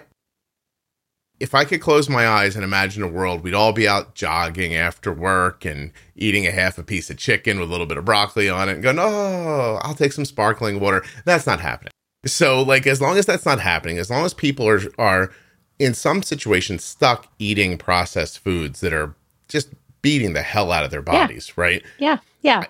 if 1.41 1.55
I 1.55 1.65
could 1.65 1.81
close 1.81 2.09
my 2.09 2.27
eyes 2.27 2.57
and 2.57 2.65
imagine 2.65 3.03
a 3.03 3.09
world, 3.09 3.45
we'd 3.45 3.55
all 3.55 3.73
be 3.73 3.87
out 3.87 4.15
jogging 4.15 4.75
after 4.75 5.13
work 5.13 5.65
and 5.65 5.93
eating 6.17 6.47
a 6.47 6.51
half 6.51 6.79
a 6.79 6.83
piece 6.83 7.11
of 7.11 7.17
chicken 7.17 7.61
with 7.61 7.69
a 7.69 7.71
little 7.71 7.87
bit 7.87 7.97
of 7.97 8.05
broccoli 8.05 8.49
on 8.49 8.69
it 8.69 8.75
and 8.75 8.83
going, 8.83 8.99
oh, 8.99 9.79
I'll 9.83 9.95
take 9.95 10.13
some 10.13 10.25
sparkling 10.25 10.81
water. 10.81 11.05
That's 11.25 11.47
not 11.47 11.61
happening. 11.61 11.93
So, 12.27 12.63
like, 12.63 12.89
as 12.89 13.01
long 13.01 13.17
as 13.17 13.27
that's 13.27 13.47
not 13.47 13.61
happening, 13.61 13.99
as 13.99 14.11
long 14.11 14.25
as 14.25 14.35
people 14.35 14.69
are, 14.69 14.81
are 14.99 15.31
in 15.79 15.95
some 15.95 16.25
situations 16.25 16.83
stuck 16.83 17.29
eating 17.39 17.79
processed 17.79 18.41
foods 18.41 18.81
that 18.81 18.93
are 18.93 19.15
just 19.47 19.69
beating 20.03 20.33
the 20.33 20.43
hell 20.43 20.73
out 20.73 20.85
of 20.85 20.91
their 20.91 21.03
bodies, 21.03 21.57
right? 21.57 21.83
Yeah. 21.99 22.19
Yeah. 22.43 22.65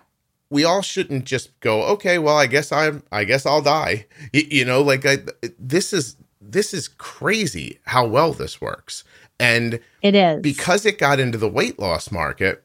we 0.51 0.65
all 0.65 0.81
shouldn't 0.83 1.25
just 1.27 1.59
go 1.61 1.83
okay 1.83 2.19
well 2.19 2.39
i 2.39 2.47
guess 2.47 2.73
i'm 2.73 3.03
i 3.13 3.23
guess 3.23 3.45
i'll 3.45 3.61
die 3.61 4.07
Y- 4.33 4.47
you, 4.51 4.65
know 4.65 4.81
like 4.81 5.05
I, 5.05 5.19
this 5.59 5.93
is 5.93 6.17
this 6.41 6.73
is 6.73 6.89
crazy 6.89 7.81
how 7.85 8.07
well 8.07 8.33
this 8.33 8.59
works 8.59 9.05
and 9.39 9.79
It 10.01 10.15
is. 10.15 10.41
because 10.41 10.87
it 10.87 10.99
got 10.99 11.21
into 11.21 11.37
the 11.37 11.49
weight 11.51 11.79
loss 11.79 12.11
market 12.11 12.65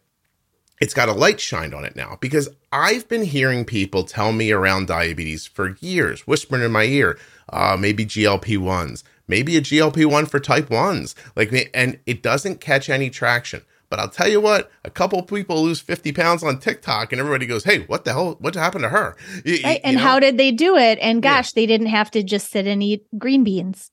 it's 0.79 0.93
got 0.93 1.09
a 1.09 1.13
light 1.13 1.41
shined 1.41 1.73
on 1.73 1.83
it 1.83 1.95
now 1.97 2.17
because 2.21 2.47
i've 2.71 3.07
been 3.09 3.25
hearing 3.25 3.65
people 3.65 4.05
tell 4.05 4.31
me 4.31 4.49
around 4.53 4.87
diabetes 4.87 5.45
for 5.45 5.75
years 5.81 6.25
whispering 6.25 6.63
in 6.63 6.71
my 6.71 6.85
ear 6.85 7.19
uh, 7.49 7.75
maybe 7.77 8.05
glp-1s 8.05 9.03
maybe 9.27 9.57
a 9.57 9.61
glp-1 9.61 10.29
for 10.29 10.39
type 10.39 10.69
1s 10.69 11.15
like 11.35 11.69
and 11.73 11.99
it 12.05 12.23
doesn't 12.23 12.61
catch 12.61 12.89
any 12.89 13.09
traction 13.09 13.61
but 13.93 13.99
I'll 13.99 14.09
tell 14.09 14.27
you 14.27 14.41
what, 14.41 14.71
a 14.83 14.89
couple 14.89 15.21
people 15.21 15.61
lose 15.61 15.79
50 15.79 16.13
pounds 16.13 16.41
on 16.41 16.57
TikTok 16.57 17.11
and 17.13 17.19
everybody 17.19 17.45
goes, 17.45 17.63
hey, 17.63 17.81
what 17.81 18.05
the 18.05 18.13
hell? 18.13 18.37
What 18.39 18.55
happened 18.55 18.81
to 18.81 18.89
her? 18.89 19.15
Y- 19.35 19.41
y- 19.45 19.59
right. 19.63 19.73
you 19.75 19.81
And 19.83 19.97
know? 19.97 20.01
how 20.01 20.19
did 20.19 20.37
they 20.39 20.51
do 20.51 20.75
it? 20.77 20.97
And 20.99 21.23
Yeah. 21.23 21.35
gosh, 21.37 21.51
they 21.51 21.67
didn't 21.67 21.87
have 21.87 22.09
to 22.09 22.23
just 22.23 22.49
sit 22.49 22.65
and 22.65 22.81
eat 22.81 23.05
green 23.19 23.43
beans. 23.43 23.91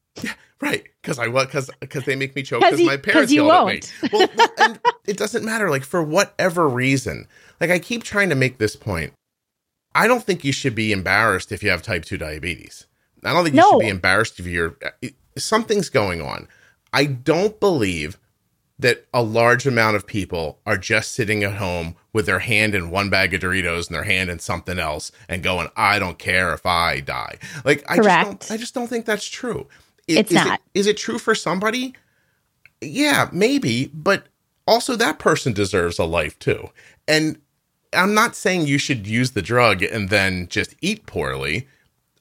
Right, 0.62 0.84
because 1.02 1.18
I 1.18 1.26
was 1.28 1.44
because 1.46 1.70
because 1.80 2.04
they 2.06 2.16
make 2.16 2.34
me 2.34 2.42
choke 2.42 2.62
'Cause 2.62 2.72
because 2.78 2.86
my 2.86 2.96
parents 2.96 3.30
you 3.30 3.44
yelled 3.44 3.66
won't. 3.66 3.92
at 4.02 4.02
me. 4.04 4.08
Well, 4.18 4.28
well, 4.36 4.48
and 4.58 4.80
it 5.06 5.18
doesn't 5.18 5.44
matter. 5.44 5.68
Like 5.68 5.84
for 5.84 6.02
whatever 6.02 6.66
reason, 6.66 7.26
like 7.60 7.68
I 7.70 7.78
keep 7.78 8.02
trying 8.02 8.30
to 8.30 8.34
make 8.34 8.56
this 8.56 8.76
point. 8.76 9.12
I 9.94 10.06
don't 10.06 10.22
think 10.24 10.44
you 10.44 10.52
should 10.52 10.74
be 10.74 10.92
embarrassed 10.92 11.52
if 11.52 11.62
you 11.62 11.68
have 11.70 11.82
type 11.82 12.06
two 12.06 12.16
diabetes. 12.16 12.86
I 13.22 13.34
don't 13.34 13.44
think 13.44 13.54
you 13.54 13.60
No. 13.60 13.70
should 13.72 13.80
be 13.80 13.88
embarrassed 13.88 14.40
if 14.40 14.46
you're 14.46 14.76
eh, 15.02 15.10
something's 15.36 15.90
going 15.90 16.22
on. 16.22 16.48
I 16.92 17.04
don't 17.04 17.58
believe 17.60 18.18
that 18.80 19.06
a 19.14 19.22
large 19.22 19.66
amount 19.66 19.96
of 19.96 20.06
people 20.06 20.58
are 20.66 20.76
just 20.78 21.12
sitting 21.12 21.44
at 21.44 21.54
home 21.56 21.96
with 22.12 22.26
their 22.26 22.40
hand 22.40 22.74
in 22.74 22.90
one 22.90 23.10
bag 23.10 23.34
of 23.34 23.40
Doritos 23.42 23.86
and 23.88 23.94
their 23.94 24.04
hand 24.04 24.30
in 24.30 24.38
something 24.38 24.78
else 24.78 25.12
and 25.28 25.42
going, 25.42 25.68
I 25.76 25.98
don't 25.98 26.18
care 26.18 26.52
if 26.54 26.66
I 26.66 27.00
die. 27.00 27.38
Like 27.64 27.84
I 27.88 27.96
just 27.96 28.08
don't 28.26 28.50
I 28.52 28.56
just 28.56 28.74
don't 28.74 28.88
think 28.88 29.06
that's 29.06 29.28
true. 29.28 29.68
I- 30.10 30.14
It's 30.20 30.30
is 30.30 30.34
not. 30.36 30.60
is 30.74 30.86
it 30.86 30.96
true 30.96 31.18
for 31.18 31.34
somebody? 31.34 31.94
Yeah, 32.80 33.28
maybe, 33.32 33.90
but 33.92 34.26
also 34.66 34.96
that 34.96 35.18
person 35.18 35.52
deserves 35.52 35.98
a 35.98 36.04
life 36.04 36.38
too. 36.38 36.70
And 37.06 37.38
I'm 37.92 38.14
not 38.14 38.36
saying 38.36 38.66
you 38.66 38.78
should 38.78 39.06
use 39.06 39.32
the 39.32 39.42
drug 39.42 39.82
and 39.82 40.08
then 40.08 40.48
just 40.48 40.74
eat 40.80 41.06
poorly. 41.06 41.68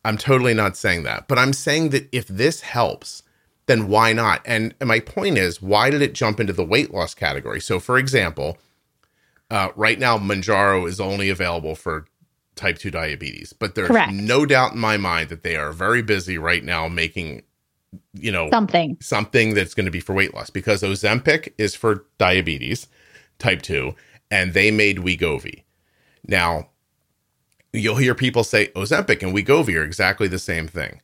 I'm 0.03 0.17
totally 0.17 0.53
not 0.53 0.75
saying 0.77 1.03
that. 1.03 1.27
But 1.27 1.39
I'm 1.39 1.53
saying 1.53 1.89
that 1.89 2.09
if 2.11 2.27
this 2.27 2.61
helps, 2.61 3.23
then 3.69 3.87
why 3.87 4.13
not? 4.13 4.41
And, 4.45 4.73
and 4.79 4.87
my 4.87 4.99
point 4.99 5.37
is, 5.37 5.61
why 5.61 5.89
did 5.91 6.01
it 6.01 6.13
jump 6.13 6.39
into 6.39 6.53
the 6.53 6.65
weight 6.65 6.91
loss 6.93 7.13
category? 7.13 7.61
So, 7.61 7.79
for 7.79 7.97
example, 7.97 8.57
uh, 9.51 9.69
right 9.75 9.99
now, 9.99 10.17
Mounjaro 10.17 10.87
is 10.87 10.99
only 10.99 11.29
available 11.29 11.75
for 11.75 12.05
type 12.55 12.79
2 12.79 12.89
diabetes, 12.91 13.53
but 13.53 13.75
there's 13.75 13.87
Correct. 13.87 14.11
no 14.11 14.45
doubt 14.45 14.73
in 14.73 14.79
my 14.79 14.97
mind 14.97 15.29
that 15.29 15.43
they 15.43 15.55
are 15.55 15.71
very 15.71 16.01
busy 16.01 16.37
right 16.37 16.63
now 16.63 16.87
making, 16.87 17.43
you 18.13 18.31
know, 18.31 18.49
Something. 18.49 18.97
something 18.99 19.53
that's 19.53 19.73
going 19.73 19.85
to 19.85 19.91
be 19.91 19.99
for 19.99 20.13
weight 20.13 20.33
loss 20.33 20.49
because 20.49 20.81
Ozempic 20.81 21.53
is 21.57 21.75
for 21.75 22.05
diabetes 22.17 22.87
type 23.37 23.61
2 23.61 23.93
and 24.31 24.53
they 24.53 24.71
made 24.71 24.97
Wegovy. 24.97 25.63
Now, 26.27 26.69
you'll 27.71 27.95
hear 27.97 28.15
people 28.15 28.43
say 28.43 28.67
Ozempic 28.69 29.21
and 29.23 29.33
Wegovy 29.33 29.75
are 29.75 29.83
exactly 29.83 30.27
the 30.27 30.39
same 30.39 30.67
thing. 30.67 31.01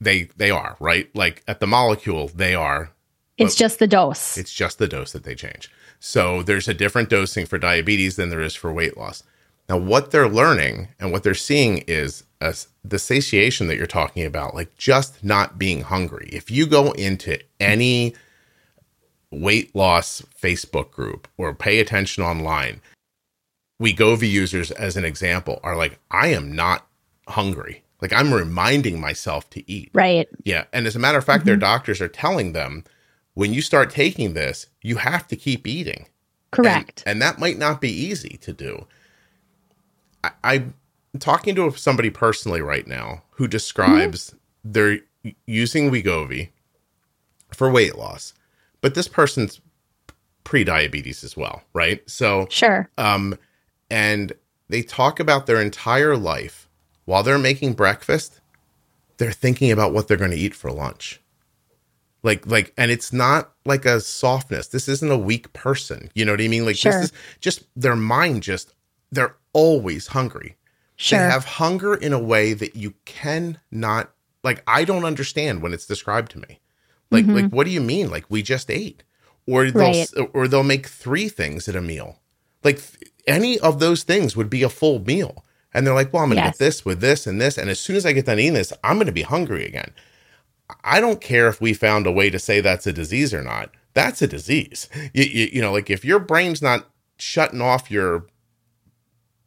They 0.00 0.24
they 0.36 0.50
are, 0.50 0.76
right? 0.80 1.14
Like 1.14 1.42
at 1.48 1.60
the 1.60 1.66
molecule 1.66 2.28
they 2.28 2.54
are. 2.54 2.92
It's 3.36 3.54
just 3.54 3.78
the 3.78 3.86
dose. 3.86 4.36
It's 4.36 4.52
just 4.52 4.78
the 4.78 4.88
dose 4.88 5.12
that 5.12 5.24
they 5.24 5.34
change. 5.34 5.70
So 6.00 6.42
there's 6.42 6.68
a 6.68 6.74
different 6.74 7.08
dosing 7.08 7.46
for 7.46 7.58
diabetes 7.58 8.16
than 8.16 8.30
there 8.30 8.40
is 8.40 8.54
for 8.54 8.72
weight 8.72 8.96
loss. 8.96 9.22
Now, 9.68 9.76
what 9.76 10.10
they're 10.10 10.28
learning 10.28 10.88
and 10.98 11.12
what 11.12 11.22
they're 11.22 11.34
seeing 11.34 11.78
is 11.86 12.24
a, 12.40 12.54
the 12.82 12.98
satiation 12.98 13.66
that 13.66 13.76
you're 13.76 13.86
talking 13.86 14.24
about, 14.24 14.54
like 14.54 14.76
just 14.76 15.22
not 15.22 15.58
being 15.58 15.82
hungry. 15.82 16.28
If 16.32 16.50
you 16.50 16.66
go 16.66 16.92
into 16.92 17.38
any 17.60 18.14
weight 19.30 19.74
loss 19.76 20.22
Facebook 20.40 20.90
group 20.90 21.28
or 21.36 21.54
pay 21.54 21.80
attention 21.80 22.24
online, 22.24 22.80
Wegovy 23.80 24.30
users, 24.30 24.70
as 24.70 24.96
an 24.96 25.04
example, 25.04 25.60
are 25.62 25.76
like, 25.76 25.98
I 26.10 26.28
am 26.28 26.56
not 26.56 26.86
hungry. 27.28 27.82
Like 28.00 28.12
I'm 28.12 28.32
reminding 28.32 29.00
myself 29.00 29.50
to 29.50 29.70
eat. 29.70 29.90
Right. 29.92 30.28
Yeah. 30.44 30.64
And 30.72 30.86
as 30.86 30.96
a 30.96 30.98
matter 30.98 31.18
of 31.18 31.24
fact, 31.24 31.44
their 31.44 31.56
doctors 31.56 32.00
are 32.00 32.08
telling 32.08 32.52
them 32.52 32.84
when 33.34 33.52
you 33.52 33.62
start 33.62 33.90
taking 33.90 34.34
this, 34.34 34.66
you 34.82 34.96
have 34.96 35.26
to 35.28 35.36
keep 35.36 35.66
eating. 35.66 36.06
Correct. 36.50 37.02
And, 37.06 37.12
and 37.12 37.22
that 37.22 37.38
might 37.38 37.58
not 37.58 37.80
be 37.80 37.90
easy 37.90 38.38
to 38.42 38.52
do. 38.52 38.86
I, 40.24 40.30
I'm 40.44 40.74
talking 41.18 41.54
to 41.56 41.70
somebody 41.72 42.10
personally 42.10 42.62
right 42.62 42.86
now 42.86 43.22
who 43.30 43.48
describes 43.48 44.34
they're 44.64 44.98
using 45.46 45.90
Wegovy 45.90 46.50
for 47.52 47.70
weight 47.70 47.96
loss, 47.96 48.34
but 48.80 48.94
this 48.94 49.08
person's 49.08 49.60
pre-diabetes 50.44 51.24
as 51.24 51.36
well, 51.36 51.62
right? 51.72 52.08
So 52.08 52.46
sure. 52.50 52.88
um, 52.98 53.38
and 53.90 54.32
they 54.68 54.82
talk 54.82 55.20
about 55.20 55.46
their 55.46 55.60
entire 55.60 56.16
life 56.16 56.67
while 57.08 57.22
they're 57.22 57.38
making 57.38 57.72
breakfast. 57.72 58.38
They're 59.16 59.32
thinking 59.32 59.70
about 59.72 59.94
what 59.94 60.06
they're 60.08 60.18
going 60.18 60.30
to 60.30 60.36
eat 60.36 60.54
for 60.54 60.70
lunch. 60.70 61.20
Like, 62.22 62.46
like, 62.46 62.74
and 62.76 62.90
it's 62.90 63.14
not 63.14 63.52
like 63.64 63.86
a 63.86 63.98
softness. 64.02 64.68
This 64.68 64.88
isn't 64.88 65.10
a 65.10 65.16
weak 65.16 65.50
person. 65.54 66.10
You 66.14 66.26
know 66.26 66.32
what 66.32 66.42
I 66.42 66.48
mean? 66.48 66.66
Like, 66.66 66.76
Sure. 66.76 66.92
this 66.92 67.04
is 67.06 67.12
just 67.40 67.64
their 67.74 67.96
mind. 67.96 68.42
Just 68.42 68.74
they're 69.10 69.36
always 69.54 70.08
hungry. 70.08 70.56
Sure. 70.96 71.18
They 71.18 71.24
have 71.24 71.46
hunger 71.46 71.94
in 71.94 72.12
a 72.12 72.18
way 72.18 72.52
that 72.52 72.76
you 72.76 72.92
cannot. 73.06 74.10
Like, 74.44 74.62
I 74.66 74.84
don't 74.84 75.06
understand 75.06 75.62
when 75.62 75.72
it's 75.72 75.86
described 75.86 76.30
to 76.32 76.40
me. 76.40 76.60
Like, 77.10 77.24
Mhm. 77.24 77.34
like, 77.42 77.52
what 77.52 77.64
do 77.64 77.70
you 77.70 77.80
mean? 77.80 78.10
Like, 78.10 78.26
we 78.28 78.42
just 78.42 78.70
ate, 78.70 79.02
or 79.46 79.70
they'll, 79.70 79.80
Right. 79.92 80.10
or 80.34 80.46
they'll 80.46 80.62
make 80.62 80.86
three 80.86 81.30
things 81.30 81.68
at 81.70 81.74
a 81.76 81.80
meal. 81.80 82.20
Like, 82.62 82.80
any 83.26 83.58
of 83.60 83.80
those 83.80 84.02
things 84.02 84.36
would 84.36 84.50
be 84.50 84.62
a 84.62 84.68
full 84.68 84.98
meal. 84.98 85.42
And 85.78 85.86
they're 85.86 85.94
like, 85.94 86.12
well, 86.12 86.24
I'm 86.24 86.30
going 86.30 86.38
to 86.38 86.44
Yes. 86.44 86.58
get 86.58 86.64
this 86.64 86.84
with 86.84 87.00
this 87.00 87.24
and 87.24 87.40
this. 87.40 87.56
And 87.56 87.70
as 87.70 87.78
soon 87.78 87.94
as 87.94 88.04
I 88.04 88.12
get 88.12 88.26
done 88.26 88.40
eating 88.40 88.54
this, 88.54 88.72
I'm 88.82 88.96
going 88.96 89.06
to 89.06 89.12
be 89.12 89.22
hungry 89.22 89.64
again. 89.64 89.92
I 90.82 91.00
don't 91.00 91.20
care 91.20 91.46
if 91.46 91.60
we 91.60 91.72
found 91.72 92.04
a 92.04 92.10
way 92.10 92.30
to 92.30 92.38
say 92.40 92.60
that's 92.60 92.84
a 92.88 92.92
disease 92.92 93.32
or 93.32 93.44
not. 93.44 93.70
That's 93.94 94.20
a 94.20 94.26
disease. 94.26 94.88
You, 95.14 95.22
you, 95.22 95.48
you 95.52 95.60
know, 95.62 95.70
like 95.72 95.88
if 95.88 96.04
your 96.04 96.18
brain's 96.18 96.60
not 96.60 96.88
shutting 97.16 97.60
off 97.60 97.92
your. 97.92 98.26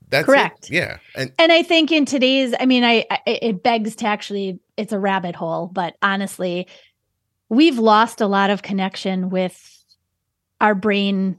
That's 0.07 0.23
it. 0.23 0.31
Correct. 0.31 0.69
Yeah. 0.71 0.99
And 1.15 1.33
And 1.37 1.51
I 1.51 1.63
think 1.63 1.91
in 1.91 2.05
today's, 2.05 2.53
I 2.57 2.65
mean, 2.65 2.85
I, 2.85 3.05
I 3.11 3.19
it 3.25 3.61
begs 3.61 3.97
to 3.97 4.05
actually, 4.07 4.59
it's 4.77 4.93
a 4.93 4.99
rabbit 4.99 5.35
hole, 5.35 5.67
but 5.67 5.95
honestly, 6.01 6.65
we've 7.49 7.77
lost 7.77 8.21
a 8.21 8.27
lot 8.27 8.49
of 8.49 8.61
connection 8.61 9.29
with 9.29 9.83
our 10.61 10.75
brain 10.75 11.37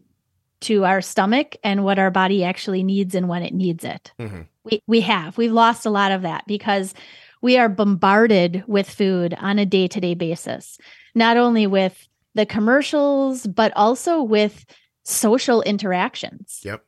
to 0.63 0.85
our 0.85 1.01
stomach 1.01 1.57
and 1.63 1.85
what 1.85 1.99
our 1.99 2.11
body 2.11 2.45
actually 2.45 2.83
needs 2.83 3.15
and 3.15 3.29
when 3.29 3.43
it 3.43 3.55
needs 3.55 3.85
it. 3.85 4.13
Mhm. 4.19 4.47
We 4.65 4.83
we 4.87 5.01
have. 5.03 5.37
We've 5.39 5.53
lost 5.53 5.87
a 5.87 5.91
lot 5.91 6.13
of 6.13 6.23
that 6.23 6.45
because 6.47 6.95
we 7.41 7.59
are 7.59 7.69
bombarded 7.69 8.65
with 8.67 8.89
food 8.89 9.35
on 9.35 9.59
a 9.59 9.67
day-to-day 9.67 10.15
basis. 10.15 10.79
Not 11.15 11.37
only 11.37 11.67
with 11.67 12.09
the 12.35 12.47
commercials, 12.47 13.47
but 13.47 13.73
also 13.77 14.23
with 14.23 14.65
social 15.03 15.61
interactions. 15.63 16.61
Yep. 16.65 16.85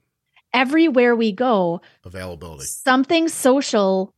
Everywhere 0.53 1.17
we 1.17 1.33
go, 1.33 1.81
availability. 2.05 2.65
something 2.67 3.29
social 3.29 4.15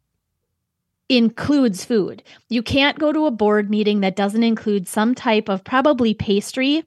includes 1.09 1.85
food. 1.85 2.23
You 2.49 2.63
can't 2.63 2.99
go 2.99 3.13
to 3.13 3.27
a 3.27 3.31
board 3.31 3.71
meeting 3.71 4.01
that 4.01 4.17
doesn't 4.17 4.43
include 4.43 4.87
some 4.89 5.15
type 5.15 5.49
of 5.49 5.65
probably 5.65 6.15
pastry 6.15 6.85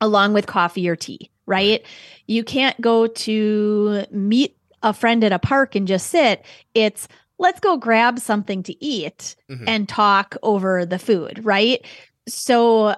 along 0.00 0.34
with 0.34 0.46
coffee 0.46 0.88
or 0.88 0.96
tea, 0.96 1.30
right? 1.46 1.84
You 2.26 2.44
can't 2.44 2.78
go 2.80 3.06
to 3.06 4.04
meet 4.10 4.56
a 4.82 4.92
friend 4.92 5.24
at 5.24 5.32
a 5.32 5.38
park 5.38 5.74
and 5.74 5.88
just 5.88 6.08
sit. 6.08 6.44
It's 6.74 7.08
let's 7.38 7.60
go 7.60 7.76
grab 7.76 8.18
something 8.18 8.62
to 8.64 8.84
eat 8.84 9.34
Mhm. 9.50 9.64
and 9.66 9.88
talk 9.88 10.36
over 10.42 10.84
the 10.86 10.98
food, 10.98 11.44
right? 11.44 11.84
So 12.28 12.94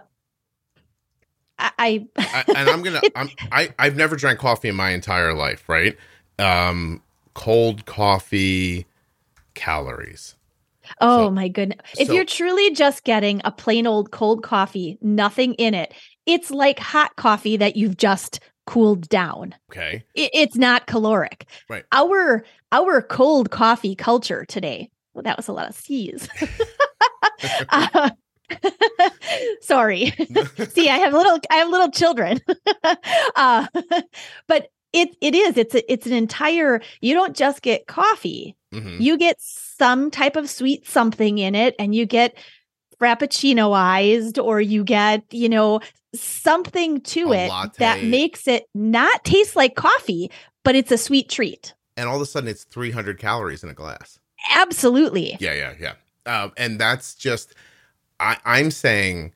I, 1.59 1.71
I 1.79 2.07
I, 2.19 2.45
and 2.55 2.69
I'm 2.69 2.83
gonna. 2.83 3.01
I'm. 3.15 3.31
I. 3.53 3.75
I've 3.79 3.97
never 3.97 4.15
drank 4.17 4.39
coffee 4.39 4.69
in 4.69 4.77
my 4.77 4.91
entire 4.91 5.33
life. 5.35 5.69
Right. 5.69 5.97
Um. 6.39 7.03
Cold 7.35 7.85
coffee, 7.87 8.87
calories. 9.55 10.37
Oh 11.01 11.27
So- 11.27 11.31
my 11.31 11.49
goodness. 11.49 11.79
If 11.99 12.09
so- 12.09 12.15
you're 12.15 12.25
truly 12.25 12.73
just 12.73 13.05
getting 13.05 13.41
a 13.45 13.51
plain 13.51 13.87
old 13.87 14.11
cold 14.11 14.43
coffee, 14.43 14.99
nothing 15.03 15.55
in 15.55 15.75
it, 15.75 15.93
it's 16.27 16.51
like 16.51 16.79
hot 16.79 17.15
coffee 17.17 17.57
that 17.57 17.77
you've 17.77 17.97
just 17.97 18.41
cooled 18.67 19.09
down. 19.09 19.55
Okay. 19.71 20.05
I- 20.17 20.31
It's 20.35 20.57
not 20.57 20.87
caloric. 20.87 21.47
Right. 21.69 21.85
Our 21.93 22.45
our 22.73 23.01
cold 23.03 23.51
coffee 23.51 23.95
culture 23.95 24.45
today. 24.45 24.91
Well, 25.15 25.23
that 25.23 25.37
was 25.37 25.49
a 25.49 25.53
lot 25.53 25.69
of 25.69 25.75
C's. 25.75 26.29
Uh, 27.69 28.11
sorry. 29.61 30.13
See, 30.71 30.89
I 30.89 30.99
have 30.99 31.13
little 31.13 31.39
I 31.51 31.57
have 31.57 31.69
little 31.69 31.91
children. 31.91 32.41
uh, 33.37 33.67
but 34.47 34.69
it 34.93 35.11
it 35.21 35.35
is 35.35 35.57
it's 35.57 35.75
a, 35.75 35.93
it's 35.93 36.07
an 36.07 36.13
entire 36.13 36.81
you 37.01 37.15
don't 37.15 37.37
just 37.37 37.63
get 37.63 37.87
coffee 37.87 38.57
Mhm. 38.75 39.01
you 39.01 39.17
get 39.17 39.37
some 39.41 40.11
type 40.11 40.35
of 40.37 40.51
sweet 40.51 40.87
something 40.89 41.39
in 41.39 41.55
it 41.55 41.75
and 41.79 41.95
you 41.95 42.05
get 42.07 42.37
frappuccinoized 43.01 44.43
or 44.43 44.61
you 44.61 44.85
get 44.85 45.23
you 45.31 45.49
know 45.49 45.81
something 46.15 47.01
to 47.03 47.33
A 47.33 47.45
it 47.45 47.49
latte. 47.49 47.79
that 47.79 48.03
makes 48.03 48.49
it 48.49 48.65
not 48.75 49.25
taste 49.25 49.57
like 49.57 49.75
coffee 49.75 50.31
but 50.65 50.75
it's 50.75 50.91
a 50.91 50.99
sweet 50.99 51.29
treat 51.29 51.75
And 51.97 52.09
all 52.09 52.17
of 52.17 52.23
a 52.23 52.27
sudden, 52.27 52.49
it's 52.49 52.65
300 52.65 53.19
calories 53.19 53.63
in 53.63 53.69
a 53.71 53.75
glass. 53.75 54.19
absolutely 54.55 55.37
Yeah, 55.41 55.53
yeah, 55.55 55.75
yeah. 55.81 55.93
Um, 56.27 56.53
and 56.57 56.79
that's 56.79 57.15
just, 57.15 57.55
I, 58.19 58.37
I'm 58.45 58.71
saying, 58.73 59.33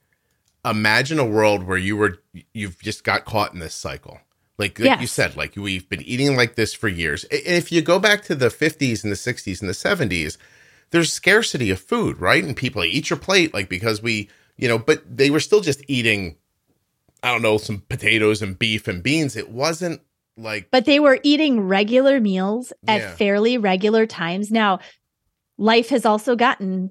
imagine 0.65 1.19
a 1.21 1.25
world 1.25 1.63
where 1.65 1.79
you 1.79 1.97
were, 1.97 2.19
you've 2.53 2.81
just 2.83 3.05
got 3.05 3.25
caught 3.25 3.53
in 3.55 3.61
this 3.61 3.75
cycle. 3.75 4.19
Like, 4.59 4.79
like 4.79 5.01
you 5.01 5.07
said, 5.07 5.37
like 5.37 5.55
we've 5.57 5.89
been 5.89 6.03
eating 6.03 6.37
like 6.37 6.55
this 6.57 6.75
for 6.75 6.89
years. 6.89 7.25
If 7.31 7.71
you 7.73 7.81
go 7.81 7.99
back 7.99 8.25
to 8.25 8.35
the 8.35 8.49
50s 8.49 9.03
and 9.05 9.11
the 9.13 9.17
60s 9.17 9.61
and 9.61 9.71
the 9.71 9.73
70s, 9.73 10.37
there's 10.91 11.13
scarcity 11.13 11.71
of 11.71 11.81
food, 11.81 12.19
right? 12.21 12.43
And 12.45 12.57
people 12.57 12.85
eat 12.85 13.11
your 13.11 13.19
plate, 13.19 13.55
like 13.55 13.69
because 13.69 14.03
we, 14.03 14.29
you 14.57 14.69
know, 14.69 14.79
but 14.79 15.03
they 15.17 15.31
were 15.31 15.41
still 15.41 15.61
just 15.61 15.83
eating, 15.89 16.37
I 17.23 17.31
don't 17.33 17.43
know, 17.43 17.59
some 17.59 17.83
potatoes 17.89 18.43
and 18.43 18.59
beef 18.59 18.89
and 18.89 19.03
beans. 19.03 19.37
It 19.37 19.51
wasn't 19.51 20.01
like, 20.37 20.71
but 20.71 20.85
they 20.87 20.99
were 21.01 21.19
eating 21.23 21.61
regular 21.61 22.21
meals 22.21 22.73
at 22.89 23.01
Yeah. 23.01 23.15
fairly 23.17 23.59
regular 23.59 24.07
times 24.07 24.51
now 24.51 24.79
life 25.59 25.91
has 25.91 26.07
also 26.07 26.37
gotten 26.37 26.91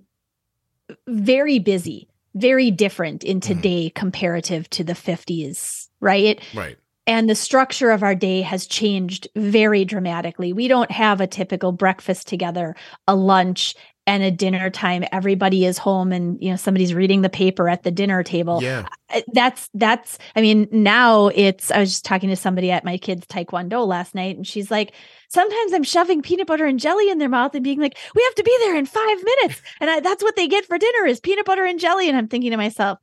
very 1.08 1.60
busy 1.60 2.08
very 2.36 2.70
different 2.72 3.24
in 3.24 3.39
Mm-hmm. 3.39 3.54
today 3.54 3.89
comparative 3.89 4.70
to 4.72 4.84
the 4.84 4.93
50s 4.93 5.88
right 6.00 6.39
right. 6.54 6.78
And 7.10 7.28
the 7.28 7.34
structure 7.34 7.89
of 7.89 8.03
our 8.03 8.14
day 8.14 8.41
has 8.41 8.68
changed 8.68 9.28
very 9.36 9.84
dramatically. 9.84 10.53
We 10.53 10.68
don't 10.68 10.91
have 10.91 11.20
a 11.20 11.26
typical 11.26 11.72
breakfast 11.72 12.28
together, 12.28 12.76
a 13.07 13.16
lunch 13.16 13.74
and 14.05 14.22
a 14.22 14.30
dinner 14.30 14.70
time. 14.70 15.03
Everybody 15.12 15.66
is 15.66 15.80
home 15.80 16.12
and 16.12 16.39
you 16.39 16.51
know 16.51 16.55
somebody's 16.55 16.93
reading 16.93 17.24
the 17.24 17.30
paper 17.30 17.68
at 17.68 17.82
the 17.82 17.89
dinner 17.89 18.22
table. 18.22 18.62
Yeah. 18.62 18.86
Uh, 19.12 19.22
That's 19.34 19.72
that's 19.74 20.20
I 20.36 20.41
mean 20.41 20.68
now 20.72 21.30
it's 21.30 21.72
I 21.72 21.80
was 21.80 21.93
just 21.93 22.05
talking 22.05 22.30
to 22.30 22.36
somebody 22.36 22.70
at 22.70 22.86
my 22.86 22.99
kids 22.99 23.26
taekwondo 23.26 23.88
last 23.88 24.14
night 24.14 24.36
and 24.36 24.45
she's 24.45 24.70
like 24.70 24.93
sometimes 25.30 25.74
I'm 25.74 25.84
shoving 25.84 26.22
peanut 26.22 26.45
butter 26.45 26.68
and 26.68 26.80
jelly 26.80 27.10
in 27.10 27.18
their 27.18 27.28
mouth 27.28 27.55
and 27.55 27.64
being 27.64 27.80
like 27.80 27.97
we 28.14 28.24
have 28.24 28.36
to 28.36 28.43
be 28.43 28.55
there 28.60 28.76
in 28.76 28.86
5 28.86 29.24
minutes 29.24 29.64
and 29.82 29.89
I, 29.89 29.99
that's 29.99 30.22
what 30.22 30.36
they 30.36 30.47
get 30.47 30.66
for 30.66 30.78
dinner 30.78 31.07
is 31.07 31.20
peanut 31.20 31.45
butter 31.45 31.66
and 31.66 31.80
jelly 31.80 32.07
and 32.07 32.16
I'm 32.16 32.28
thinking 32.28 32.51
to 32.51 32.57
myself 32.57 32.99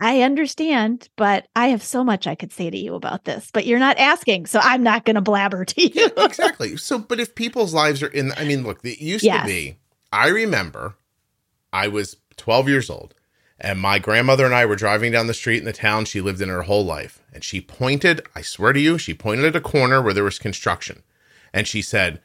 I 0.00 0.22
understand, 0.22 1.08
but 1.16 1.46
I 1.54 1.68
have 1.68 1.82
so 1.82 2.02
much 2.02 2.26
I 2.26 2.34
could 2.34 2.52
say 2.52 2.70
to 2.70 2.78
you 2.78 2.94
about 2.94 3.24
this, 3.24 3.50
but 3.52 3.66
you're 3.66 3.78
not 3.78 3.98
asking, 3.98 4.46
so 4.46 4.58
I'm 4.62 4.82
not 4.82 5.04
going 5.04 5.16
to 5.16 5.20
blabber 5.20 5.64
to 5.64 5.82
you. 5.82 5.90
yeah, 5.94 6.08
exactly. 6.24 6.76
So, 6.78 6.98
but 6.98 7.20
if 7.20 7.34
people's 7.34 7.74
lives 7.74 8.02
are 8.02 8.08
in, 8.08 8.32
I 8.32 8.44
mean, 8.44 8.62
look, 8.62 8.84
it 8.84 8.98
used 9.02 9.24
Yes. 9.24 9.42
to 9.42 9.46
be, 9.46 9.76
I 10.12 10.28
remember 10.28 10.94
I 11.72 11.88
was 11.88 12.16
12 12.36 12.68
years 12.68 12.88
old 12.88 13.14
and 13.60 13.78
my 13.78 13.98
grandmother 13.98 14.46
and 14.46 14.54
I 14.54 14.64
were 14.64 14.74
driving 14.76 15.12
down 15.12 15.26
the 15.26 15.34
street 15.34 15.58
in 15.58 15.66
the 15.66 15.72
town 15.72 16.06
she 16.06 16.22
lived 16.22 16.40
in 16.40 16.48
her 16.48 16.62
whole 16.62 16.84
life. 16.84 17.20
And 17.32 17.44
she 17.44 17.60
pointed, 17.60 18.22
I 18.34 18.40
swear 18.40 18.72
to 18.72 18.80
you, 18.80 18.96
she 18.96 19.12
pointed 19.12 19.44
at 19.44 19.54
a 19.56 19.60
corner 19.60 20.00
where 20.00 20.14
there 20.14 20.24
was 20.24 20.38
construction. 20.38 21.02
And 21.52 21.68
she 21.68 21.82
said, 21.82 22.20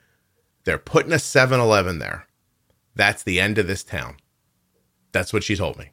They're 0.64 0.78
putting 0.78 1.12
a 1.12 1.20
7 1.20 1.60
Eleven 1.60 2.00
there. 2.00 2.26
That's 2.96 3.22
the 3.22 3.42
end 3.42 3.58
of 3.58 3.68
this 3.68 3.84
town. 3.84 4.16
That's 5.12 5.34
what 5.34 5.44
she 5.44 5.58
told 5.58 5.78
me. 5.78 5.90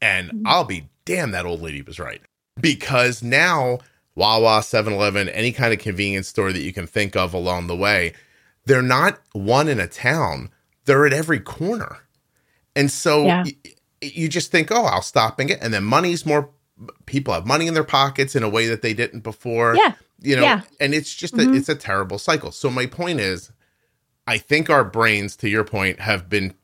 And 0.00 0.42
I'll 0.46 0.64
be 0.64 0.88
damn, 1.04 1.30
that 1.32 1.46
old 1.46 1.60
lady 1.60 1.82
was 1.82 1.98
right. 1.98 2.20
Because 2.60 3.22
now, 3.22 3.78
Wawa, 4.14 4.62
7 4.62 4.92
Eleven, 4.92 5.28
any 5.30 5.50
kind 5.52 5.72
of 5.72 5.78
convenience 5.78 6.28
store 6.28 6.52
that 6.52 6.62
you 6.62 6.72
can 6.72 6.86
think 6.86 7.16
of 7.16 7.34
along 7.34 7.66
the 7.66 7.76
way, 7.76 8.12
they're 8.66 8.82
not 8.82 9.18
one 9.32 9.66
in 9.68 9.80
a 9.80 9.86
town, 9.88 10.50
they're 10.84 11.06
at 11.06 11.12
every 11.12 11.40
corner. 11.40 11.98
And 12.76 12.90
so 12.90 13.24
Yeah. 13.24 13.44
y- 13.44 13.54
you 14.02 14.28
just 14.28 14.50
think, 14.50 14.70
oh, 14.70 14.84
I'll 14.84 15.02
stop 15.02 15.38
and 15.40 15.48
get, 15.48 15.62
and 15.62 15.72
then 15.74 15.84
money's 15.84 16.24
more, 16.24 16.50
people 17.06 17.34
have 17.34 17.46
money 17.46 17.66
in 17.66 17.74
their 17.74 17.84
pockets 17.84 18.36
in 18.36 18.42
a 18.42 18.48
way 18.48 18.66
that 18.68 18.82
they 18.82 18.94
didn't 18.94 19.20
before. 19.20 19.74
Yeah. 19.76 19.94
You 20.20 20.36
know, 20.36 20.42
Yeah. 20.42 20.60
and 20.78 20.94
it's 20.94 21.14
just, 21.14 21.34
a, 21.34 21.38
Mhm. 21.38 21.56
it's 21.56 21.68
a 21.68 21.74
terrible 21.74 22.18
cycle. 22.18 22.52
So 22.52 22.70
my 22.70 22.86
point 22.86 23.20
is, 23.20 23.50
I 24.26 24.38
think 24.38 24.70
our 24.70 24.84
brains, 24.84 25.34
to 25.36 25.48
your 25.48 25.64
point, 25.64 26.00
have 26.00 26.28
been, 26.28 26.54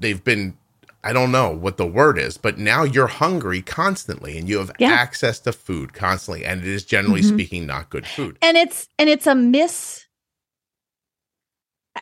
they've 0.00 0.22
been, 0.24 0.56
I 1.04 1.12
don't 1.12 1.32
know 1.32 1.50
what 1.50 1.78
the 1.78 1.86
word 1.86 2.16
is, 2.18 2.38
but 2.38 2.58
now 2.58 2.84
you're 2.84 3.08
hungry 3.08 3.60
constantly 3.60 4.38
and 4.38 4.48
you 4.48 4.58
have 4.58 4.70
Yeah. 4.78 4.92
access 4.92 5.40
to 5.40 5.52
food 5.52 5.92
constantly. 5.94 6.44
And 6.44 6.60
it 6.60 6.66
is 6.68 6.84
generally 6.84 7.22
Mhm. 7.22 7.34
speaking 7.34 7.66
not 7.66 7.90
good 7.90 8.06
food. 8.06 8.38
and 8.40 8.56
it's 8.56 8.88
and 8.98 9.08
it's 9.10 9.26
a 9.26 9.34
miss 9.34 10.06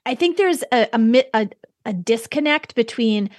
i 0.07 0.15
think 0.15 0.37
there's 0.37 0.63
a 0.73 0.89
a, 0.93 1.25
a 1.35 1.49
a 1.87 1.93
disconnect 1.93 2.75
between 2.75 3.31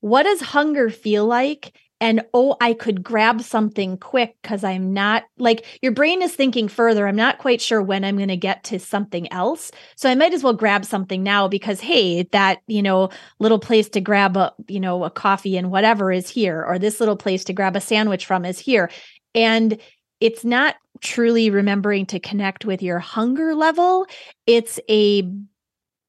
what 0.00 0.22
does 0.22 0.40
hunger 0.40 0.88
feel 0.90 1.26
like 1.26 1.76
and 2.00 2.22
oh 2.34 2.56
i 2.60 2.72
could 2.72 3.02
grab 3.02 3.40
something 3.42 3.96
quick 3.96 4.36
because 4.42 4.64
i'm 4.64 4.92
not 4.92 5.24
like 5.38 5.64
your 5.82 5.92
brain 5.92 6.22
is 6.22 6.34
thinking 6.34 6.68
further. 6.68 7.06
I'm 7.06 7.16
not 7.16 7.38
quite 7.38 7.60
sure 7.60 7.82
when 7.82 8.04
i'm 8.04 8.16
going 8.16 8.28
to 8.28 8.36
get 8.36 8.64
to 8.64 8.78
something 8.78 9.30
else. 9.32 9.70
So 9.96 10.08
i 10.08 10.14
might 10.14 10.34
as 10.34 10.42
well 10.42 10.52
grab 10.52 10.84
something 10.84 11.22
now 11.22 11.48
because 11.48 11.80
hey 11.80 12.24
that 12.32 12.60
you 12.66 12.82
know 12.82 13.10
little 13.38 13.58
place 13.58 13.88
to 13.90 14.00
grab 14.00 14.36
a 14.36 14.52
you 14.66 14.80
know 14.80 15.04
a 15.04 15.10
coffee 15.10 15.56
and 15.56 15.70
whatever 15.70 16.12
is 16.12 16.28
here 16.28 16.64
or 16.64 16.78
this 16.78 17.00
little 17.00 17.16
place 17.16 17.44
to 17.44 17.52
grab 17.52 17.76
a 17.76 17.80
sandwich 17.80 18.26
from 18.26 18.44
is 18.44 18.58
here. 18.58 18.90
And 19.34 19.78
it's 20.20 20.44
not 20.44 20.76
truly 21.00 21.48
remembering 21.50 22.06
to 22.06 22.18
connect 22.18 22.64
with 22.64 22.82
your 22.82 22.98
hunger 22.98 23.54
level. 23.54 24.06
It's 24.46 24.80
a 24.90 25.30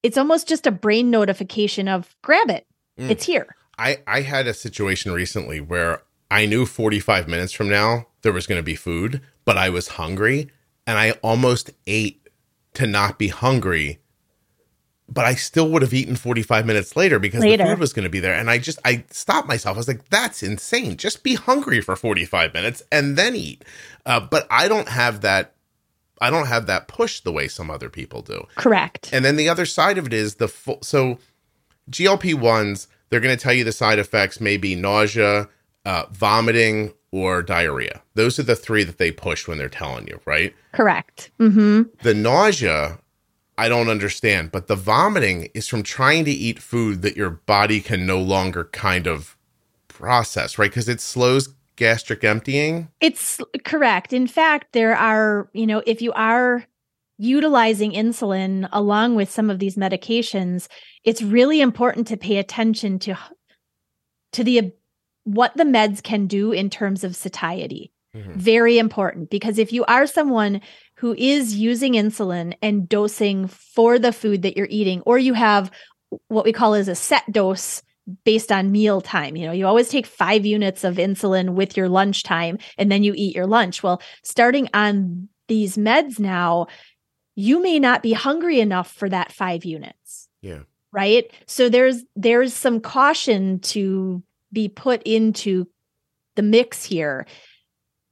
it's 0.02 0.18
almost 0.18 0.48
just 0.48 0.66
a 0.66 0.72
brain 0.72 1.12
notification 1.12 1.88
of 1.88 2.16
grab 2.22 2.50
it. 2.50 2.66
Mm. 3.00 3.12
it's 3.12 3.26
here 3.26 3.56
I, 3.80 4.00
I 4.06 4.22
had 4.22 4.46
a 4.46 4.54
situation 4.54 5.12
recently 5.12 5.62
where 5.62 6.04
I 6.30 6.46
knew 6.46 6.66
45 6.66 7.28
minutes 7.28 7.54
from 7.54 7.70
now 7.70 8.08
there 8.22 8.34
was 8.34 8.46
going 8.46 8.60
to 8.60 8.64
be 8.64 8.76
food, 8.76 9.22
but 9.46 9.58
I 9.58 9.70
was 9.70 9.90
hungry 9.90 10.52
and 10.86 10.98
I 10.98 11.12
almost 11.24 11.72
ate 11.88 12.28
to 12.74 12.86
not 12.86 13.18
be 13.18 13.30
hungry. 13.30 14.00
But 15.08 15.26
I 15.26 15.34
still 15.34 15.72
would 15.72 15.82
have 15.82 15.94
eaten 15.94 16.16
45 16.16 16.68
minutes 16.68 16.96
later 16.96 17.18
because 17.18 17.42
Later. 17.42 17.64
the 17.64 17.70
food 17.72 17.80
was 17.80 17.94
going 17.94 18.04
to 18.04 18.12
be 18.12 18.20
there. 18.20 18.36
And 18.36 18.48
I 18.48 18.60
just, 18.60 18.78
I 18.86 19.06
stopped 19.10 19.48
myself. 19.48 19.76
I 19.76 19.80
was 19.80 19.88
like, 19.88 20.08
that's 20.10 20.44
insane. 20.44 20.98
Just 20.98 21.24
be 21.24 21.34
hungry 21.34 21.82
for 21.82 21.96
45 21.96 22.54
minutes 22.54 22.84
and 22.92 23.18
then 23.18 23.36
eat. 23.36 23.66
Uh, 24.06 24.20
but 24.20 24.46
I 24.52 24.68
don't 24.68 24.90
have 24.90 25.22
that. 25.22 25.56
I 26.22 26.30
don't 26.30 26.48
have 26.48 26.68
that 26.68 26.88
push 26.88 27.22
the 27.22 27.32
way 27.32 27.48
some 27.48 27.72
other 27.72 27.90
people 27.90 28.22
do. 28.22 28.46
correct 28.56 29.10
And 29.14 29.24
then 29.24 29.38
the 29.38 29.48
other 29.48 29.66
side 29.66 29.98
of 29.98 30.06
it 30.06 30.14
is 30.14 30.36
the 30.36 30.50
full. 30.50 30.80
So 30.84 31.18
GLP 31.90 32.36
ones, 32.36 32.88
they're 33.10 33.20
going 33.20 33.36
to 33.36 33.42
tell 33.42 33.54
you 33.54 33.64
the 33.64 33.72
side 33.72 34.00
effects 34.00 34.40
may 34.40 34.58
be 34.58 34.76
nausea, 34.76 35.50
uh, 35.86 36.06
vomiting, 36.12 36.94
or 37.12 37.42
diarrhea. 37.42 38.02
Those 38.14 38.38
are 38.40 38.44
the 38.44 38.56
three 38.56 38.84
that 38.84 38.98
they 38.98 39.12
push 39.12 39.48
when 39.48 39.58
they're 39.58 39.70
telling 39.70 40.08
you, 40.08 40.20
right? 40.26 40.54
correct 40.74 41.32
mm-hmm 41.40 41.84
The 42.04 42.14
nausea, 42.14 43.00
I 43.58 43.68
don't 43.68 43.90
understand, 43.90 44.52
but 44.52 44.68
the 44.68 44.76
vomiting 44.76 45.50
is 45.54 45.68
from 45.68 45.84
trying 45.84 46.26
to 46.26 46.32
eat 46.32 46.60
food 46.60 47.02
that 47.02 47.18
your 47.18 47.30
body 47.30 47.82
can 47.82 48.06
no 48.06 48.22
longer 48.22 48.66
kind 48.66 49.08
of 49.08 49.36
process, 49.88 50.58
right? 50.58 50.70
Because 50.70 50.88
it 50.88 51.02
slows 51.02 51.50
gastric 51.76 52.24
emptying. 52.24 52.90
It's 53.02 53.40
correct. 53.64 54.14
In 54.14 54.28
fact, 54.28 54.74
there 54.74 54.96
are, 54.96 55.50
you 55.54 55.66
know, 55.66 55.82
if 55.86 56.02
you 56.02 56.12
are 56.14 56.66
utilizing 57.20 57.92
insulin 57.92 58.68
along 58.72 59.14
with 59.16 59.30
some 59.30 59.50
of 59.50 59.60
these 59.60 59.76
medications, 59.76 60.68
it's 61.04 61.22
really 61.22 61.62
important 61.62 62.08
to 62.08 62.18
pay 62.18 62.38
attention 62.38 62.98
to 63.00 63.16
to 64.32 64.44
the 64.44 64.72
what 65.26 65.56
the 65.56 65.64
meds 65.66 66.02
can 66.02 66.26
do 66.26 66.52
in 66.52 66.70
terms 66.70 67.04
of 67.04 67.16
satiety. 67.16 67.92
Mhm. 68.16 68.36
Very 68.36 68.80
important 68.80 69.30
because 69.30 69.60
if 69.60 69.72
you 69.72 69.86
are 69.86 70.08
someone 70.08 70.62
who 70.96 71.14
is 71.16 71.56
using 71.56 71.94
insulin 71.94 72.56
and 72.62 72.90
dosing 72.90 73.48
for 73.48 74.00
the 74.00 74.12
food 74.12 74.42
that 74.42 74.58
you're 74.58 74.68
eating 74.70 75.02
or 75.06 75.20
you 75.20 75.34
have 75.34 75.70
what 76.30 76.46
we 76.46 76.52
call 76.54 76.74
as 76.74 76.88
a 76.88 76.96
set 76.96 77.30
dose 77.32 77.84
based 78.24 78.52
on 78.52 78.72
meal 78.72 79.02
time. 79.02 79.36
You 79.36 79.46
know, 79.46 79.52
you 79.52 79.68
always 79.68 79.90
take 79.90 80.08
five 80.08 80.46
units 80.46 80.84
of 80.84 80.96
insulin 80.96 81.52
with 81.52 81.78
your 81.78 81.88
lunchtime 81.90 82.58
and 82.78 82.92
then 82.92 83.04
you 83.04 83.14
eat 83.16 83.36
your 83.36 83.46
lunch. 83.46 83.84
Well, 83.84 84.02
starting 84.24 84.68
on 84.74 85.30
these 85.48 85.78
meds 85.78 86.20
now, 86.20 86.68
you 87.40 87.62
may 87.62 87.80
not 87.80 88.04
be 88.04 88.12
hungry 88.12 88.60
enough 88.60 88.92
for 88.92 89.08
that 89.08 89.32
five 89.32 89.64
units. 89.64 90.28
Yeah. 90.42 90.64
Right. 90.92 91.32
So 91.46 91.70
there's 91.70 92.04
there's 92.16 92.54
some 92.54 92.82
caution 92.82 93.60
to 93.60 94.22
be 94.52 94.68
put 94.68 95.02
into 95.04 95.68
the 96.36 96.42
mix 96.42 96.84
here 96.84 97.26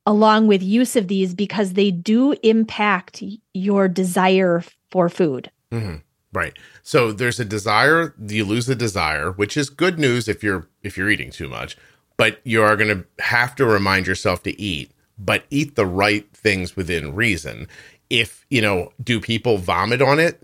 along 0.05 0.47
with 0.47 0.63
use 0.63 0.95
of 0.95 1.09
these 1.09 1.35
because 1.35 1.73
they 1.73 1.91
do 1.91 2.33
impact 2.41 3.21
your 3.53 3.89
desire 3.89 4.63
for 4.91 5.09
food. 5.09 5.51
Mhm. 5.73 6.03
Right. 6.31 6.53
So 6.81 7.11
there's 7.11 7.39
a 7.39 7.45
desire, 7.45 8.13
you 8.25 8.45
lose 8.45 8.67
the 8.67 8.75
desire, 8.75 9.31
which 9.31 9.57
is 9.57 9.69
good 9.69 9.99
news 9.99 10.29
if 10.29 10.41
you're 10.43 10.67
if 10.83 10.97
you're 10.97 11.09
eating 11.09 11.31
too 11.31 11.49
much, 11.49 11.75
but 12.15 12.39
you 12.45 12.61
are 12.61 12.77
going 12.77 12.95
to 12.97 13.23
have 13.23 13.55
to 13.55 13.65
remind 13.65 14.07
yourself 14.07 14.43
to 14.43 14.61
eat, 14.61 14.91
but 15.17 15.43
eat 15.49 15.75
the 15.75 15.85
right 15.85 16.25
things 16.33 16.77
within 16.77 17.13
reason. 17.13 17.67
If, 18.09 18.45
you 18.49 18.61
know, 18.61 18.93
do 19.03 19.19
people 19.19 19.57
vomit 19.57 20.01
on 20.01 20.19
it? 20.19 20.41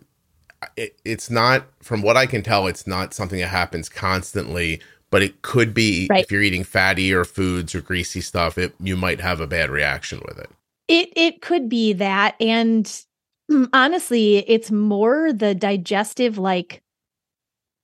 it 0.77 0.97
it's 1.05 1.29
not 1.29 1.65
from 1.81 2.01
what 2.01 2.17
I 2.17 2.25
can 2.25 2.41
tell 2.43 2.67
it's 2.67 2.87
not 2.87 3.13
something 3.13 3.39
that 3.39 3.47
happens 3.47 3.89
constantly, 3.89 4.81
but 5.11 5.21
it 5.21 5.41
could 5.41 5.73
be 5.73 6.07
Right. 6.09 6.23
if 6.23 6.31
you're 6.31 6.41
eating 6.41 6.63
fatty 6.63 7.13
or 7.13 7.25
foods 7.25 7.75
or 7.75 7.81
greasy 7.81 8.21
stuff, 8.21 8.57
it 8.57 8.73
you 8.79 8.95
might 8.95 9.21
have 9.21 9.39
a 9.39 9.47
bad 9.47 9.69
reaction 9.69 10.21
with 10.27 10.37
it. 10.37 10.49
It 10.87 11.09
it 11.15 11.41
could 11.41 11.69
be 11.69 11.93
that 11.93 12.35
and 12.39 12.85
mm, 13.51 13.67
honestly, 13.73 14.37
it's 14.49 14.71
more 14.71 15.33
the 15.33 15.55
digestive 15.55 16.37
like 16.37 16.81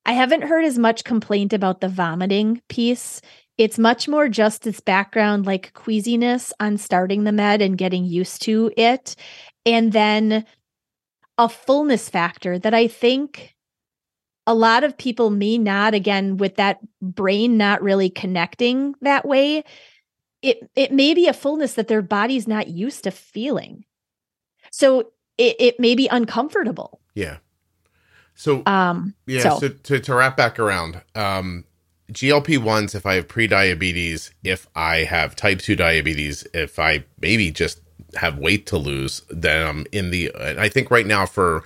I 0.05 0.13
haven't 0.13 0.43
heard 0.43 0.65
as 0.65 0.77
much 0.77 1.03
complaint 1.03 1.53
about 1.53 1.81
the 1.81 1.89
vomiting 1.89 2.61
piece. 2.69 3.21
It's 3.59 3.77
much 3.77 4.07
more 4.07 4.29
just 4.29 4.63
this 4.63 4.79
background 4.79 5.45
like 5.45 5.73
queasiness 5.73 6.53
on 6.61 6.77
starting 6.77 7.25
the 7.25 7.33
med 7.33 7.61
and 7.61 7.77
getting 7.77 8.05
used 8.05 8.41
to 8.43 8.71
it 8.77 9.17
and 9.65 9.91
then 9.91 10.45
a 11.37 11.49
fullness 11.49 12.07
factor 12.09 12.57
that 12.57 12.73
I 12.73 12.87
think 12.87 13.55
a 14.47 14.53
lot 14.55 14.85
of 14.85 14.97
people 14.97 15.29
may 15.29 15.57
not 15.57 15.93
again 15.93 16.37
with 16.37 16.55
that 16.55 16.79
brain 17.01 17.57
not 17.57 17.81
really 17.83 18.09
connecting 18.09 18.95
that 19.01 19.25
way 19.25 19.65
it 20.41 20.69
it 20.75 20.93
may 20.93 21.13
be 21.13 21.27
a 21.27 21.33
fullness 21.33 21.73
that 21.73 21.89
their 21.89 22.01
body's 22.01 22.47
not 22.47 22.69
used 22.69 23.03
to 23.03 23.11
feeling 23.11 23.83
so 24.71 25.11
it, 25.37 25.55
it 25.59 25.79
may 25.81 25.95
be 25.95 26.07
uncomfortable 26.07 27.01
Yeah. 27.13 27.37
So 28.35 28.63
um 28.65 29.15
Yeah. 29.27 29.41
So- 29.43 29.59
So, 29.59 29.67
to, 29.69 29.99
to 29.99 30.15
wrap 30.15 30.37
back 30.37 30.59
around, 30.59 31.01
um, 31.13 31.65
GLP 32.11 32.57
ones, 32.57 32.95
if 32.95 33.05
I 33.05 33.15
have 33.15 33.27
pre-diabetes, 33.27 34.31
if 34.43 34.67
I 34.75 34.97
have 35.03 35.35
type 35.35 35.59
two 35.59 35.75
diabetes, 35.75 36.45
if 36.53 36.79
I 36.79 37.03
maybe 37.21 37.51
just 37.51 37.81
have 38.15 38.37
weight 38.39 38.65
to 38.67 38.77
lose, 38.77 39.21
then 39.29 39.67
I'm 39.67 39.85
in 39.91 40.09
the. 40.11 40.31
And 40.39 40.59
I 40.59 40.69
think 40.69 40.89
right 40.89 41.05
now 41.05 41.25
for, 41.27 41.63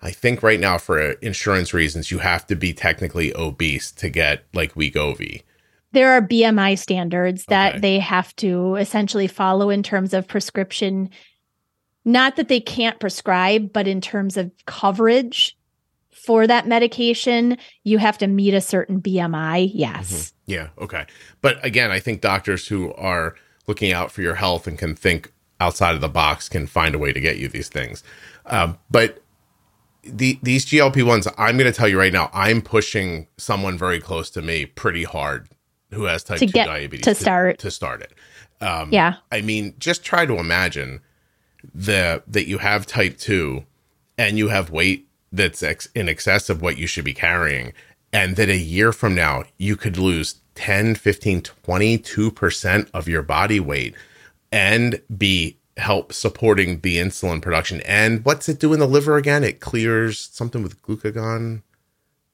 I 0.00 0.10
think 0.10 0.42
right 0.42 0.60
now 0.60 0.78
for 0.78 1.10
insurance 1.20 1.74
reasons, 1.74 2.10
you 2.10 2.18
have 2.18 2.46
to 2.46 2.56
be 2.56 2.72
technically 2.72 3.34
obese 3.36 3.92
to 3.92 4.08
get 4.08 4.44
like 4.54 4.74
Wegovy. 4.74 5.42
there 5.92 6.12
are 6.12 6.20
bmi 6.20 6.78
standards 6.78 7.44
that 7.46 7.72
Okay. 7.76 7.80
they 7.80 7.98
have 7.98 8.34
to 8.36 8.74
essentially 8.76 9.26
follow 9.26 9.70
in 9.70 9.82
terms 9.82 10.12
of 10.12 10.26
prescription 10.28 11.08
not 12.04 12.36
that 12.36 12.48
they 12.48 12.60
can't 12.60 13.00
prescribe 13.00 13.72
but 13.72 13.86
in 13.88 14.00
terms 14.00 14.36
of 14.36 14.50
coverage 14.66 15.55
for 16.26 16.46
that 16.46 16.66
medication 16.66 17.56
you 17.84 17.98
have 17.98 18.18
to 18.18 18.26
meet 18.26 18.52
a 18.54 18.60
certain 18.60 19.00
bmi 19.00 19.70
yes 19.72 20.32
Yeah. 20.46 20.68
Okay. 20.78 21.04
But 21.40 21.64
again, 21.64 21.90
I 21.90 21.98
think 22.00 22.20
doctors 22.20 22.68
who 22.68 22.92
are 22.94 23.34
looking 23.66 23.92
out 23.92 24.12
for 24.12 24.22
your 24.22 24.34
health 24.36 24.66
and 24.68 24.78
can 24.78 24.94
think 24.94 25.32
outside 25.60 25.94
of 25.96 26.00
the 26.00 26.08
box 26.08 26.48
can 26.48 26.66
find 26.68 26.94
a 26.94 26.98
way 26.98 27.12
to 27.12 27.20
get 27.20 27.36
you 27.38 27.48
these 27.48 27.68
things. 27.68 28.04
Um, 28.46 28.78
but 28.90 29.22
the 30.04 30.38
these 30.42 30.64
GLP 30.66 31.02
ones, 31.04 31.26
I'm 31.36 31.56
going 31.56 31.70
to 31.72 31.76
tell 31.76 31.88
you 31.88 31.98
right 31.98 32.12
now, 32.12 32.30
I'm 32.32 32.62
pushing 32.62 33.26
someone 33.38 33.76
very 33.76 33.98
close 34.00 34.30
to 34.30 34.42
me 34.42 34.66
pretty 34.66 35.02
hard 35.02 35.48
who 35.92 36.04
has 36.04 36.22
type 36.22 36.38
To 36.38 36.46
two 36.46 36.52
get- 36.52 36.66
diabetes 36.66 37.04
to 37.04 37.14
start. 37.16 37.58
to 37.58 37.70
start 37.72 38.02
it. 38.02 38.12
Um, 38.60 38.90
yeah 38.92 39.14
I 39.32 39.40
mean, 39.40 39.74
just 39.78 40.04
try 40.04 40.26
to 40.26 40.34
imagine 40.38 41.00
the 41.74 42.22
that 42.28 42.46
you 42.46 42.58
have 42.58 42.86
type 42.86 43.18
2 43.18 43.64
and 44.16 44.38
you 44.38 44.48
have 44.48 44.70
weight 44.70 45.05
that's 45.36 45.62
ex- 45.62 45.88
in 45.94 46.08
excess 46.08 46.48
of 46.50 46.62
what 46.62 46.78
you 46.78 46.86
should 46.86 47.04
be 47.04 47.14
carrying 47.14 47.72
and 48.12 48.36
that 48.36 48.48
a 48.48 48.56
year 48.56 48.92
from 48.92 49.14
now 49.14 49.44
you 49.58 49.76
could 49.76 49.98
lose 49.98 50.36
10, 50.54 50.94
15, 50.94 51.42
22% 51.42 52.90
of 52.94 53.08
your 53.08 53.22
body 53.22 53.60
weight 53.60 53.94
and 54.52 55.00
be 55.16 55.58
help 55.76 56.12
supporting 56.12 56.80
the 56.80 56.96
insulin 56.96 57.42
production. 57.42 57.80
And 57.82 58.24
what's 58.24 58.48
it 58.48 58.58
do 58.58 58.72
in 58.72 58.80
the 58.80 58.86
liver 58.86 59.16
again? 59.16 59.44
It 59.44 59.60
clears 59.60 60.18
something 60.32 60.62
with 60.62 60.80
glucagon 60.82 61.62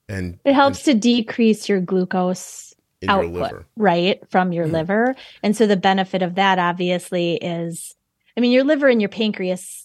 and 0.07 0.39
it 0.45 0.53
helps 0.53 0.83
to 0.83 0.93
decrease 0.93 1.67
your 1.67 1.79
glucose 1.81 2.73
in 3.01 3.09
your 3.09 3.17
output 3.19 3.33
liver. 3.33 3.65
right 3.75 4.19
from 4.29 4.51
your 4.53 4.65
Mhm. 4.67 4.71
liver 4.71 5.15
and 5.41 5.55
so 5.57 5.65
the 5.67 5.75
benefit 5.77 6.21
of 6.21 6.35
that 6.35 6.59
obviously 6.59 7.35
is 7.35 7.95
i 8.37 8.41
mean 8.41 8.51
your 8.51 8.63
liver 8.65 8.87
and 8.87 9.01
your 9.01 9.09
pancreas 9.09 9.82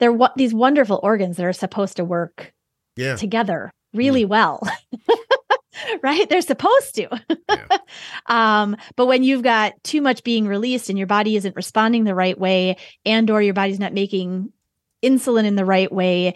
they're 0.00 0.12
what 0.12 0.36
these 0.36 0.54
wonderful 0.54 1.00
organs 1.02 1.36
that 1.36 1.46
are 1.46 1.52
supposed 1.52 1.96
to 1.96 2.04
work 2.04 2.52
yeah. 2.96 3.16
together 3.16 3.72
really 3.92 4.24
well. 4.24 4.60
right? 6.02 6.28
They're 6.28 6.40
supposed 6.40 6.94
to. 6.96 7.08
Yeah. 7.48 7.78
um, 8.26 8.76
but 8.96 9.06
when 9.06 9.22
you've 9.22 9.42
got 9.42 9.72
too 9.84 10.00
much 10.00 10.24
being 10.24 10.46
released 10.46 10.88
and 10.88 10.98
your 10.98 11.06
body 11.06 11.36
isn't 11.36 11.56
responding 11.56 12.04
the 12.04 12.14
right 12.14 12.38
way, 12.38 12.76
and 13.04 13.30
or 13.30 13.40
your 13.40 13.54
body's 13.54 13.78
not 13.78 13.92
making 13.92 14.52
insulin 15.02 15.44
in 15.44 15.56
the 15.56 15.64
right 15.64 15.90
way, 15.90 16.34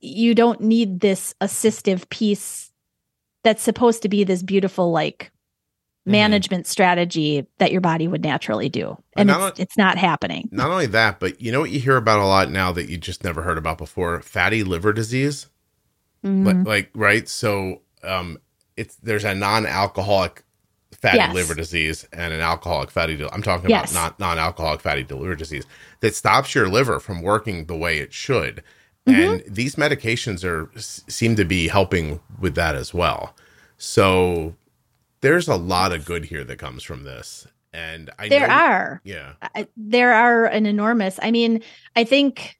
you 0.00 0.34
don't 0.34 0.60
need 0.60 1.00
this 1.00 1.34
assistive 1.40 2.08
piece 2.08 2.70
that's 3.42 3.62
supposed 3.62 4.02
to 4.02 4.08
be 4.08 4.24
this 4.24 4.42
beautiful 4.42 4.90
like 4.90 5.30
mm-hmm. 6.04 6.12
management 6.12 6.66
strategy 6.66 7.46
that 7.58 7.72
your 7.72 7.80
body 7.80 8.06
would 8.06 8.22
naturally 8.22 8.68
do 8.68 8.96
and 9.16 9.30
it's, 9.30 9.38
only, 9.38 9.52
it's 9.56 9.76
not 9.78 9.96
happening 9.96 10.48
not 10.52 10.70
only 10.70 10.86
that 10.86 11.18
but 11.18 11.40
you 11.40 11.50
know 11.50 11.60
what 11.60 11.70
you 11.70 11.80
hear 11.80 11.96
about 11.96 12.18
a 12.18 12.26
lot 12.26 12.50
now 12.50 12.70
that 12.72 12.88
you 12.88 12.98
just 12.98 13.24
never 13.24 13.42
heard 13.42 13.58
about 13.58 13.78
before 13.78 14.20
fatty 14.20 14.62
liver 14.62 14.92
disease 14.92 15.48
mm-hmm. 16.24 16.62
like, 16.62 16.90
right 16.94 17.28
so 17.28 17.80
um 18.02 18.38
it's 18.76 18.96
there's 18.96 19.24
a 19.24 19.34
non-alcoholic 19.34 20.44
fatty 20.92 21.18
yes. 21.18 21.34
liver 21.34 21.54
disease 21.54 22.06
and 22.12 22.32
an 22.32 22.40
alcoholic 22.40 22.90
fatty 22.90 23.22
i'm 23.32 23.42
talking 23.42 23.70
yes. 23.70 23.92
about 23.92 24.18
non 24.18 24.36
non-alcoholic 24.36 24.80
fatty 24.80 25.04
liver 25.04 25.34
disease 25.34 25.64
that 26.00 26.14
stops 26.14 26.54
your 26.54 26.68
liver 26.68 27.00
from 27.00 27.22
working 27.22 27.64
the 27.66 27.76
way 27.76 27.98
it 27.98 28.12
should 28.12 28.62
mm-hmm. 29.06 29.20
and 29.20 29.42
these 29.46 29.76
medications 29.76 30.44
are 30.44 30.70
seem 30.78 31.34
to 31.34 31.44
be 31.44 31.68
helping 31.68 32.20
with 32.38 32.54
that 32.54 32.74
as 32.74 32.92
well 32.92 33.34
so 33.76 34.54
there's 35.24 35.48
a 35.48 35.56
lot 35.56 35.92
of 35.92 36.04
good 36.04 36.24
here 36.24 36.44
that 36.44 36.58
comes 36.58 36.82
from 36.82 37.04
this 37.04 37.46
and 37.72 38.10
I 38.18 38.28
there 38.28 38.46
know, 38.46 38.54
are 38.54 39.00
yeah 39.04 39.32
I, 39.42 39.66
there 39.76 40.12
are 40.12 40.44
an 40.44 40.66
enormous 40.66 41.18
i 41.22 41.30
mean 41.30 41.62
i 41.96 42.04
think 42.04 42.58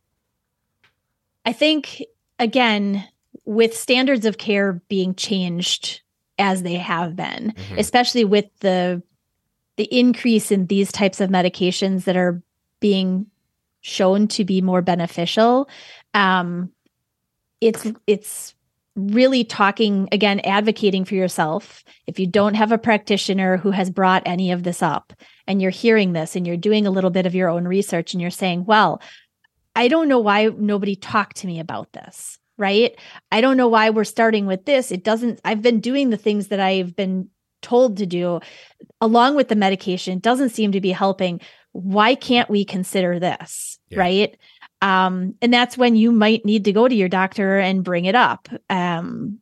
i 1.44 1.52
think 1.52 2.02
again 2.38 3.06
with 3.44 3.76
standards 3.76 4.24
of 4.26 4.38
care 4.38 4.74
being 4.88 5.14
changed 5.14 6.00
as 6.38 6.62
they 6.62 6.74
have 6.74 7.14
been, 7.16 7.54
mm-hmm. 7.56 7.78
especially 7.78 8.24
with 8.24 8.46
the 8.60 9.02
the 9.76 9.84
increase 9.84 10.52
in 10.52 10.66
these 10.66 10.92
types 10.92 11.20
of 11.20 11.30
medications 11.30 12.04
that 12.04 12.16
are 12.16 12.40
being 12.80 13.26
shown 13.80 14.28
to 14.28 14.44
be 14.44 14.60
more 14.60 14.82
beneficial. 14.82 15.68
Um, 16.12 16.70
it's 17.60 17.86
it's 18.06 18.53
really 18.96 19.44
talking 19.44 20.08
again 20.12 20.40
advocating 20.40 21.04
for 21.04 21.14
yourself 21.14 21.82
if 22.06 22.18
you 22.18 22.26
don't 22.26 22.54
have 22.54 22.70
a 22.70 22.78
practitioner 22.78 23.56
who 23.56 23.72
has 23.72 23.90
brought 23.90 24.22
any 24.24 24.52
of 24.52 24.62
this 24.62 24.82
up 24.82 25.12
and 25.48 25.60
you're 25.60 25.70
hearing 25.70 26.12
this 26.12 26.36
and 26.36 26.46
you're 26.46 26.56
doing 26.56 26.86
a 26.86 26.90
little 26.90 27.10
bit 27.10 27.26
of 27.26 27.34
your 27.34 27.48
own 27.48 27.66
research 27.66 28.12
and 28.12 28.20
you're 28.20 28.30
saying 28.30 28.64
well 28.64 29.02
i 29.74 29.88
don't 29.88 30.08
know 30.08 30.20
why 30.20 30.46
nobody 30.56 30.94
talked 30.94 31.36
to 31.36 31.48
me 31.48 31.58
about 31.58 31.92
this 31.92 32.38
right? 32.56 32.96
I 33.32 33.40
don't 33.40 33.56
know 33.56 33.68
why 33.68 33.90
we're 33.90 34.04
starting 34.04 34.46
with 34.46 34.64
this. 34.64 34.92
It 34.92 35.02
doesn't, 35.02 35.40
I've 35.44 35.62
been 35.62 35.80
doing 35.80 36.10
the 36.10 36.16
things 36.16 36.48
that 36.48 36.60
I've 36.60 36.94
been 36.94 37.28
told 37.62 37.96
to 37.96 38.06
do 38.06 38.40
along 39.00 39.34
with 39.34 39.48
the 39.48 39.56
medication, 39.56 40.18
doesn't 40.18 40.50
seem 40.50 40.72
to 40.72 40.80
be 40.80 40.90
helping. 40.90 41.40
Why 41.72 42.14
can't 42.14 42.50
we 42.50 42.64
consider 42.64 43.18
this? 43.18 43.78
Yeah. 43.88 43.98
Right. 43.98 44.36
Um, 44.84 45.34
and 45.40 45.50
that's 45.50 45.78
when 45.78 45.96
you 45.96 46.12
might 46.12 46.44
need 46.44 46.66
to 46.66 46.72
go 46.72 46.86
to 46.86 46.94
your 46.94 47.08
doctor 47.08 47.58
and 47.58 47.82
bring 47.82 48.04
it 48.04 48.14
up. 48.14 48.50
Um, 48.68 49.40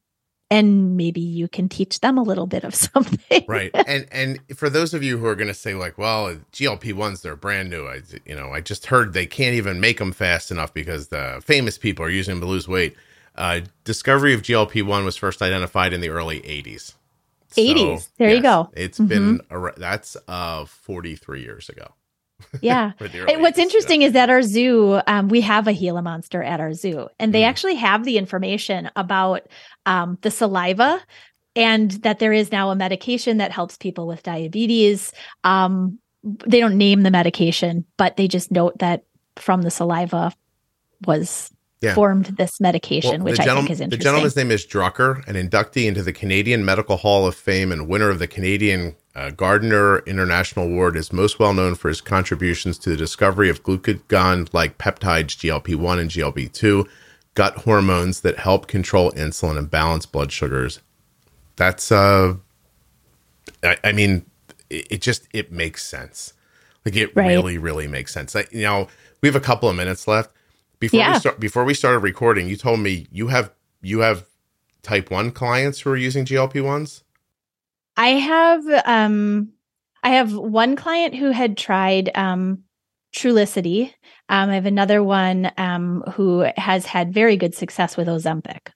and 0.52 0.96
maybe 0.96 1.20
you 1.20 1.48
can 1.48 1.68
teach 1.68 1.98
them 1.98 2.16
a 2.16 2.22
little 2.22 2.46
bit 2.46 2.62
of 2.62 2.74
something. 2.94 3.44
right. 3.48 3.72
And 3.74 4.06
and 4.12 4.40
for 4.54 4.70
those 4.70 4.94
of 4.94 5.02
you 5.02 5.18
who 5.18 5.26
are 5.26 5.34
going 5.34 5.48
to 5.48 5.54
say 5.54 5.74
like, 5.74 5.98
well, 5.98 6.36
GLP-1s 6.52 7.22
they're 7.22 7.34
brand 7.34 7.70
new. 7.70 7.88
I 7.88 8.02
you 8.24 8.36
know, 8.36 8.52
I 8.52 8.60
just 8.60 8.86
heard 8.86 9.14
they 9.14 9.26
can't 9.26 9.54
even 9.54 9.80
make 9.80 9.98
them 9.98 10.12
fast 10.12 10.52
enough 10.52 10.72
because 10.72 11.08
the 11.08 11.42
famous 11.44 11.76
people 11.76 12.04
are 12.04 12.10
using 12.10 12.34
them 12.34 12.42
to 12.42 12.46
lose 12.46 12.68
weight. 12.68 12.94
Uh, 13.34 13.62
discovery 13.82 14.34
of 14.34 14.42
GLP-1 14.42 15.04
was 15.04 15.16
first 15.16 15.42
identified 15.42 15.92
in 15.92 16.00
the 16.02 16.10
early 16.10 16.40
80s. 16.42 16.94
80s. 17.56 18.00
So, 18.00 18.08
there 18.18 18.28
yes, 18.28 18.36
you 18.36 18.42
go. 18.42 18.70
It's 18.74 18.98
mm-hmm. 18.98 19.08
been 19.08 19.40
a, 19.50 19.72
that's 19.76 20.16
uh 20.28 20.66
43 20.66 21.42
years 21.42 21.68
ago. 21.68 21.94
Yeah. 22.60 22.92
what's 22.98 23.58
interesting 23.58 24.02
is 24.02 24.12
that 24.12 24.30
our 24.30 24.42
zoo, 24.42 25.00
um, 25.06 25.28
we 25.28 25.40
have 25.40 25.66
a 25.66 25.72
Gila 25.72 26.02
monster 26.02 26.42
at 26.42 26.60
our 26.60 26.74
zoo, 26.74 27.08
and 27.18 27.32
they 27.34 27.42
mm. 27.42 27.48
actually 27.48 27.74
have 27.74 28.04
the 28.04 28.18
information 28.18 28.90
about 28.96 29.48
um, 29.86 30.18
the 30.22 30.30
saliva 30.30 31.00
and 31.54 31.90
that 32.02 32.18
there 32.18 32.32
is 32.32 32.50
now 32.50 32.70
a 32.70 32.74
medication 32.74 33.38
that 33.38 33.52
helps 33.52 33.76
people 33.76 34.06
with 34.06 34.22
diabetes. 34.22 35.12
Um, 35.44 35.98
they 36.22 36.60
don't 36.60 36.78
name 36.78 37.02
the 37.02 37.10
medication, 37.10 37.84
but 37.96 38.16
they 38.16 38.28
just 38.28 38.50
note 38.50 38.78
that 38.78 39.04
from 39.36 39.62
the 39.62 39.70
saliva 39.70 40.32
was 41.04 41.50
yeah. 41.82 41.94
formed 41.94 42.26
this 42.26 42.60
medication, 42.60 43.22
well, 43.22 43.32
which 43.32 43.40
I 43.40 43.44
think 43.44 43.70
is 43.70 43.80
interesting. 43.80 43.90
The 43.90 44.02
gentleman's 44.02 44.36
name 44.36 44.50
is 44.50 44.64
Drucker, 44.64 45.26
an 45.26 45.34
inductee 45.34 45.86
into 45.86 46.02
the 46.02 46.12
Canadian 46.12 46.64
Medical 46.64 46.96
Hall 46.96 47.26
of 47.26 47.34
Fame 47.34 47.72
and 47.72 47.88
winner 47.88 48.08
of 48.08 48.18
the 48.18 48.28
Canadian 48.28 48.94
uh, 49.14 49.30
Gairdner 49.30 50.04
International 50.06 50.66
Award, 50.66 50.96
is 50.96 51.12
most 51.12 51.38
well 51.38 51.52
known 51.52 51.74
for 51.74 51.88
his 51.88 52.00
contributions 52.00 52.78
to 52.78 52.90
the 52.90 52.96
discovery 52.96 53.48
of 53.48 53.62
glucagon-like 53.62 54.78
peptides 54.78 55.36
GLP-1 55.36 56.00
and 56.00 56.10
GLP-2, 56.10 56.86
gut 57.34 57.54
hormones 57.58 58.20
that 58.20 58.38
help 58.38 58.66
control 58.66 59.10
insulin 59.12 59.58
and 59.58 59.70
balance 59.70 60.06
blood 60.06 60.32
sugars. 60.32 60.80
That's, 61.56 61.92
uh, 61.92 62.36
I, 63.62 63.76
I 63.84 63.92
mean, 63.92 64.24
it, 64.70 64.86
it, 64.90 65.02
just 65.02 65.28
it 65.32 65.52
makes 65.52 65.84
sense. 65.84 66.32
Like 66.84 66.96
it 66.96 67.14
right. 67.14 67.28
really, 67.28 67.58
really 67.58 67.86
makes 67.86 68.12
sense. 68.12 68.34
I, 68.34 68.46
you 68.50 68.62
know, 68.62 68.88
we 69.20 69.28
have 69.28 69.36
a 69.36 69.40
couple 69.40 69.68
of 69.68 69.76
minutes 69.76 70.08
left 70.08 70.30
before 70.82 70.98
yeah. 70.98 71.12
we 71.12 71.20
start, 71.20 71.38
before 71.38 71.64
we 71.64 71.74
started 71.74 72.00
recording, 72.00 72.48
you 72.48 72.56
told 72.56 72.80
me 72.80 73.06
you 73.12 73.28
have 73.28 73.52
you 73.82 74.00
have 74.00 74.26
type 74.82 75.12
one 75.12 75.30
clients 75.30 75.80
who 75.80 75.90
are 75.90 75.96
using 75.96 76.24
GLP 76.24 76.62
ones. 76.64 77.04
I 78.02 78.08
have 78.08 78.66
um 78.84 79.52
I 80.02 80.10
have 80.10 80.34
one 80.34 80.74
client 80.74 81.14
who 81.14 81.30
had 81.30 81.56
tried 81.56 82.10
um 82.16 82.64
Trulicity. 83.14 83.92
Um, 84.28 84.48
I 84.48 84.54
have 84.54 84.64
another 84.64 85.04
one 85.04 85.52
um, 85.58 86.02
who 86.14 86.46
has 86.56 86.86
had 86.86 87.12
very 87.12 87.36
good 87.36 87.54
success 87.54 87.94
with 87.94 88.08
Ozempic. 88.08 88.68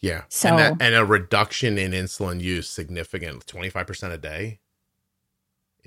Yeah. 0.00 0.22
So 0.30 0.48
and, 0.48 0.58
that, 0.58 0.72
and 0.80 0.94
a 0.94 1.04
reduction 1.04 1.76
in 1.76 1.92
insulin 1.92 2.40
use 2.40 2.70
significant, 2.70 3.46
twenty 3.46 3.68
five 3.68 3.86
percent 3.86 4.14
a 4.14 4.18
day 4.18 4.60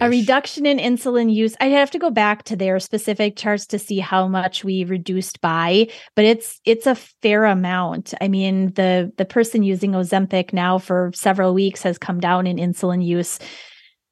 a 0.01 0.09
reduction 0.09 0.65
in 0.65 0.77
insulin 0.77 1.33
use. 1.33 1.55
I 1.59 1.67
have 1.67 1.91
to 1.91 1.99
go 1.99 2.09
back 2.09 2.43
to 2.43 2.55
their 2.55 2.79
specific 2.79 3.35
charts 3.35 3.65
to 3.67 3.79
see 3.79 3.99
how 3.99 4.27
much 4.27 4.63
we 4.63 4.83
reduced 4.83 5.41
by, 5.41 5.87
but 6.15 6.25
it's 6.25 6.59
it's 6.65 6.87
a 6.87 6.95
fair 6.95 7.45
amount. 7.45 8.13
I 8.21 8.27
mean, 8.27 8.73
the 8.73 9.11
the 9.17 9.25
person 9.25 9.63
using 9.63 9.91
Ozempic 9.91 10.53
now 10.53 10.77
for 10.77 11.11
several 11.13 11.53
weeks 11.53 11.83
has 11.83 11.97
come 11.97 12.19
down 12.19 12.47
in 12.47 12.57
insulin 12.57 13.05
use 13.05 13.39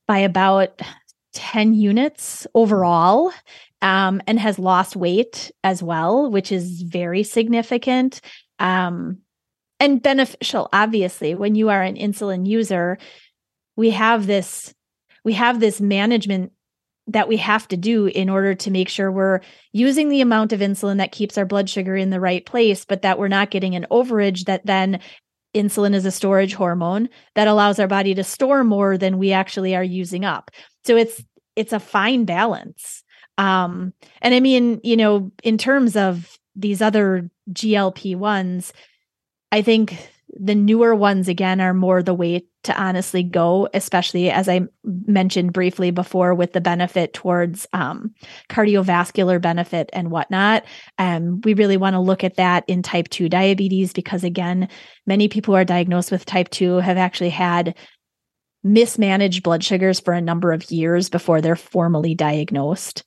by 0.08 0.20
about 0.20 0.82
10 1.34 1.74
units 1.74 2.48
overall 2.56 3.32
um, 3.82 4.22
and 4.26 4.40
has 4.40 4.58
lost 4.58 4.96
weight 4.96 5.52
as 5.64 5.84
well, 5.84 6.32
which 6.32 6.52
is 6.52 6.82
very 6.82 7.24
significant 7.24 8.22
um, 8.60 9.20
and 9.80 10.02
beneficial. 10.02 10.70
Obviously, 10.74 11.36
when 11.36 11.56
you 11.56 11.70
are 11.70 11.84
an 11.84 11.96
insulin 11.96 12.48
user, 12.48 12.98
we 13.76 13.92
have 13.92 14.26
this 14.26 14.74
we 15.28 15.34
have 15.34 15.60
this 15.60 15.82
management 15.82 16.54
that 17.08 17.28
we 17.28 17.36
have 17.36 17.68
to 17.68 17.76
do 17.76 18.06
in 18.06 18.30
order 18.30 18.56
to 18.56 18.72
make 18.72 18.88
sure 18.88 19.12
we're 19.12 19.42
using 19.74 20.08
the 20.08 20.22
amount 20.22 20.54
of 20.54 20.62
insulin 20.62 21.00
that 21.00 21.12
keeps 21.12 21.38
our 21.38 21.44
blood 21.44 21.70
sugar 21.70 21.98
in 21.98 22.12
the 22.12 22.20
right 22.22 22.46
place, 22.46 22.86
but 22.86 23.02
that 23.02 23.20
we're 23.20 23.28
not 23.28 23.52
getting 23.52 23.76
an 23.76 23.86
overage 23.92 24.46
that 24.46 24.66
then 24.66 25.02
insulin 25.54 25.94
is 25.94 26.06
a 26.06 26.12
storage 26.12 26.54
hormone 26.54 27.10
that 27.36 27.50
allows 27.50 27.78
our 27.78 27.90
body 27.90 28.16
to 28.16 28.24
store 28.24 28.64
more 28.64 28.98
than 28.98 29.18
we 29.18 29.34
actually 29.34 29.76
are 29.76 29.84
using 29.84 30.24
up. 30.24 30.50
So 30.86 30.96
it's 30.96 31.22
it's 31.58 31.74
a 31.74 31.80
fine 31.82 32.24
balance. 32.24 33.04
Um 33.38 33.92
and 34.22 34.34
I 34.34 34.40
mean, 34.40 34.80
you 34.82 34.96
know, 34.96 35.34
in 35.44 35.58
terms 35.58 35.98
of 35.98 36.38
these 36.56 36.82
other 36.82 37.30
GLP-1s, 37.52 38.72
I 39.52 39.62
think 39.62 40.10
the 40.30 40.56
newer 40.56 40.94
ones 40.94 41.28
again 41.28 41.62
are 41.62 41.74
more 41.74 42.04
the 42.04 42.14
way 42.14 42.44
to 42.64 42.82
honestly 42.82 43.24
go 43.24 43.70
especially 43.74 44.30
as 44.30 44.50
i 44.50 44.62
mentioned 44.84 45.54
briefly 45.54 45.92
before 45.92 46.34
with 46.34 46.54
the 46.54 46.62
benefit 46.62 47.14
towards 47.14 47.68
um, 47.74 48.14
cardiovascular 48.50 49.42
benefit 49.42 49.90
and 49.94 50.12
whatnot. 50.12 50.66
Um, 50.98 51.42
we 51.44 51.54
really 51.54 51.78
want 51.78 51.94
to 51.94 52.00
look 52.00 52.24
at 52.24 52.36
that 52.36 52.64
in 52.68 52.82
type 52.82 53.10
2 53.10 53.30
diabetes 53.30 53.94
because 53.94 54.24
again 54.24 54.70
many 55.06 55.28
people 55.28 55.54
who 55.54 55.58
are 55.58 55.66
diagnosed 55.66 56.12
with 56.12 56.26
type 56.26 56.50
2 56.50 56.78
have 56.78 56.98
actually 56.98 57.30
had 57.30 57.76
mismanaged 58.64 59.44
blood 59.44 59.64
sugars 59.64 60.00
for 60.00 60.14
a 60.14 60.22
number 60.22 60.52
of 60.52 60.70
years 60.72 61.10
before 61.10 61.42
they're 61.42 61.56
formally 61.56 62.16
diagnosed 62.16 63.04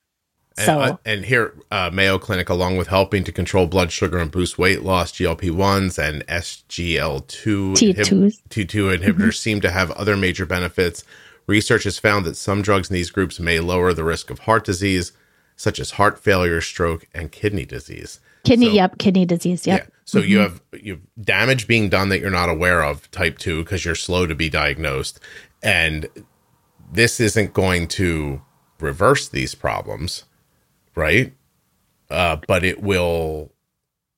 so, 0.65 0.81
and, 0.81 0.99
and 1.05 1.25
here, 1.25 1.55
uh, 1.71 1.91
Mayo 1.93 2.19
Clinic, 2.19 2.49
along 2.49 2.77
with 2.77 2.89
helping 2.89 3.25
to 3.25 3.33
control 3.33 3.67
blood 3.67 3.93
sugar 3.93 4.19
and 4.19 4.31
boost 4.31 4.59
weight 4.59 4.83
loss, 4.83 5.13
GLP 5.13 5.51
1s 5.51 5.99
and 5.99 6.27
SGL2 6.27 7.73
T2 7.75 7.95
inhib- 7.95 8.99
inhibitors 8.99 9.03
mm-hmm. 9.03 9.31
seem 9.31 9.61
to 9.61 9.71
have 9.71 9.91
other 9.93 10.17
major 10.17 10.47
benefits. 10.47 11.05
Research 11.47 11.85
has 11.85 11.99
found 11.99 12.25
that 12.27 12.37
some 12.37 12.63
drugs 12.63 12.91
in 12.91 12.95
these 12.95 13.11
groups 13.11 13.41
may 13.41 13.61
lower 13.61 13.93
the 13.93 14.05
risk 14.05 14.31
of 14.31 14.41
heart 14.41 14.65
disease, 14.65 15.13
such 15.57 15.79
as 15.81 15.93
heart 15.93 16.19
failure, 16.19 16.61
stroke, 16.61 17.07
and 17.15 17.33
kidney 17.33 17.65
disease. 17.65 18.21
Kidney, 18.45 18.67
So- 18.67 18.73
yep, 18.73 18.99
kidney 18.99 19.27
disease, 19.27 19.67
yep. 19.67 19.83
Yeah. 19.85 19.91
So 20.05 20.19
you 20.21 20.39
Mhm. 20.39 20.43
have 20.43 20.61
you 20.73 20.93
have 20.95 21.25
damage 21.25 21.67
being 21.67 21.89
done 21.89 22.09
that 22.09 22.21
you're 22.21 22.31
not 22.31 22.49
aware 22.49 22.83
of, 22.83 23.11
type 23.11 23.39
two, 23.39 23.63
because 23.63 23.85
you're 23.85 23.95
slow 23.95 24.27
to 24.27 24.35
be 24.35 24.49
diagnosed, 24.49 25.21
and 25.63 26.09
this 26.93 27.21
isn't 27.21 27.53
going 27.53 27.87
to 27.89 28.41
reverse 28.81 29.29
these 29.29 29.55
problems, 29.55 30.25
right? 31.01 31.33
Uh, 32.11 32.37
but 32.47 32.65
it 32.65 32.81
will. 32.83 33.53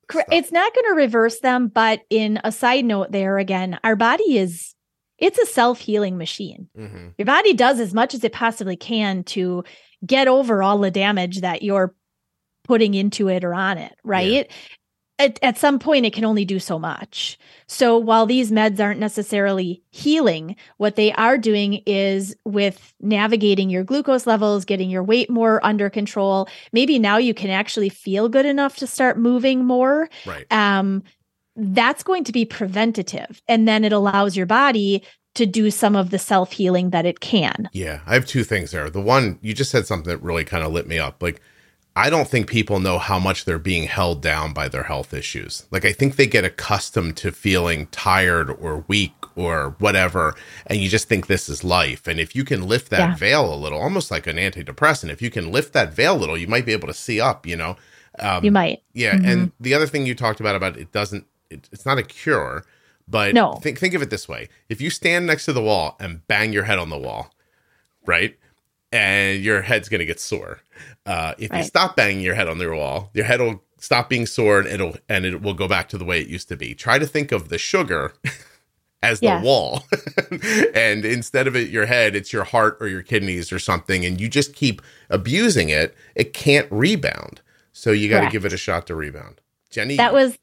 Cor- 0.09 0.25
It's 0.31 0.53
not 0.53 0.75
going 0.75 0.85
to 0.87 0.95
reverse 0.97 1.41
them, 1.41 1.69
but 1.69 2.01
in 2.11 2.41
a 2.45 2.53
side 2.53 2.85
note 2.85 3.13
there 3.13 3.39
again, 3.39 3.79
our 3.85 3.97
body 3.97 4.37
is 4.37 4.75
it's 5.19 5.39
a 5.39 5.47
self-healing 5.47 6.19
machine. 6.19 6.69
Mhm. 6.77 7.15
Your 7.17 7.27
body 7.27 7.53
does 7.55 7.79
as 7.79 7.95
much 7.95 8.13
as 8.13 8.25
it 8.25 8.33
possibly 8.33 8.77
can 8.77 9.23
to 9.25 9.63
get 10.05 10.27
over 10.27 10.63
all 10.63 10.79
the 10.79 10.91
damage 10.91 11.43
that 11.43 11.63
you're 11.63 11.95
putting 12.65 12.95
into 12.95 13.29
it 13.29 13.45
or 13.45 13.55
on 13.55 13.79
it, 13.79 13.95
right? 14.03 14.51
At, 15.23 15.39
at 15.43 15.57
some 15.59 15.79
point, 15.79 16.05
it 16.05 16.13
can 16.13 16.25
only 16.25 16.45
do 16.45 16.59
so 16.59 16.79
much. 16.79 17.39
So 17.67 17.97
while 17.97 18.27
these 18.27 18.51
meds 18.51 18.81
aren't 18.81 19.01
necessarily 19.01 19.83
healing, 19.91 20.57
what 20.79 20.97
they 20.97 21.13
are 21.13 21.39
doing 21.39 21.83
is 21.87 22.35
with 22.45 22.93
navigating 23.01 23.71
your 23.71 23.85
glucose 23.85 24.27
levels, 24.27 24.65
getting 24.65 24.91
your 24.91 25.05
weight 25.05 25.31
more 25.31 25.65
under 25.65 25.89
control. 25.89 26.49
Maybe 26.73 26.99
now 26.99 27.19
you 27.19 27.35
can 27.35 27.51
actually 27.51 27.89
feel 27.89 28.29
good 28.29 28.47
enough 28.47 28.77
to 28.77 28.87
start 28.87 29.17
moving 29.17 29.65
more 29.65 30.11
Right. 30.27 30.47
um, 30.53 31.03
that's 31.55 32.03
going 32.03 32.25
to 32.25 32.33
be 32.33 32.45
preventative. 32.45 33.41
And 33.47 33.69
then 33.69 33.85
it 33.85 33.93
allows 33.93 34.37
your 34.37 34.47
body 34.47 35.03
to 35.35 35.47
do 35.47 35.71
some 35.71 35.97
of 35.97 36.11
the 36.11 36.19
self 36.19 36.53
healing 36.53 36.91
that 36.91 37.07
it 37.07 37.21
can. 37.21 37.69
Yeah, 37.73 38.01
I 38.07 38.15
have 38.15 38.27
two 38.27 38.45
things 38.45 38.73
there. 38.73 38.91
The 38.91 39.01
one 39.01 39.39
you 39.41 39.55
just 39.55 39.71
said 39.71 39.87
something 39.87 40.11
that 40.11 40.23
really 40.23 40.45
kind 40.45 40.65
of 40.65 40.73
lit 40.73 40.87
me 40.87 40.99
up. 40.99 41.23
Like, 41.23 41.41
I 41.95 42.09
don't 42.09 42.27
think 42.29 42.47
people 42.47 42.81
know 42.81 42.99
how 42.99 43.19
much 43.19 43.45
they're 43.45 43.59
being 43.59 43.85
held 43.85 44.23
down 44.23 44.55
by 44.55 44.69
their 44.69 44.85
health 44.85 45.13
issues. 45.13 45.67
Like, 45.71 45.85
I 45.85 45.93
think 45.93 46.17
they 46.17 46.27
get 46.27 46.45
accustomed 46.45 47.19
to 47.19 47.33
feeling 47.33 47.87
tired 47.89 48.49
or 48.51 48.85
weak 48.89 49.13
or 49.37 49.77
whatever, 49.79 50.35
and 50.67 50.79
you 50.81 50.89
just 50.89 51.07
think 51.09 51.27
this 51.27 51.49
is 51.51 51.63
life. 51.65 52.07
And 52.07 52.19
if 52.19 52.35
you 52.35 52.45
can 52.45 52.67
lift 52.67 52.89
that 52.91 52.99
Yeah. 53.11 53.15
veil 53.17 53.53
a 53.53 53.57
little, 53.57 53.79
almost 53.79 54.11
like 54.11 54.27
an 54.27 54.37
antidepressant, 54.37 55.11
if 55.11 55.21
you 55.21 55.31
can 55.31 55.53
lift 55.53 55.75
that 55.75 55.93
veil 55.93 56.17
a 56.17 56.19
little, 56.19 56.39
you 56.39 56.47
might 56.47 56.65
be 56.65 56.73
able 56.73 56.89
to 56.89 56.95
see 56.95 57.21
up. 57.21 57.47
You 57.47 57.57
know, 57.57 57.77
um, 58.19 58.43
You 58.45 58.53
might. 58.53 58.83
yeah, 58.95 59.17
Mhm. 59.17 59.27
and 59.27 59.53
the 59.61 59.75
other 59.75 59.87
thing 59.87 60.07
you 60.07 60.15
talked 60.15 60.41
about 60.41 60.57
about 60.57 60.77
it 60.79 60.93
doesn't 60.93 61.27
it, 61.51 61.69
it's 61.71 61.85
not 61.85 61.99
a 61.99 62.03
cure, 62.03 62.65
but 63.07 63.35
No. 63.35 63.55
think 63.63 63.79
think 63.79 63.93
of 63.93 64.01
it 64.01 64.09
this 64.09 64.27
way. 64.27 64.49
If 64.71 64.81
you 64.81 64.89
stand 64.89 65.27
next 65.27 65.45
to 65.45 65.53
the 65.53 65.61
wall 65.61 65.97
and 66.01 66.27
bang 66.27 66.55
your 66.55 66.65
head 66.65 66.79
on 66.79 66.89
the 66.89 66.97
wall, 66.99 67.35
right? 68.07 68.37
And 68.93 69.43
your 69.43 69.63
head's 69.63 69.89
going 69.89 70.01
to 70.01 70.07
get 70.07 70.21
sore. 70.21 70.61
Uh, 71.07 71.35
if 71.39 71.53
you 71.53 71.63
stop 71.63 71.97
banging 71.97 72.21
your 72.21 72.35
head 72.35 72.47
on 72.47 72.59
the 72.59 72.71
wall, 72.75 73.11
your 73.15 73.25
head 73.25 73.41
will 73.41 73.63
stop 73.79 74.09
being 74.09 74.27
sore 74.27 74.61
and 74.61 74.69
it'll 74.69 74.95
and 75.09 75.25
it 75.25 75.43
will 75.43 75.55
go 75.55 75.67
back 75.67 75.89
to 75.89 75.99
the 75.99 76.05
way 76.05 76.21
it 76.21 76.29
used 76.29 76.49
to 76.49 76.57
be. 76.57 76.75
Try 76.75 76.99
to 76.99 77.07
think 77.07 77.33
of 77.33 77.49
the 77.49 77.59
sugar 77.59 78.13
as 79.03 79.21
the 79.21 79.41
wall. 79.43 79.85
and 80.75 81.05
instead 81.05 81.47
of 81.47 81.57
it 81.57 81.71
your 81.71 81.87
head, 81.87 82.15
it's 82.15 82.33
your 82.33 82.45
heart 82.45 82.77
or 82.81 82.89
your 82.89 83.03
kidneys 83.03 83.51
or 83.51 83.59
something 83.59 84.05
and 84.05 84.21
you 84.21 84.29
just 84.29 84.55
keep 84.55 84.81
abusing 85.11 85.69
it, 85.69 85.97
it 86.15 86.33
can't 86.33 86.69
rebound. 86.71 87.41
So 87.73 87.91
you 87.91 88.09
got 88.09 88.21
to 88.21 88.31
give 88.31 88.45
it 88.45 88.53
a 88.53 88.59
shot 88.59 88.87
to 88.89 88.95
rebound. 88.95 89.41
Jenny 89.71 89.97
That 89.97 90.13
was 90.13 90.39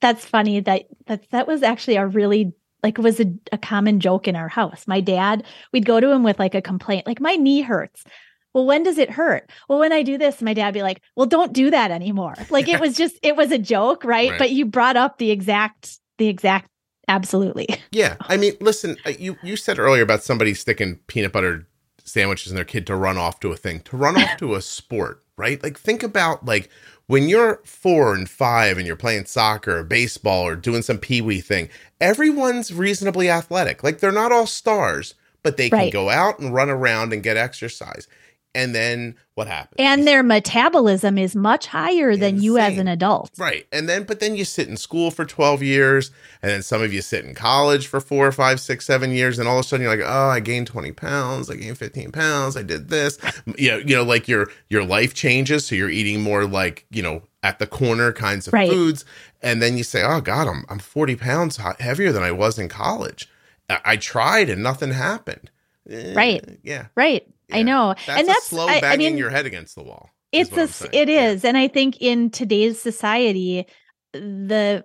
that's 0.00 0.24
funny 0.24 0.60
that 0.60 0.86
that 1.06 1.30
that 1.30 1.46
was 1.46 1.62
actually 1.62 1.96
a 1.96 2.06
really 2.06 2.52
like 2.84 2.98
was 2.98 3.18
a, 3.18 3.24
a 3.50 3.58
common 3.58 3.98
joke 3.98 4.28
in 4.28 4.36
our 4.36 4.46
house. 4.46 4.86
My 4.86 5.00
dad, 5.00 5.42
we'd 5.72 5.86
go 5.86 5.98
to 5.98 6.10
him 6.10 6.22
with 6.22 6.38
like 6.38 6.54
a 6.54 6.62
complaint, 6.62 7.06
like 7.06 7.20
my 7.20 7.34
knee 7.34 7.62
hurts. 7.62 8.04
Well, 8.52 8.66
when 8.66 8.84
does 8.84 8.98
it 8.98 9.10
hurt? 9.10 9.50
Well, 9.68 9.80
when 9.80 9.92
I 9.92 10.02
do 10.02 10.16
this, 10.16 10.40
my 10.40 10.54
dad 10.54 10.74
be 10.74 10.82
like, 10.82 11.00
"Well, 11.16 11.26
don't 11.26 11.52
do 11.52 11.70
that 11.72 11.90
anymore." 11.90 12.34
Like 12.50 12.68
it 12.68 12.78
was 12.78 12.96
just 12.96 13.18
it 13.22 13.34
was 13.34 13.50
a 13.50 13.58
joke, 13.58 14.04
right? 14.04 14.30
Right. 14.30 14.38
But 14.38 14.52
you 14.52 14.66
brought 14.66 14.96
up 14.96 15.18
the 15.18 15.32
exact 15.32 15.98
the 16.18 16.28
exact 16.28 16.68
absolutely. 17.08 17.68
Yeah, 17.90 18.16
I 18.20 18.36
mean, 18.36 18.52
listen, 18.60 18.96
uh, 19.06 19.12
you 19.18 19.36
you 19.42 19.56
said 19.56 19.78
earlier 19.78 20.02
about 20.02 20.22
somebody 20.22 20.52
sticking 20.52 20.96
peanut 21.06 21.32
butter 21.32 21.66
sandwiches 22.04 22.52
in 22.52 22.56
their 22.56 22.64
kid 22.64 22.86
to 22.88 22.96
run 22.96 23.16
off 23.16 23.40
to 23.40 23.50
a 23.50 23.56
thing, 23.56 23.80
to 23.80 23.96
run 23.96 24.20
off 24.20 24.36
to 24.38 24.54
a 24.54 24.60
sport, 24.60 25.22
right? 25.36 25.62
Like 25.62 25.78
think 25.78 26.02
about 26.02 26.44
like 26.44 26.68
when 27.06 27.28
you're 27.28 27.60
4 27.64 28.14
and 28.14 28.28
5 28.28 28.78
and 28.78 28.86
you're 28.86 28.96
playing 28.96 29.26
soccer 29.26 29.78
or 29.78 29.84
baseball 29.84 30.46
or 30.46 30.56
doing 30.56 30.82
some 30.82 30.98
pee-wee 30.98 31.40
thing, 31.40 31.68
everyone's 32.00 32.72
reasonably 32.72 33.28
athletic. 33.28 33.82
Like 33.82 34.00
they're 34.00 34.12
not 34.12 34.32
all 34.32 34.46
stars, 34.46 35.14
but 35.42 35.56
they 35.56 35.68
can 35.70 35.90
go 35.90 36.08
out 36.08 36.38
and 36.38 36.54
run 36.54 36.70
around 36.70 37.12
and 37.12 37.22
get 37.22 37.36
exercise. 37.36 38.08
And 38.54 38.74
then 38.74 39.16
what 39.34 39.48
happens? 39.48 39.74
And 39.78 40.06
their 40.06 40.22
metabolism 40.22 41.18
is 41.18 41.34
much 41.34 41.66
higher 41.66 42.16
than 42.16 42.40
you 42.40 42.56
as 42.56 42.78
an 42.78 42.86
adult. 42.86 43.32
Right. 43.36 43.66
And 43.72 43.88
then, 43.88 44.04
but 44.04 44.20
then 44.20 44.36
you 44.36 44.44
sit 44.44 44.68
in 44.68 44.76
school 44.76 45.10
for 45.10 45.24
12 45.24 45.62
years, 45.62 46.12
and 46.40 46.50
then 46.52 46.62
some 46.62 46.80
of 46.80 46.92
you 46.92 47.02
sit 47.02 47.24
in 47.24 47.34
college 47.34 47.88
for 47.88 47.98
four, 48.00 48.30
five, 48.30 48.60
six, 48.60 48.86
seven 48.86 49.10
years, 49.10 49.38
and 49.40 49.48
all 49.48 49.58
of 49.58 49.64
a 49.64 49.68
sudden 49.68 49.84
you're 49.84 49.96
like, 49.96 50.06
oh, 50.06 50.28
I 50.28 50.38
gained 50.40 50.68
20 50.68 50.92
pounds, 50.92 51.50
I 51.50 51.56
gained 51.56 51.78
15 51.78 52.12
pounds, 52.12 52.56
I 52.56 52.62
did 52.62 52.88
this. 52.88 53.18
You 53.56 53.70
know, 53.72 53.76
you 53.78 53.94
know, 53.96 54.02
like 54.04 54.26
your 54.26 54.48
your 54.68 54.84
life 54.84 55.14
changes. 55.14 55.66
So 55.66 55.74
you're 55.74 55.90
eating 55.90 56.20
more 56.22 56.44
like, 56.46 56.86
you 56.90 57.02
know, 57.02 57.22
at 57.42 57.58
the 57.58 57.66
corner 57.66 58.12
kinds 58.12 58.46
of 58.48 58.52
Right. 58.54 58.70
foods. 58.70 59.04
And 59.42 59.60
then 59.60 59.76
you 59.76 59.84
say, 59.84 60.02
oh 60.02 60.20
God, 60.20 60.48
I'm 60.48 60.64
I'm 60.68 60.78
40 60.78 61.16
pounds 61.16 61.58
heavier 61.78 62.10
than 62.10 62.22
I 62.22 62.32
was 62.32 62.58
in 62.58 62.68
college. 62.68 63.28
I, 63.68 63.80
I 63.84 63.96
tried 63.96 64.48
and 64.50 64.62
nothing 64.62 64.92
happened. 64.92 65.50
Eh, 65.88 66.14
Right. 66.14 66.58
Yeah. 66.62 66.86
Right. 66.96 67.26
Yeah. 67.48 67.56
I 67.56 67.62
know. 67.62 67.94
That's 68.06 68.20
and 68.20 68.28
that's 68.28 68.46
slow 68.46 68.66
banging 68.66 68.84
I 68.84 68.96
mean 68.96 69.18
your 69.18 69.30
head 69.30 69.46
against 69.46 69.74
the 69.74 69.82
wall. 69.82 70.10
it's 70.32 70.50
a 70.52 70.54
I'm 70.54 70.60
s- 70.60 70.74
saying. 70.76 70.90
it 70.94 71.08
Yeah. 71.08 71.48
and 71.48 71.56
i 71.56 71.68
think 71.68 71.98
in 72.00 72.30
today's 72.30 72.80
society 72.80 73.66
the 74.12 74.84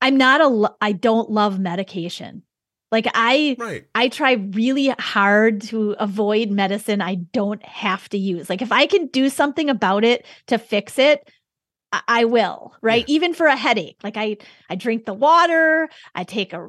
i'm 0.00 0.16
not 0.16 0.40
a 0.40 0.74
I 0.80 0.92
don't 0.92 1.30
love 1.30 1.58
medication 1.58 2.42
like 2.92 3.06
i 3.14 3.56
Right. 3.58 3.84
i 3.94 4.08
try 4.08 4.32
really 4.32 4.88
hard 4.98 5.60
to 5.62 5.96
avoid 5.98 6.50
medicine 6.50 7.00
i 7.00 7.16
don't 7.16 7.62
have 7.64 8.08
to 8.10 8.18
use 8.18 8.48
like 8.48 8.62
if 8.62 8.72
i 8.72 8.86
can 8.86 9.06
do 9.08 9.28
something 9.28 9.68
about 9.70 10.04
it 10.04 10.24
to 10.48 10.58
fix 10.58 10.98
it 10.98 11.28
I- 11.92 12.02
I 12.08 12.24
will, 12.24 12.74
right? 12.82 13.04
Even 13.06 13.32
for 13.32 13.46
a 13.46 13.54
headache. 13.56 13.96
Like 14.02 14.16
I 14.16 14.38
I 14.68 14.74
drink 14.74 15.04
the 15.06 15.14
water, 15.14 15.88
I 16.16 16.24
take 16.24 16.52
a 16.52 16.68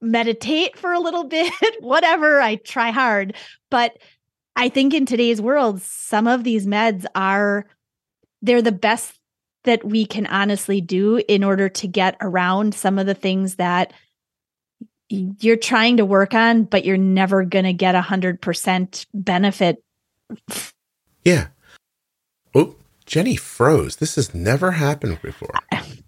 meditate 0.00 0.78
for 0.78 0.92
a 0.92 1.00
little 1.00 1.24
bit, 1.28 1.52
whatever. 1.80 2.40
I 2.40 2.56
try 2.56 2.90
hard. 2.90 3.34
But 3.70 3.98
I 4.54 4.68
think 4.68 4.94
in 4.94 5.06
today's 5.06 5.40
world, 5.40 5.82
some 5.82 6.26
of 6.26 6.44
these 6.44 6.66
meds 6.66 7.04
are 7.14 7.66
they're 8.42 8.62
the 8.62 8.72
best 8.72 9.18
that 9.64 9.84
we 9.84 10.06
can 10.06 10.26
honestly 10.26 10.80
do 10.80 11.20
in 11.28 11.42
order 11.42 11.68
to 11.68 11.88
get 11.88 12.16
around 12.20 12.74
some 12.74 12.98
of 12.98 13.06
the 13.06 13.14
things 13.14 13.56
that 13.56 13.92
you're 15.08 15.56
trying 15.56 15.96
to 15.98 16.04
work 16.04 16.34
on, 16.34 16.64
but 16.64 16.84
you're 16.84 16.96
never 16.96 17.44
going 17.44 17.64
to 17.64 17.72
get 17.72 17.94
a 17.94 18.00
hundred 18.00 18.40
percent 18.40 19.06
benefit. 19.12 19.82
Yeah. 21.24 21.48
Oh, 22.54 22.76
Jenny 23.04 23.36
froze. 23.36 23.96
This 23.96 24.16
has 24.16 24.34
never 24.34 24.72
happened 24.72 25.20
before. 25.22 25.52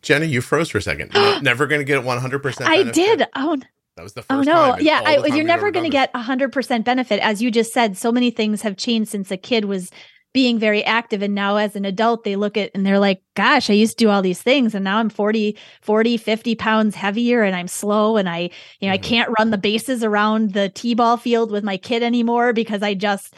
Jenny, 0.02 0.26
you 0.26 0.40
froze 0.40 0.68
for 0.68 0.78
a 0.78 0.82
second. 0.82 1.12
Never 1.42 1.66
going 1.66 1.80
to 1.80 1.84
get 1.84 2.02
100%. 2.02 2.62
I 2.62 2.84
did. 2.84 3.26
Oh, 3.34 3.58
That 3.98 4.04
was 4.04 4.12
the 4.12 4.22
first 4.22 4.48
oh 4.48 4.52
no. 4.52 4.76
Yeah. 4.78 5.02
I, 5.04 5.26
you're 5.26 5.42
never 5.44 5.72
going 5.72 5.84
to 5.84 5.90
get 5.90 6.12
a 6.14 6.20
hundred 6.22 6.52
percent 6.52 6.84
benefit. 6.84 7.18
As 7.20 7.42
you 7.42 7.50
just 7.50 7.72
said, 7.72 7.98
so 7.98 8.12
many 8.12 8.30
things 8.30 8.62
have 8.62 8.76
changed 8.76 9.10
since 9.10 9.32
a 9.32 9.36
kid 9.36 9.64
was 9.64 9.90
being 10.32 10.56
very 10.60 10.84
active. 10.84 11.20
And 11.20 11.34
now 11.34 11.56
as 11.56 11.74
an 11.74 11.84
adult, 11.84 12.22
they 12.22 12.36
look 12.36 12.56
at 12.56 12.70
and 12.76 12.86
they're 12.86 13.00
like, 13.00 13.22
gosh, 13.34 13.70
I 13.70 13.72
used 13.72 13.98
to 13.98 14.04
do 14.04 14.08
all 14.10 14.22
these 14.22 14.40
things. 14.40 14.72
And 14.72 14.84
now 14.84 14.98
I'm 14.98 15.08
40, 15.10 15.56
40, 15.82 16.16
50 16.16 16.54
pounds 16.54 16.94
heavier 16.94 17.42
and 17.42 17.56
I'm 17.56 17.66
slow. 17.66 18.16
And 18.16 18.28
I, 18.28 18.50
you 18.78 18.88
know, 18.88 18.92
I 18.92 18.98
Mhm. 18.98 19.02
can't 19.02 19.34
run 19.36 19.50
the 19.50 19.58
bases 19.58 20.04
around 20.04 20.52
the 20.52 20.68
T-ball 20.68 21.16
field 21.16 21.50
with 21.50 21.64
my 21.64 21.76
kid 21.76 22.04
anymore 22.04 22.52
because 22.52 22.84
I 22.84 22.94
just, 22.94 23.34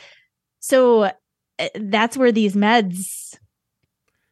so 0.59 1.05
uh, 1.05 1.13
that's 1.75 2.19
where 2.19 2.33
these 2.33 2.55
meds, 2.55 3.39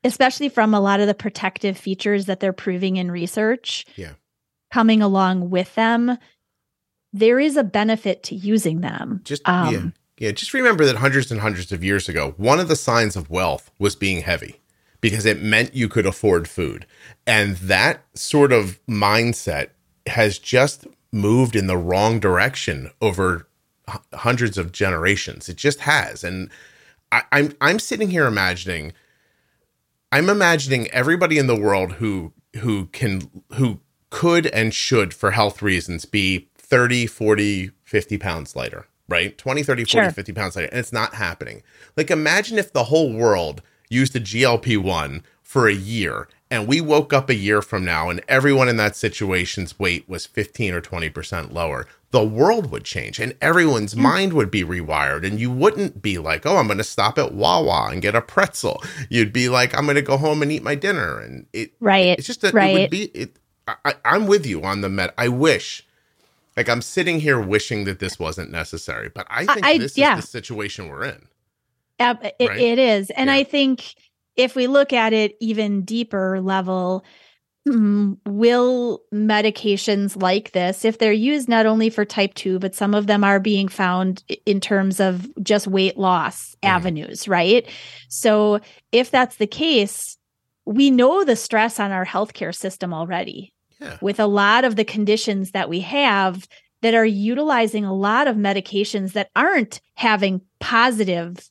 especially 0.05 0.51
from 0.51 0.74
a 0.74 0.81
lot 0.81 1.01
of 1.01 1.07
the 1.07 1.14
protective 1.14 1.79
features 1.79 2.26
that 2.26 2.41
they're 2.41 2.53
proving 2.53 2.97
in 2.97 3.11
research, 3.11 3.87
Yeah. 3.97 4.12
Coming 4.71 5.03
along 5.03 5.51
with 5.51 5.75
them, 5.75 6.19
there 7.12 7.41
is 7.41 7.57
a 7.57 7.64
benefit 7.64 8.23
to 8.25 8.35
using 8.35 8.81
them. 8.81 9.21
Just 9.25 9.43
yeah. 9.47 9.69
Um, 9.69 9.93
Yeah, 10.19 10.33
just 10.33 10.53
remember 10.55 10.85
that 10.85 10.97
hundreds 10.97 11.31
and 11.31 11.41
hundreds 11.41 11.73
of 11.73 11.85
years 11.85 12.09
ago, 12.09 12.35
one 12.37 12.61
of 12.61 12.69
the 12.69 12.77
signs 12.77 13.16
of 13.16 13.31
wealth 13.31 13.71
was 13.79 13.97
being 13.97 14.23
heavy 14.23 14.61
because 15.01 15.25
it 15.25 15.41
meant 15.43 15.75
you 15.75 15.89
could 15.89 16.07
afford 16.07 16.49
food. 16.49 16.87
And 17.27 17.57
that 17.57 18.05
sort 18.14 18.53
of 18.53 18.85
mindset 18.87 19.69
has 20.07 20.39
just 20.39 20.87
moved 21.12 21.55
in 21.57 21.66
the 21.66 21.77
wrong 21.77 22.19
direction 22.21 22.91
over 23.01 23.47
h- 23.89 23.97
hundreds 24.14 24.59
of 24.59 24.73
generations. 24.73 25.49
It 25.49 25.57
just 25.57 25.81
has. 25.81 26.25
And 26.25 26.51
I, 27.12 27.23
I'm 27.33 27.55
I'm 27.61 27.79
sitting 27.79 28.11
here 28.11 28.27
imagining 28.27 28.93
I'm 30.12 30.29
imagining 30.29 30.89
everybody 30.91 31.39
in 31.39 31.47
the 31.47 31.59
world 31.59 31.93
who 31.93 32.33
who 32.57 32.87
can 32.87 33.31
who 33.55 33.81
could 34.11 34.46
and 34.46 34.74
should 34.74 35.12
for 35.14 35.32
health 35.32 35.62
reasons 35.62 36.04
be 36.04 36.48
30, 36.56 37.06
40, 37.06 37.70
50 37.84 38.18
pounds 38.18 38.56
lighter, 38.56 38.86
right? 39.09 39.36
20, 39.36 39.62
30, 39.62 39.84
40, 39.84 39.90
Sure. 39.90 40.11
50 40.11 40.32
pounds 40.32 40.56
lighter. 40.56 40.68
And 40.68 40.80
it's 40.80 40.92
not 40.92 41.14
happening. 41.14 41.62
Like 41.96 42.11
imagine 42.11 42.59
if 42.59 42.72
the 42.72 42.84
whole 42.84 43.12
world 43.12 43.62
used 43.88 44.14
a 44.16 44.20
GLP-1 44.20 45.22
for 45.42 45.66
a 45.66 45.72
year 45.72 46.28
and 46.50 46.66
we 46.66 46.80
woke 46.80 47.12
up 47.12 47.28
a 47.28 47.34
year 47.34 47.62
from 47.62 47.84
now 47.84 48.11
and 48.11 48.22
everyone 48.28 48.68
in 48.68 48.76
that 48.76 48.96
situation's 48.96 49.78
weight 49.78 50.09
was 50.09 50.26
15 50.26 50.74
or 50.74 50.80
20% 50.80 51.52
lower, 51.52 51.86
the 52.11 52.24
world 52.24 52.70
would 52.70 52.84
change 52.84 53.18
and 53.18 53.34
everyone's 53.40 53.94
mind 53.96 54.32
would 54.32 54.50
be 54.50 54.64
rewired. 54.64 55.26
And 55.26 55.38
you 55.38 55.50
wouldn't 55.50 56.00
be 56.00 56.18
like, 56.18 56.46
oh, 56.46 56.56
I'm 56.56 56.66
going 56.66 56.78
to 56.78 56.84
stop 56.84 57.18
at 57.18 57.32
Wawa 57.32 57.88
and 57.90 58.02
get 58.02 58.14
a 58.14 58.22
pretzel. 58.22 58.82
You'd 59.11 59.32
be 59.32 59.48
like, 59.48 59.76
I'm 59.76 59.84
going 59.84 59.96
to 59.96 60.02
go 60.02 60.16
home 60.16 60.42
and 60.42 60.50
eat 60.52 60.62
my 60.62 60.74
dinner. 60.74 61.18
And 61.18 61.46
it, 61.52 61.72
right. 61.80 62.18
It's 62.18 62.26
just 62.26 62.40
that 62.42 62.54
right. 62.54 62.76
it 62.76 62.80
would 62.80 62.90
be, 62.90 63.04
it, 63.04 63.36
I, 63.85 63.95
I'm 64.05 64.27
with 64.27 64.47
you 64.47 64.62
on 64.62 64.81
the 64.81 64.89
med. 64.89 65.12
I 65.19 65.29
wish, 65.29 65.85
like, 66.57 66.69
I'm 66.69 66.83
sitting 66.83 67.21
here 67.21 67.41
wishing 67.41 67.85
that 67.85 67.99
this 67.99 68.19
wasn't 68.19 68.51
necessary, 68.51 69.11
but 69.14 69.27
I 69.31 69.47
think 69.47 69.64
I, 69.64 69.79
this 69.79 69.97
yeah. 69.97 70.16
is 70.16 70.25
the 70.25 70.31
situation 70.31 70.89
we're 70.89 71.05
in. 71.05 71.29
Uh, 72.01 72.14
it, 72.39 72.49
right? 72.49 72.61
it 72.61 72.79
is. 72.79 73.11
And 73.11 73.29
yeah. 73.29 73.35
I 73.35 73.45
think, 73.45 73.95
if 74.37 74.55
we 74.55 74.66
look 74.66 74.93
at 74.93 75.12
it 75.12 75.37
even 75.41 75.83
deeper 75.83 76.41
level, 76.41 77.05
mm, 77.69 78.16
will 78.27 79.03
medications 79.12 80.21
like 80.21 80.53
this, 80.53 80.85
if 80.85 80.99
they're 80.99 81.12
used 81.12 81.49
not 81.49 81.66
only 81.66 81.91
for 81.91 82.05
type 82.05 82.35
2, 82.35 82.59
but 82.61 82.75
some 82.75 82.95
of 82.95 83.09
them 83.09 83.25
are 83.25 83.41
being 83.41 83.69
found 83.69 84.23
in 84.47 84.61
terms 84.61 85.01
of 85.01 85.29
just 85.43 85.66
weight 85.66 85.99
loss 85.99 86.55
mm. 86.62 86.69
avenues, 86.69 87.27
right? 87.27 87.69
So, 88.09 88.61
if 88.93 89.11
that's 89.11 89.37
the 89.37 89.47
case, 89.47 90.16
we 90.64 90.91
know 90.91 91.25
the 91.25 91.37
stress 91.37 91.81
on 91.81 91.93
our 91.93 92.05
healthcare 92.05 92.55
system 92.55 92.93
already. 92.93 93.53
Yeah. 93.81 93.97
With 94.01 94.18
a 94.18 94.26
lot 94.26 94.64
of 94.64 94.76
the 94.76 94.85
conditions 94.85 95.53
that 95.53 95.68
we 95.68 95.81
have 95.81 96.49
that 96.83 96.95
are 96.95 97.05
utilizing 97.05 97.85
a 97.85 97.95
lot 97.95 98.29
of 98.29 98.37
medications 98.37 99.12
that 99.12 99.31
aren't 99.37 99.81
having 99.95 100.41
positive 100.61 101.49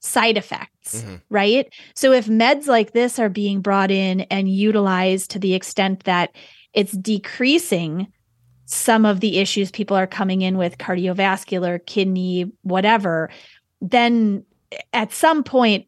side 0.00 0.36
effects, 0.36 1.02
mm-hmm. 1.02 1.16
right? 1.30 1.72
So 1.94 2.12
if 2.12 2.26
meds 2.26 2.66
like 2.66 2.92
this 2.92 3.18
are 3.18 3.28
being 3.28 3.60
brought 3.60 3.90
in 3.90 4.22
and 4.22 4.48
utilized 4.48 5.30
to 5.32 5.38
the 5.38 5.54
extent 5.54 6.04
that 6.04 6.34
it's 6.74 6.92
decreasing 6.92 8.08
some 8.66 9.04
of 9.04 9.20
the 9.20 9.38
issues 9.38 9.70
people 9.70 9.96
are 9.96 10.06
coming 10.06 10.42
in 10.42 10.56
with 10.56 10.78
cardiovascular, 10.78 11.84
kidney, 11.86 12.52
whatever, 12.62 13.30
then 13.80 14.44
at 14.92 15.12
some 15.12 15.42
point 15.42 15.86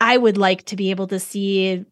I 0.00 0.16
would 0.16 0.36
like 0.36 0.64
to 0.64 0.76
be 0.76 0.90
able 0.90 1.06
to 1.08 1.20
see 1.20 1.84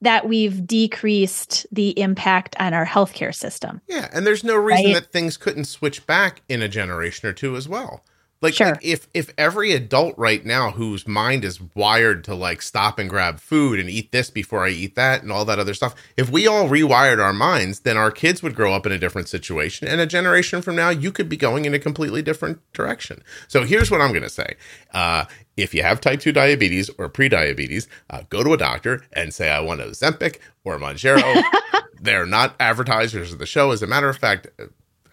that 0.00 0.28
we've 0.28 0.66
decreased 0.66 1.66
the 1.70 1.98
impact 2.00 2.56
on 2.58 2.74
our 2.74 2.86
healthcare 2.86 3.34
system. 3.34 3.80
Yeah, 3.86 4.08
and 4.12 4.26
there's 4.26 4.44
no 4.44 4.56
reason 4.56 4.86
right? 4.86 4.94
that 4.94 5.12
things 5.12 5.36
couldn't 5.36 5.64
switch 5.64 6.06
back 6.06 6.42
in 6.48 6.62
a 6.62 6.68
generation 6.68 7.28
or 7.28 7.32
two 7.32 7.56
as 7.56 7.68
well. 7.68 8.02
Like, 8.42 8.54
sure. 8.54 8.68
like, 8.68 8.84
if 8.84 9.06
if 9.12 9.30
every 9.36 9.72
adult 9.72 10.16
right 10.16 10.44
now 10.44 10.70
whose 10.70 11.06
mind 11.06 11.44
is 11.44 11.60
wired 11.74 12.24
to 12.24 12.34
like 12.34 12.62
stop 12.62 12.98
and 12.98 13.10
grab 13.10 13.38
food 13.38 13.78
and 13.78 13.90
eat 13.90 14.12
this 14.12 14.30
before 14.30 14.64
I 14.64 14.70
eat 14.70 14.94
that 14.94 15.22
and 15.22 15.30
all 15.30 15.44
that 15.44 15.58
other 15.58 15.74
stuff, 15.74 15.94
if 16.16 16.30
we 16.30 16.46
all 16.46 16.66
rewired 16.66 17.22
our 17.22 17.34
minds, 17.34 17.80
then 17.80 17.98
our 17.98 18.10
kids 18.10 18.42
would 18.42 18.54
grow 18.54 18.72
up 18.72 18.86
in 18.86 18.92
a 18.92 18.98
different 18.98 19.28
situation. 19.28 19.88
And 19.88 20.00
a 20.00 20.06
generation 20.06 20.62
from 20.62 20.74
now, 20.74 20.88
you 20.88 21.12
could 21.12 21.28
be 21.28 21.36
going 21.36 21.66
in 21.66 21.74
a 21.74 21.78
completely 21.78 22.22
different 22.22 22.60
direction. 22.72 23.22
So 23.46 23.64
here's 23.64 23.90
what 23.90 24.00
I'm 24.00 24.10
going 24.10 24.22
to 24.22 24.30
say: 24.30 24.56
uh, 24.94 25.26
if 25.60 25.74
you 25.74 25.82
have 25.82 26.00
type 26.00 26.20
two 26.20 26.32
diabetes 26.32 26.90
or 26.98 27.08
pre-diabetes, 27.08 27.88
uh, 28.10 28.22
go 28.28 28.42
to 28.42 28.52
a 28.52 28.56
doctor 28.56 29.02
and 29.12 29.32
say 29.32 29.50
I 29.50 29.60
want 29.60 29.80
Ozempic 29.80 30.38
or 30.64 30.78
Mounjaro. 30.78 31.42
They're 32.00 32.26
not 32.26 32.54
advertisers 32.58 33.32
of 33.32 33.38
the 33.38 33.46
show. 33.46 33.72
As 33.72 33.82
a 33.82 33.86
matter 33.86 34.08
of 34.08 34.16
fact, 34.16 34.48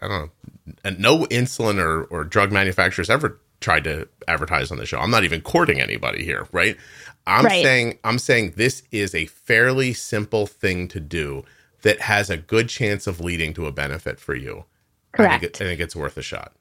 I 0.02 0.08
don't 0.08 0.10
know 0.26 0.32
no 0.98 1.26
insulin 1.26 1.80
or, 1.80 2.04
or 2.06 2.24
drug 2.24 2.52
manufacturers 2.52 3.10
ever 3.10 3.40
tried 3.60 3.84
to 3.86 4.08
advertise 4.28 4.72
on 4.72 4.78
the 4.78 4.86
show. 4.86 5.00
I'm 5.00 5.12
not 5.12 5.24
even 5.24 5.42
courting 5.42 5.82
anybody 5.82 6.24
here, 6.24 6.48
right? 6.52 6.78
I'm 7.26 7.46
right. 7.46 7.64
saying 7.64 8.00
I'm 8.04 8.20
saying 8.20 8.54
this 8.56 8.84
is 8.92 9.14
a 9.16 9.26
fairly 9.26 9.94
simple 9.94 10.48
thing 10.48 10.88
to 10.90 11.00
do 11.00 11.44
that 11.82 12.02
has 12.02 12.30
a 12.30 12.38
good 12.38 12.70
chance 12.70 13.08
of 13.08 13.20
leading 13.20 13.54
to 13.56 13.66
a 13.66 13.72
benefit 13.72 14.20
for 14.20 14.36
you. 14.36 14.66
Correct. 15.12 15.34
I 15.34 15.38
think, 15.40 15.44
it, 15.44 15.62
I 15.62 15.66
think 15.66 15.80
it's 15.80 15.96
worth 15.96 16.18
a 16.18 16.22
shot. 16.22 16.54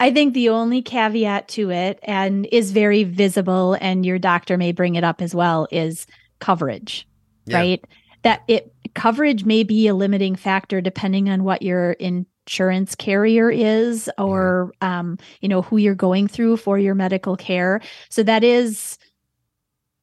I 0.00 0.12
think 0.12 0.34
the 0.34 0.50
only 0.50 0.80
caveat 0.80 1.48
to 1.48 1.70
it, 1.70 1.98
and 2.02 2.46
is 2.52 2.70
very 2.70 3.04
visible, 3.04 3.76
and 3.80 4.06
your 4.06 4.18
doctor 4.18 4.56
may 4.56 4.72
bring 4.72 4.94
it 4.94 5.04
up 5.04 5.20
as 5.20 5.34
well, 5.34 5.66
is 5.72 6.06
coverage, 6.38 7.06
yeah. 7.46 7.56
right? 7.56 7.84
That 8.22 8.42
it 8.46 8.72
coverage 8.94 9.44
may 9.44 9.62
be 9.62 9.86
a 9.86 9.94
limiting 9.94 10.36
factor 10.36 10.80
depending 10.80 11.28
on 11.28 11.44
what 11.44 11.62
your 11.62 11.92
insurance 11.92 12.94
carrier 12.94 13.50
is 13.50 14.10
or 14.18 14.72
um, 14.80 15.18
you 15.40 15.48
know 15.48 15.62
who 15.62 15.76
you're 15.76 15.94
going 15.94 16.26
through 16.26 16.56
for 16.56 16.78
your 16.78 16.94
medical 16.94 17.36
care 17.36 17.80
so 18.08 18.22
that 18.22 18.42
is 18.42 18.98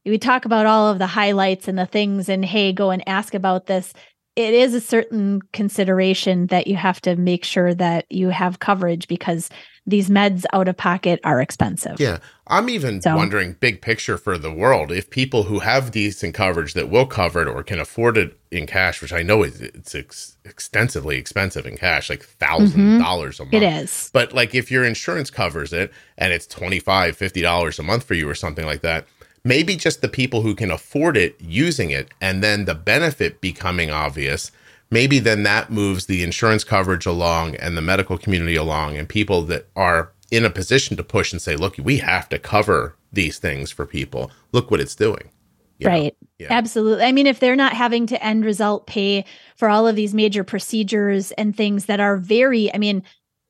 we 0.06 0.18
talk 0.18 0.46
about 0.46 0.66
all 0.66 0.88
of 0.88 1.00
the 1.00 1.08
highlights 1.08 1.68
and 1.68 1.78
the 1.78 1.86
things 1.86 2.30
and 2.30 2.46
hey 2.46 2.72
go 2.72 2.92
and 2.92 3.08
ask 3.08 3.34
about 3.34 3.66
this 3.66 3.94
it 4.36 4.54
is 4.54 4.74
a 4.74 4.82
certain 4.82 5.42
consideration 5.54 6.48
that 6.48 6.68
you 6.68 6.76
have 6.76 7.00
to 7.02 7.16
make 7.16 7.46
sure 7.46 7.74
that 7.74 8.06
you 8.12 8.30
have 8.30 8.60
coverage 8.60 9.08
because 9.08 9.50
these 9.88 10.10
meds 10.10 10.46
out 10.52 10.68
of 10.68 10.76
pocket 10.76 11.20
are 11.24 11.40
expensive. 11.40 12.00
Yeah. 12.00 12.18
I'm 12.48 12.70
even 12.70 13.02
so, 13.02 13.16
wondering 13.16 13.56
big 13.60 13.82
picture 13.82 14.18
for 14.18 14.38
the 14.38 14.52
world 14.52 14.92
if 14.92 15.10
people 15.10 15.44
who 15.44 15.60
have 15.60 15.92
decent 15.92 16.34
coverage 16.34 16.74
that 16.74 16.90
will 16.90 17.06
cover 17.06 17.42
it 17.42 17.48
or 17.48 17.64
can 17.64 17.80
afford 17.80 18.18
it 18.18 18.38
in 18.52 18.66
cash, 18.66 19.02
which 19.02 19.14
I 19.14 19.22
know 19.22 19.44
is 19.44 19.62
it's 19.62 19.96
ex- 19.96 20.38
extensively 20.44 21.18
expensive 21.18 21.66
in 21.66 21.78
cash, 21.78 22.10
like 22.10 22.26
1000 22.40 22.80
mm-hmm. 22.80 23.02
dollars 23.02 23.40
a 23.40 23.44
month. 23.44 23.54
It 23.54 23.64
is. 23.64 24.10
But 24.12 24.34
like 24.34 24.54
if 24.54 24.70
your 24.70 24.84
insurance 24.84 25.30
covers 25.30 25.72
it 25.72 25.92
and 26.18 26.34
it's 26.34 26.48
25 26.48 27.16
50 27.16 27.42
dollars 27.42 27.80
a 27.80 27.84
month 27.84 28.04
for 28.04 28.16
you 28.16 28.30
or 28.30 28.36
something 28.36 28.66
like 28.66 28.82
that, 28.82 29.06
maybe 29.46 29.78
just 29.78 30.02
the 30.02 30.10
people 30.10 30.42
who 30.42 30.54
can 30.54 30.70
afford 30.70 31.16
it 31.16 31.40
using 31.40 31.90
it 31.92 32.10
and 32.20 32.44
then 32.44 32.66
the 32.66 32.76
benefit 32.76 33.40
becoming 33.40 33.90
obvious 33.90 34.52
maybe 34.92 35.20
then 35.20 35.44
that 35.44 35.72
moves 35.72 36.06
the 36.06 36.24
insurance 36.24 36.64
coverage 36.64 37.06
along 37.06 37.56
and 37.56 37.78
the 37.78 37.82
medical 37.82 38.18
community 38.18 38.56
along 38.56 38.98
and 38.98 39.10
people 39.10 39.42
that 39.44 39.68
are 39.76 40.12
in 40.32 40.46
a 40.46 40.50
position 40.50 40.98
to 40.98 41.04
push 41.04 41.32
and 41.32 41.42
say, 41.42 41.56
look, 41.56 41.76
we 41.78 41.98
have 41.98 42.28
to 42.30 42.40
cover 42.40 42.96
these 43.14 43.38
things 43.38 43.72
for 43.72 43.86
people. 43.86 44.32
Look 44.52 44.72
what 44.72 44.80
it's 44.80 44.96
doing. 44.96 45.30
You 45.78 45.88
right. 45.88 46.16
Yeah. 46.40 46.48
Absolutely. 46.50 47.04
I 47.04 47.12
mean, 47.12 47.28
if 47.28 47.40
they're 47.40 47.56
not 47.56 47.74
having 47.74 48.08
to 48.08 48.24
end 48.24 48.46
result 48.46 48.88
pay 48.88 49.26
for 49.58 49.70
all 49.70 49.88
of 49.88 49.96
these 49.96 50.14
major 50.14 50.44
procedures 50.44 51.32
and 51.34 51.56
things 51.56 51.86
that 51.86 52.00
are 52.00 52.18
very, 52.18 52.74
I 52.74 52.78
mean, 52.78 53.04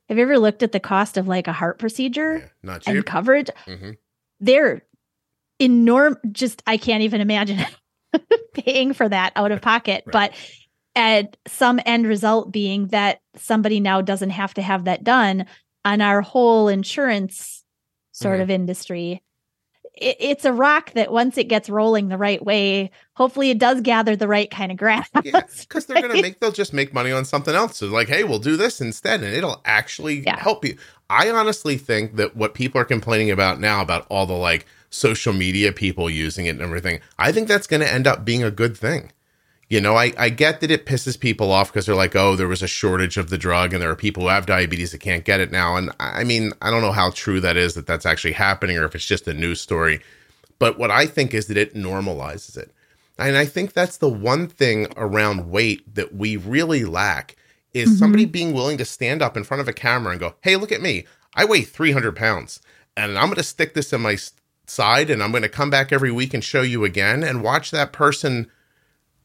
have 0.10 0.18
you 0.18 0.24
ever 0.24 0.40
looked 0.40 0.64
at 0.64 0.72
the 0.72 0.80
cost 0.80 1.18
of 1.18 1.28
like 1.28 1.48
a 1.48 1.54
heart 1.54 1.78
procedure 1.78 2.52
yeah, 2.64 2.80
and 2.88 3.06
coverage? 3.06 3.50
Mm-hmm. 3.68 3.92
They're 4.40 4.82
enormous. 5.60 6.20
Just, 6.32 6.64
I 6.68 6.78
can't 6.78 7.04
even 7.04 7.22
imagine 7.22 7.66
paying 8.54 8.94
for 8.94 9.08
that 9.08 9.34
out 9.36 9.52
of 9.52 9.62
pocket. 9.62 10.04
right. 10.06 10.12
But 10.12 10.34
at 10.96 11.38
some 11.48 11.80
end 11.86 12.08
result 12.08 12.52
being 12.52 12.88
that 12.88 13.20
somebody 13.36 13.80
now 13.80 14.02
doesn't 14.02 14.30
have 14.30 14.54
to 14.54 14.62
have 14.62 14.86
that 14.86 15.04
done 15.04 15.46
on 15.84 16.02
our 16.02 16.22
whole 16.22 16.68
insurance 16.68 17.64
sort 18.12 18.36
mm-hmm. 18.36 18.44
of 18.44 18.50
industry 18.50 19.22
it, 19.94 20.18
it's 20.20 20.46
a 20.46 20.54
rock 20.54 20.92
that 20.94 21.12
once 21.12 21.38
it 21.38 21.46
gets 21.46 21.70
rolling 21.70 22.08
the 22.08 22.18
right 22.18 22.44
way 22.44 22.90
hopefully 23.14 23.50
it 23.50 23.60
does 23.60 23.82
gather 23.82 24.16
the 24.16 24.28
right 24.28 24.50
kind 24.50 24.72
of 24.72 24.78
grass 24.78 25.10
yeah 25.24 25.42
because 25.60 25.86
they're 25.86 26.02
gonna 26.02 26.14
make 26.22 26.40
they'll 26.40 26.52
just 26.52 26.74
make 26.74 26.94
money 26.94 27.12
on 27.12 27.26
something 27.26 27.56
else 27.56 27.78
so 27.78 27.88
like 27.88 28.08
hey 28.08 28.24
we'll 28.24 28.40
do 28.40 28.56
this 28.56 28.80
instead 28.80 29.22
and 29.22 29.34
it'll 29.34 29.62
actually 29.66 30.22
yeah. 30.22 30.40
help 30.40 30.64
you 30.64 30.78
i 31.10 31.30
honestly 31.30 31.78
think 31.78 32.16
that 32.16 32.36
what 32.38 32.54
people 32.54 32.80
are 32.80 32.86
complaining 32.86 33.30
about 33.30 33.60
now 33.60 33.82
about 33.82 34.08
all 34.10 34.26
the 34.26 34.34
like 34.34 34.66
social 34.96 35.34
media 35.34 35.72
people 35.72 36.10
using 36.10 36.46
it 36.46 36.52
and 36.52 36.62
everything 36.62 37.00
i 37.20 37.32
think 37.32 37.48
that's 37.48 37.68
going 37.68 37.82
to 37.82 37.94
end 37.94 38.08
up 38.08 38.24
being 38.26 38.44
a 38.44 38.52
good 38.52 38.78
thing 38.78 39.12
you 39.68 39.82
know, 39.82 39.96
I, 39.96 40.14
I 40.18 40.30
get 40.30 40.62
that 40.62 40.70
it 40.70 40.86
pisses 40.86 41.20
people 41.20 41.52
off 41.52 41.72
because 41.72 41.88
they're 41.88 41.96
like, 41.96 42.16
oh, 42.16 42.36
there 42.36 42.48
was 42.48 42.62
a 42.62 42.68
shortage 42.68 43.18
of 43.18 43.30
the 43.30 43.38
drug 43.38 43.74
and 43.74 43.82
there 43.82 43.90
are 43.90 43.96
people 43.96 44.24
who 44.24 44.30
have 44.30 44.46
diabetes 44.46 44.92
that 44.92 45.00
can't 45.00 45.26
get 45.26 45.40
it 45.40 45.52
now. 45.52 45.76
And 45.76 45.92
I 46.00 46.24
mean, 46.24 46.52
I 46.62 46.70
don't 46.70 46.82
know 46.82 46.92
how 46.92 47.10
true 47.10 47.40
that 47.42 47.58
is 47.58 47.74
that 47.74 47.88
that's 47.88 48.06
actually 48.06 48.34
happening 48.34 48.78
or 48.78 48.86
if 48.86 48.94
it's 48.94 49.06
just 49.06 49.28
a 49.28 49.34
news 49.34 49.60
story. 49.60 50.02
But 50.60 50.78
what 50.78 50.92
I 50.92 51.08
think 51.08 51.34
is 51.34 51.48
that 51.48 51.58
it 51.58 51.74
normalizes 51.74 52.58
it. 52.58 52.72
And 53.18 53.38
I 53.38 53.46
think 53.46 53.74
that's 53.74 53.98
the 53.98 54.10
one 54.10 54.48
thing 54.48 54.88
around 54.98 55.50
weight 55.50 55.96
that 55.96 56.14
we 56.14 56.38
really 56.38 56.86
lack 56.86 57.36
is 57.74 57.90
mm-hmm. 57.90 57.98
somebody 57.98 58.26
being 58.26 58.54
willing 58.54 58.78
to 58.78 58.86
stand 58.86 59.22
up 59.22 59.36
in 59.36 59.44
front 59.44 59.62
of 59.62 59.68
a 59.68 59.74
camera 59.74 60.12
and 60.12 60.20
go, 60.20 60.36
hey, 60.42 60.58
look 60.58 60.72
at 60.72 60.82
me. 60.82 61.06
I 61.34 61.44
weigh 61.46 61.62
300 61.62 62.16
pounds 62.16 62.62
and 62.96 63.18
I'm 63.18 63.26
going 63.26 63.36
to 63.36 63.44
stick 63.44 63.74
this 63.74 63.92
in 63.94 64.02
my 64.02 64.18
side 64.68 65.10
and 65.10 65.22
I'm 65.24 65.32
going 65.32 65.44
to 65.44 65.50
come 65.50 65.70
back 65.70 65.92
every 65.92 66.12
week 66.12 66.34
and 66.34 66.44
show 66.44 66.62
you 66.62 66.84
again 66.86 67.24
and 67.24 67.44
watch 67.44 67.72
that 67.72 67.94
person 67.94 68.50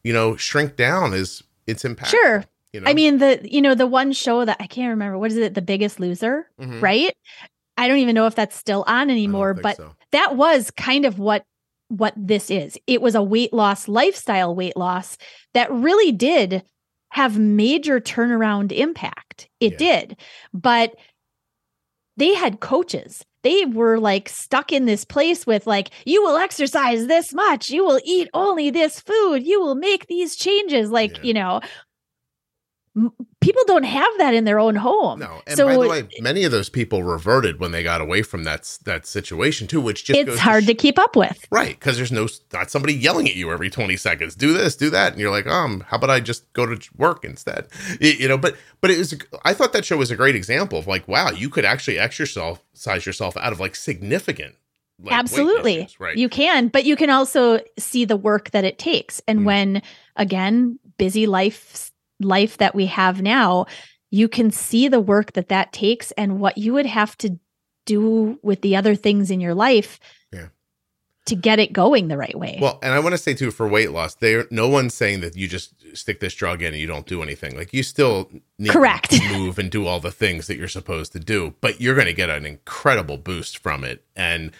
you 0.03 0.13
know, 0.13 0.35
shrink 0.35 0.75
down 0.75 1.13
is 1.13 1.43
its 1.67 1.85
impact. 1.85 2.11
Sure. 2.11 2.43
You 2.73 2.81
know? 2.81 2.89
I 2.89 2.93
mean, 2.93 3.17
the 3.17 3.39
you 3.43 3.61
know 3.61 3.75
the 3.75 3.87
one 3.87 4.13
show 4.13 4.45
that 4.45 4.57
I 4.59 4.67
can't 4.67 4.89
remember 4.89 5.17
what 5.17 5.31
is 5.31 5.37
it, 5.37 5.53
The 5.53 5.61
Biggest 5.61 5.99
Loser, 5.99 6.47
mm-hmm. 6.59 6.79
right? 6.79 7.13
I 7.77 7.87
don't 7.87 7.97
even 7.97 8.15
know 8.15 8.27
if 8.27 8.35
that's 8.35 8.55
still 8.55 8.83
on 8.87 9.09
anymore, 9.09 9.53
but 9.53 9.77
so. 9.77 9.93
that 10.11 10.35
was 10.35 10.71
kind 10.71 11.05
of 11.05 11.19
what 11.19 11.43
what 11.89 12.13
this 12.15 12.49
is. 12.49 12.77
It 12.87 13.01
was 13.01 13.15
a 13.15 13.23
weight 13.23 13.51
loss 13.51 13.87
lifestyle 13.87 14.55
weight 14.55 14.77
loss 14.77 15.17
that 15.53 15.71
really 15.71 16.11
did 16.11 16.63
have 17.09 17.37
major 17.37 17.99
turnaround 17.99 18.71
impact. 18.71 19.49
It 19.59 19.73
yeah. 19.73 19.77
did. 19.77 20.17
But 20.53 20.95
they 22.21 22.35
had 22.35 22.59
coaches. 22.59 23.23
They 23.43 23.65
were 23.65 23.99
like 23.99 24.29
stuck 24.29 24.71
in 24.71 24.85
this 24.85 25.03
place 25.03 25.47
with 25.47 25.65
like, 25.65 25.89
you 26.05 26.21
will 26.21 26.37
exercise 26.37 27.07
this 27.07 27.33
much, 27.33 27.71
you 27.71 27.83
will 27.83 27.99
eat 28.05 28.29
only 28.35 28.69
this 28.69 28.99
food, 28.99 29.43
you 29.43 29.59
will 29.59 29.73
make 29.73 30.05
these 30.05 30.35
changes. 30.35 30.91
Like, 30.91 31.17
Yeah. 31.17 31.23
you 31.23 31.33
know, 31.33 31.61
people 33.39 33.63
don't 33.67 33.83
have 33.85 34.11
that 34.17 34.33
in 34.33 34.43
their 34.43 34.59
own 34.59 34.75
home. 34.75 35.19
No, 35.19 35.41
and 35.47 35.55
so 35.55 35.65
by 35.65 35.73
the 35.73 35.87
way, 35.87 36.07
many 36.19 36.43
of 36.43 36.51
those 36.51 36.69
people 36.69 37.03
reverted 37.03 37.59
when 37.59 37.71
they 37.71 37.83
got 37.83 38.01
away 38.01 38.21
from 38.21 38.43
that 38.43 38.77
that 38.85 39.05
situation 39.05 39.67
too, 39.67 39.79
which 39.79 40.03
just 40.05 40.19
it's 40.19 40.37
hard 40.39 40.63
sh- 40.63 40.67
to 40.67 40.73
keep 40.73 40.99
up 40.99 41.15
with. 41.15 41.45
right 41.51 41.79
because 41.79 41.95
there's 41.97 42.11
no 42.11 42.27
not 42.51 42.69
somebody 42.69 42.93
yelling 42.93 43.27
at 43.27 43.35
you 43.35 43.51
every 43.51 43.69
20 43.69 43.95
seconds. 43.97 44.35
Do 44.35 44.53
this, 44.53 44.75
do 44.75 44.89
that, 44.89 45.13
and 45.13 45.21
you're 45.21 45.31
like, 45.31 45.47
um, 45.47 45.81
how 45.87 45.97
about 45.97 46.09
I 46.09 46.19
just 46.19 46.51
go 46.53 46.65
to 46.65 46.89
work 46.97 47.23
instead? 47.23 47.67
You 48.01 48.27
know, 48.27 48.37
but 48.37 48.55
but 48.81 48.91
it 48.91 48.97
was 48.97 49.13
I 49.45 49.53
thought 49.53 49.73
that 49.73 49.85
show 49.85 49.97
was 49.97 50.11
a 50.11 50.15
great 50.15 50.35
example 50.35 50.77
of 50.79 50.87
like, 50.87 51.07
wow, 51.07 51.29
you 51.31 51.49
could 51.49 51.65
actually 51.65 51.97
exercise 51.97 53.05
yourself 53.05 53.37
out 53.37 53.53
of 53.53 53.59
like 53.59 53.75
significant. 53.75 54.55
like, 55.01 55.13
Absolutely. 55.13 55.77
issues, 55.77 55.99
right? 55.99 56.17
You 56.17 56.29
can, 56.29 56.67
but 56.67 56.85
you 56.85 56.95
can 56.95 57.09
also 57.09 57.59
see 57.79 58.05
the 58.05 58.17
work 58.17 58.51
that 58.51 58.63
it 58.65 58.77
takes. 58.77 59.21
And 59.27 59.39
Mm. 59.39 59.45
when 59.45 59.81
again, 60.15 60.77
busy 60.97 61.25
life 61.25 61.90
life 62.21 62.57
that 62.57 62.75
we 62.75 62.85
have 62.87 63.21
now, 63.21 63.65
you 64.09 64.27
can 64.27 64.51
see 64.51 64.87
the 64.87 64.99
work 64.99 65.33
that 65.33 65.49
that 65.49 65.71
takes 65.73 66.11
and 66.11 66.39
what 66.39 66.57
you 66.57 66.73
would 66.73 66.85
have 66.85 67.17
to 67.19 67.39
do 67.85 68.39
with 68.43 68.61
the 68.61 68.75
other 68.75 68.95
things 68.95 69.31
in 69.31 69.39
your 69.39 69.53
life 69.55 69.99
Yeah. 70.31 70.47
to 71.25 71.35
get 71.35 71.59
it 71.59 71.73
going 71.73 72.07
the 72.09 72.17
right 72.17 72.37
way. 72.37 72.59
Well, 72.61 72.77
and 72.83 72.93
I 72.93 72.99
want 72.99 73.13
to 73.13 73.17
say 73.17 73.33
too, 73.33 73.51
for 73.51 73.67
weight 73.67 73.91
loss, 73.91 74.15
there 74.15 74.45
no 74.51 74.67
one's 74.67 74.93
saying 74.93 75.21
that 75.21 75.35
you 75.35 75.47
just 75.47 75.73
stick 75.97 76.19
this 76.19 76.33
drug 76.35 76.61
in 76.61 76.69
and 76.73 76.77
you 76.77 76.87
don't 76.87 77.05
do 77.07 77.23
anything. 77.23 77.55
Like 77.57 77.73
you 77.73 77.83
still 77.83 78.29
need 78.59 78.71
Correct. 78.71 79.11
to 79.11 79.37
move 79.37 79.57
and 79.57 79.69
do 79.71 79.87
all 79.87 79.99
the 79.99 80.11
things 80.11 80.47
that 80.47 80.57
you're 80.57 80.67
supposed 80.67 81.11
to 81.13 81.19
do, 81.19 81.55
but 81.61 81.81
you're 81.81 81.95
going 81.95 82.07
to 82.07 82.13
get 82.13 82.29
an 82.29 82.45
incredible 82.45 83.17
boost 83.17 83.57
from 83.57 83.83
it. 83.83 84.03
And 84.15 84.51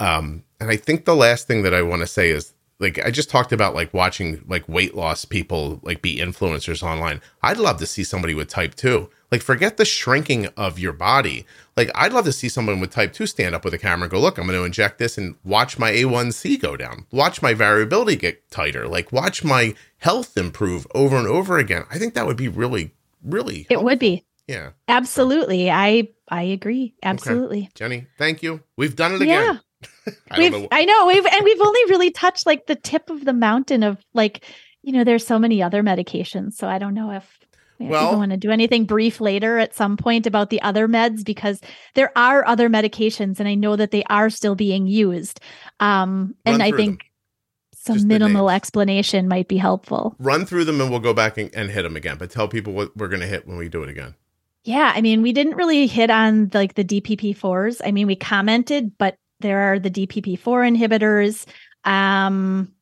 um, 0.00 0.42
and 0.60 0.70
I 0.70 0.76
think 0.76 1.04
the 1.04 1.14
last 1.14 1.46
thing 1.46 1.62
that 1.62 1.72
I 1.74 1.82
want 1.82 2.00
to 2.00 2.06
say 2.06 2.30
is 2.30 2.52
like 2.80 2.98
I 3.04 3.10
just 3.10 3.30
talked 3.30 3.52
about 3.52 3.74
like 3.74 3.94
watching 3.94 4.42
like 4.46 4.68
weight 4.68 4.94
loss 4.94 5.24
people 5.24 5.80
like 5.82 6.02
be 6.02 6.18
influencers 6.18 6.82
online. 6.82 7.20
I'd 7.42 7.56
love 7.56 7.78
to 7.78 7.86
see 7.86 8.04
somebody 8.04 8.34
with 8.34 8.48
type 8.48 8.74
2. 8.74 9.08
Like 9.30 9.42
forget 9.42 9.76
the 9.76 9.84
shrinking 9.84 10.46
of 10.56 10.78
your 10.78 10.92
body. 10.92 11.46
Like 11.76 11.90
I'd 11.94 12.12
love 12.12 12.24
to 12.24 12.32
see 12.32 12.48
someone 12.48 12.80
with 12.80 12.90
type 12.90 13.12
2 13.12 13.26
stand 13.26 13.54
up 13.54 13.64
with 13.64 13.74
a 13.74 13.78
camera 13.78 14.04
and 14.04 14.10
go, 14.10 14.20
"Look, 14.20 14.38
I'm 14.38 14.46
going 14.46 14.58
to 14.58 14.64
inject 14.64 14.98
this 14.98 15.16
and 15.16 15.36
watch 15.44 15.78
my 15.78 15.92
A1C 15.92 16.60
go 16.60 16.76
down. 16.76 17.06
Watch 17.10 17.42
my 17.42 17.54
variability 17.54 18.16
get 18.16 18.50
tighter. 18.50 18.86
Like 18.88 19.12
watch 19.12 19.44
my 19.44 19.74
health 19.98 20.36
improve 20.36 20.86
over 20.94 21.16
and 21.16 21.26
over 21.28 21.58
again." 21.58 21.84
I 21.90 21.98
think 21.98 22.14
that 22.14 22.26
would 22.26 22.36
be 22.36 22.48
really 22.48 22.92
really 23.22 23.66
it 23.70 23.82
would 23.82 23.98
be. 23.98 24.24
Yeah. 24.46 24.70
Absolutely. 24.88 25.70
I 25.70 26.08
I 26.28 26.42
agree. 26.42 26.94
Absolutely. 27.02 27.70
Jenny, 27.74 28.06
thank 28.18 28.42
you. 28.42 28.62
We've 28.76 28.96
done 28.96 29.14
it 29.14 29.22
Yeah. 29.22 29.58
I 30.30 30.38
we've 30.38 30.52
know. 30.52 30.68
I 30.70 30.84
know 30.84 31.06
we've 31.06 31.26
and 31.26 31.44
we've 31.44 31.60
only 31.60 31.84
really 31.88 32.10
touched 32.10 32.46
like 32.46 32.66
the 32.66 32.76
tip 32.76 33.10
of 33.10 33.24
the 33.24 33.32
mountain 33.32 33.82
of 33.82 33.98
like 34.12 34.44
you 34.82 34.92
know 34.92 35.04
there's 35.04 35.26
so 35.26 35.38
many 35.38 35.62
other 35.62 35.82
medications 35.82 36.54
so 36.54 36.68
I 36.68 36.78
don't 36.78 36.94
know 36.94 37.10
if 37.10 37.38
you 37.78 37.86
know, 37.86 37.92
Well- 37.92 38.06
people 38.06 38.18
want 38.18 38.30
to 38.32 38.36
do 38.36 38.50
anything 38.50 38.84
brief 38.84 39.20
later 39.20 39.58
at 39.58 39.74
some 39.74 39.96
point 39.96 40.26
about 40.26 40.50
the 40.50 40.62
other 40.62 40.88
meds 40.88 41.24
because 41.24 41.60
there 41.94 42.12
are 42.16 42.46
other 42.46 42.68
medications 42.68 43.40
and 43.40 43.48
I 43.48 43.54
know 43.54 43.76
that 43.76 43.90
they 43.90 44.04
are 44.04 44.30
still 44.30 44.54
being 44.54 44.86
used 44.86 45.40
um 45.80 46.34
and 46.44 46.62
I 46.62 46.70
think 46.70 47.04
some 47.84 47.96
Just 47.96 48.06
minimal 48.06 48.48
explanation 48.48 49.28
might 49.28 49.46
be 49.46 49.58
helpful. 49.58 50.16
Run 50.18 50.46
through 50.46 50.64
them 50.64 50.80
and 50.80 50.90
we'll 50.90 51.00
go 51.00 51.12
back 51.12 51.36
and, 51.36 51.54
and 51.54 51.70
hit 51.70 51.82
them 51.82 51.96
again. 51.96 52.16
But 52.16 52.30
tell 52.30 52.48
people 52.48 52.72
what 52.72 52.96
we're 52.96 53.08
going 53.08 53.20
to 53.20 53.26
hit 53.26 53.46
when 53.46 53.58
we 53.58 53.68
do 53.68 53.82
it 53.82 53.90
again. 53.90 54.14
Yeah, 54.64 54.90
I 54.94 55.02
mean, 55.02 55.20
we 55.20 55.34
didn't 55.34 55.56
really 55.56 55.86
hit 55.86 56.08
on 56.08 56.50
like 56.54 56.72
the 56.72 56.84
DPP4s. 56.84 57.82
I 57.84 57.92
mean, 57.92 58.06
we 58.06 58.16
commented, 58.16 58.96
but 58.96 59.18
there 59.44 59.72
are 59.72 59.78
the 59.78 59.90
DPP4 59.90 60.38
inhibitors. 60.74 61.44
Um, 61.84 62.72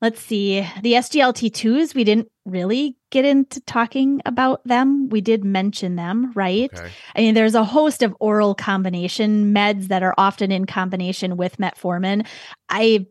let's 0.00 0.20
see, 0.20 0.66
the 0.80 0.94
SGLT2s, 0.94 1.94
we 1.94 2.02
didn't 2.02 2.28
really 2.46 2.96
get 3.10 3.24
into 3.24 3.60
talking 3.60 4.22
about 4.24 4.66
them. 4.66 5.10
We 5.10 5.20
did 5.20 5.44
mention 5.44 5.96
them, 5.96 6.32
right? 6.34 6.70
Okay. 6.74 6.90
I 7.14 7.20
mean, 7.20 7.34
there's 7.34 7.54
a 7.54 7.62
host 7.62 8.02
of 8.02 8.16
oral 8.18 8.54
combination 8.54 9.54
meds 9.54 9.88
that 9.88 10.02
are 10.02 10.14
often 10.18 10.50
in 10.50 10.64
combination 10.64 11.36
with 11.36 11.58
metformin. 11.58 12.26
I 12.70 13.06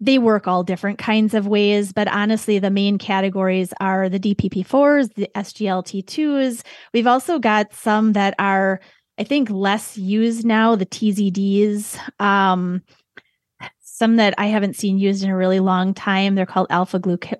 they 0.00 0.18
work 0.18 0.46
all 0.46 0.62
different 0.62 0.98
kinds 0.98 1.32
of 1.32 1.46
ways, 1.46 1.92
but 1.92 2.08
honestly, 2.08 2.58
the 2.58 2.70
main 2.70 2.98
categories 2.98 3.72
are 3.80 4.08
the 4.08 4.20
DPP4s, 4.20 5.14
the 5.14 5.30
SGLT2s. 5.34 6.62
We've 6.92 7.06
also 7.06 7.38
got 7.38 7.72
some 7.72 8.12
that 8.12 8.34
are, 8.38 8.80
I 9.18 9.24
think, 9.24 9.50
less 9.50 9.96
used 9.96 10.44
now, 10.44 10.74
the 10.74 10.86
TZDs. 10.86 11.98
Um, 12.20 12.82
some 13.80 14.16
that 14.16 14.34
I 14.38 14.46
haven't 14.46 14.74
seen 14.74 14.98
used 14.98 15.22
in 15.22 15.30
a 15.30 15.36
really 15.36 15.60
long 15.60 15.94
time. 15.94 16.34
They're 16.34 16.46
called 16.46 16.66
alpha 16.70 16.98
gluc 16.98 17.32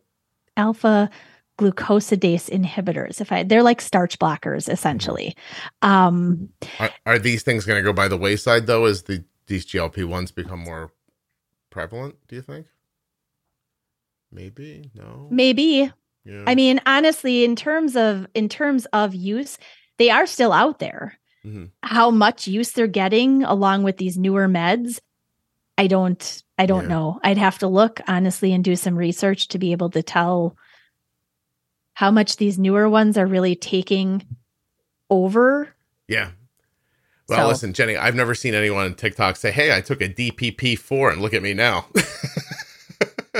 alpha 0.56 1.10
glucosidase 1.58 2.48
inhibitors. 2.48 3.20
If 3.20 3.32
I, 3.32 3.42
they're 3.42 3.62
like 3.62 3.80
starch 3.80 4.18
blockers 4.18 4.68
essentially. 4.68 5.36
Um, 5.82 6.48
Are, 6.78 6.90
are 7.06 7.18
these 7.18 7.42
things 7.42 7.64
going 7.64 7.82
to 7.82 7.82
go 7.82 7.92
by 7.92 8.08
the 8.08 8.16
wayside 8.16 8.66
though 8.66 8.84
as 8.84 9.02
the 9.02 9.24
these 9.46 9.66
GLP 9.66 10.04
ones 10.04 10.30
become 10.30 10.60
more 10.60 10.92
prevalent? 11.70 12.16
Do 12.28 12.36
you 12.36 12.42
think? 12.42 12.66
Maybe 14.30 14.90
no. 14.94 15.28
maybe 15.30 15.92
Yeah. 16.24 16.44
I 16.46 16.54
mean, 16.54 16.80
honestly, 16.86 17.44
in 17.44 17.56
terms 17.56 17.96
of 17.96 18.26
in 18.34 18.48
terms 18.48 18.86
of 18.92 19.14
use, 19.14 19.58
they 19.98 20.10
are 20.10 20.26
still 20.26 20.52
out 20.52 20.78
there. 20.78 21.18
Mhm. 21.44 21.70
How 21.82 22.10
much 22.10 22.46
use 22.46 22.72
they're 22.72 22.86
getting 22.86 23.42
along 23.44 23.82
with 23.82 23.96
these 23.98 24.16
newer 24.16 24.48
meds, 24.48 24.98
I 25.76 25.86
don't 25.88 26.42
I 26.56 26.66
don't 26.66 26.82
Yeah. 26.84 26.88
know. 26.88 27.20
I'd 27.24 27.38
have 27.38 27.58
to 27.58 27.66
look 27.68 28.00
honestly 28.06 28.52
and 28.52 28.62
do 28.62 28.76
some 28.76 28.94
research 28.96 29.48
to 29.48 29.58
be 29.58 29.72
able 29.72 29.90
to 29.90 30.02
tell 30.02 30.56
how 31.94 32.10
much 32.10 32.36
these 32.36 32.58
newer 32.58 32.88
ones 32.88 33.18
are 33.18 33.26
really 33.26 33.56
taking 33.56 34.24
over. 35.10 35.74
yeah. 36.08 36.30
Well, 37.28 37.38
So- 37.38 37.48
listen, 37.48 37.72
Jenny, 37.72 37.96
I've 37.96 38.14
never 38.14 38.34
seen 38.34 38.54
anyone 38.54 38.84
on 38.84 38.94
TikTok 38.94 39.36
say, 39.36 39.50
"Hey, 39.50 39.74
I 39.74 39.80
took 39.80 40.00
a 40.02 40.08
DPP 40.08 40.76
four 40.76 41.10
and 41.10 41.20
look 41.22 41.32
at 41.34 41.42
me 41.42 41.54
now." 41.54 41.86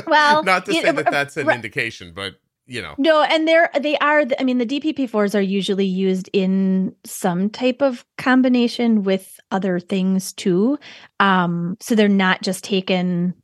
Well, 0.09 0.42
not 0.42 0.66
to 0.66 0.72
it- 0.72 0.82
say 0.82 0.90
that 0.90 1.11
that's 1.11 1.36
an 1.36 1.46
right. 1.46 1.55
indication, 1.55 2.12
but 2.14 2.34
you 2.67 2.81
know, 2.83 2.95
No, 2.99 3.23
and 3.23 3.47
they're 3.47 3.71
they 3.79 3.97
are. 3.99 4.25
I 4.39 4.45
mean, 4.45 4.59
the 4.59 4.67
DPP4s 4.67 5.35
are 5.35 5.41
usually 5.41 5.87
used 5.87 6.31
in 6.33 6.95
some 7.05 7.51
type 7.51 7.83
of 7.83 8.05
combination 8.19 9.03
with 9.03 9.39
other 9.51 9.79
things 9.81 10.33
too. 10.33 10.79
Um, 11.21 11.77
so 11.81 11.95
they're 11.95 12.09
not 12.09 12.43
just 12.43 12.65
taken 12.65 13.35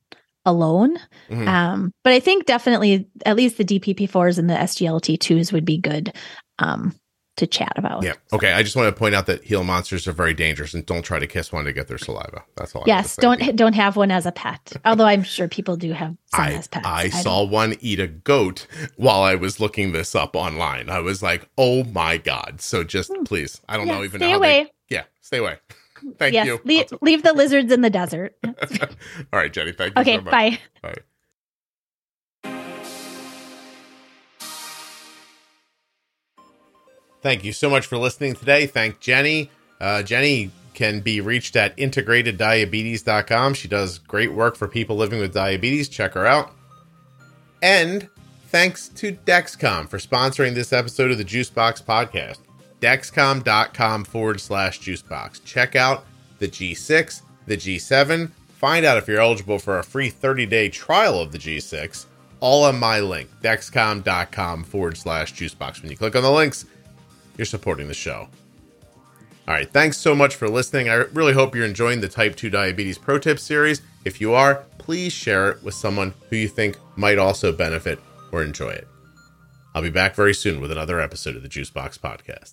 alone. 0.47 0.97
Mhm. 1.31 1.47
Um, 1.47 1.93
but 2.03 2.13
I 2.15 2.21
think 2.21 2.47
definitely 2.47 3.09
at 3.27 3.37
least 3.37 3.59
the 3.59 3.65
DPP4s 3.65 4.39
and 4.39 4.49
the 4.49 4.55
SGLT2s 4.55 5.53
would 5.53 5.65
be 5.65 5.79
good 5.79 6.15
um 6.59 6.95
to 7.41 7.47
chat 7.47 7.73
about. 7.77 8.03
yeah. 8.05 8.15
Okay, 8.33 8.53
I 8.53 8.63
just 8.63 8.77
want 8.77 8.87
to 8.95 8.99
point 8.99 9.15
out 9.15 9.27
that 9.27 9.45
Gila 9.45 9.65
monsters 9.65 10.07
are 10.09 10.13
very 10.13 10.33
dangerous, 10.33 10.73
and 10.73 10.87
don't 10.87 11.03
try 11.03 11.19
to 11.19 11.27
kiss 11.27 11.53
one 11.53 11.65
to 11.65 11.73
get 11.73 11.89
their 11.89 11.99
saliva. 11.99 12.43
That's 12.57 12.75
all. 12.75 12.85
Yes, 12.87 13.17
don't 13.17 13.55
don't 13.57 13.75
have 13.75 13.97
one 13.97 14.11
as 14.11 14.25
a 14.25 14.33
pet. 14.33 14.73
Although 14.85 15.05
I'm 15.07 15.23
sure 15.23 15.49
people 15.49 15.77
do 15.77 15.93
have 15.93 16.17
some 16.35 16.41
I, 16.41 16.53
as 16.53 16.69
pets. 16.69 16.87
I 16.87 17.09
don't- 17.09 17.23
saw 17.23 17.43
one 17.45 17.75
eat 17.81 17.99
a 18.01 18.07
goat 18.07 18.67
while 18.97 19.23
I 19.23 19.35
was 19.35 19.59
looking 19.61 19.93
this 19.93 20.15
up 20.15 20.37
online. 20.37 20.89
I 20.89 21.01
was 21.01 21.23
like, 21.23 21.49
"Oh 21.59 21.85
my 21.85 22.17
god!" 22.17 22.61
So 22.61 22.85
just 22.85 23.13
please, 23.25 23.61
I 23.69 23.77
don't 23.77 23.85
Hmm. 23.87 23.91
Yeah, 23.91 23.99
know 23.99 24.05
even 24.05 24.21
stay 24.21 24.31
how 24.31 24.37
away. 24.37 24.63
They, 24.89 24.97
yeah, 24.97 25.05
stay 25.21 25.39
away. 25.39 25.57
Thank 26.19 26.33
yes, 26.33 26.47
you. 26.47 26.61
leave, 26.65 26.87
leave 27.03 27.23
the 27.23 27.35
lizards 27.35 27.71
in 27.71 27.83
the 27.83 27.91
desert. 27.91 28.35
All 28.45 28.53
right, 29.33 29.53
Jenny. 29.53 29.73
Thank 29.73 29.97
you 29.97 30.01
Okay, 30.01 30.17
so 30.17 30.23
much. 30.23 30.31
bye. 30.31 30.59
Bye. 30.81 30.95
Thank 37.23 37.45
you 37.45 37.53
so 37.53 37.69
much 37.69 37.87
for 37.87 37.99
listening 37.99 38.35
today. 38.35 38.67
Thank 38.67 39.01
Jenny. 39.01 39.51
Uh, 39.81 40.03
Jenny 40.03 40.51
can 40.75 41.01
be 41.01 41.21
reached 41.21 41.57
at 41.57 41.77
integrateddiabetes.com. 41.77 43.55
She 43.55 43.69
does 43.69 43.99
great 43.99 44.33
work 44.33 44.57
for 44.57 44.69
people 44.69 44.97
living 44.97 45.21
with 45.21 45.35
diabetes. 45.35 45.89
Check 45.89 46.15
her 46.15 46.27
out. 46.27 46.53
And 47.63 48.09
thanks 48.49 48.89
to 48.89 49.13
Dexcom 49.13 49.89
for 49.89 49.99
sponsoring 49.99 50.55
this 50.55 50.73
episode 50.73 51.11
of 51.11 51.19
the 51.19 51.25
Juicebox 51.25 51.85
podcast. 51.85 52.39
Dexcom.com 52.81 54.05
forward 54.05 54.41
slash 54.41 54.81
juicebox. 54.81 55.45
Check 55.45 55.77
out 55.77 56.07
the 56.39 56.49
G6, 56.49 57.23
the 57.47 57.57
G7. 57.57 58.31
Find 58.49 58.87
out 58.87 58.97
if 58.97 59.07
you're 59.07 59.21
eligible 59.21 59.59
for 59.59 59.79
a 59.79 59.85
free 59.85 60.09
30 60.09 60.47
day 60.47 60.69
trial 60.71 61.21
of 61.21 61.33
the 61.33 61.39
G6. 61.39 62.07
All 62.41 62.65
on 62.65 62.79
my 62.79 63.01
link, 63.01 63.29
dexcom.com 63.43 64.65
forward 64.65 64.97
slash 64.97 65.35
juicebox. 65.35 65.83
When 65.83 65.91
you 65.91 65.97
click 65.97 66.17
on 66.17 66.23
the 66.23 66.31
links, 66.31 66.65
you're 67.41 67.47
supporting 67.47 67.89
the 67.89 67.95
show. 67.95 68.29
All 69.49 69.55
right, 69.55 69.73
thanks 69.73 69.97
so 69.97 70.15
much 70.15 70.37
for 70.37 70.47
listening. 70.47 70.91
I 70.91 70.95
really 70.95 71.33
hope 71.33 71.55
you're 71.55 71.65
enjoying 71.65 72.03
the 72.03 72.09
Type 72.09 72.37
2 72.37 72.51
Diabetes 72.51 72.99
Pro 72.99 73.19
Tips 73.19 73.43
series. 73.43 73.81
If 74.05 74.21
you 74.21 74.35
are, 74.35 74.57
please 74.77 75.15
share 75.15 75.51
it 75.53 75.63
with 75.63 75.73
someone 75.73 76.13
who 76.29 76.37
you 76.37 76.49
think 76.49 76.77
might 76.97 77.19
also 77.19 77.51
benefit 77.51 77.99
or 78.31 78.43
enjoy 78.43 78.69
it. 78.69 78.87
I'll 79.75 79.81
be 79.81 79.89
back 79.89 80.15
very 80.15 80.35
soon 80.35 80.61
with 80.61 80.71
another 80.71 81.01
episode 81.01 81.35
of 81.35 81.43
the 81.43 81.49
Juicebox 81.49 81.99
Podcast. 81.99 82.53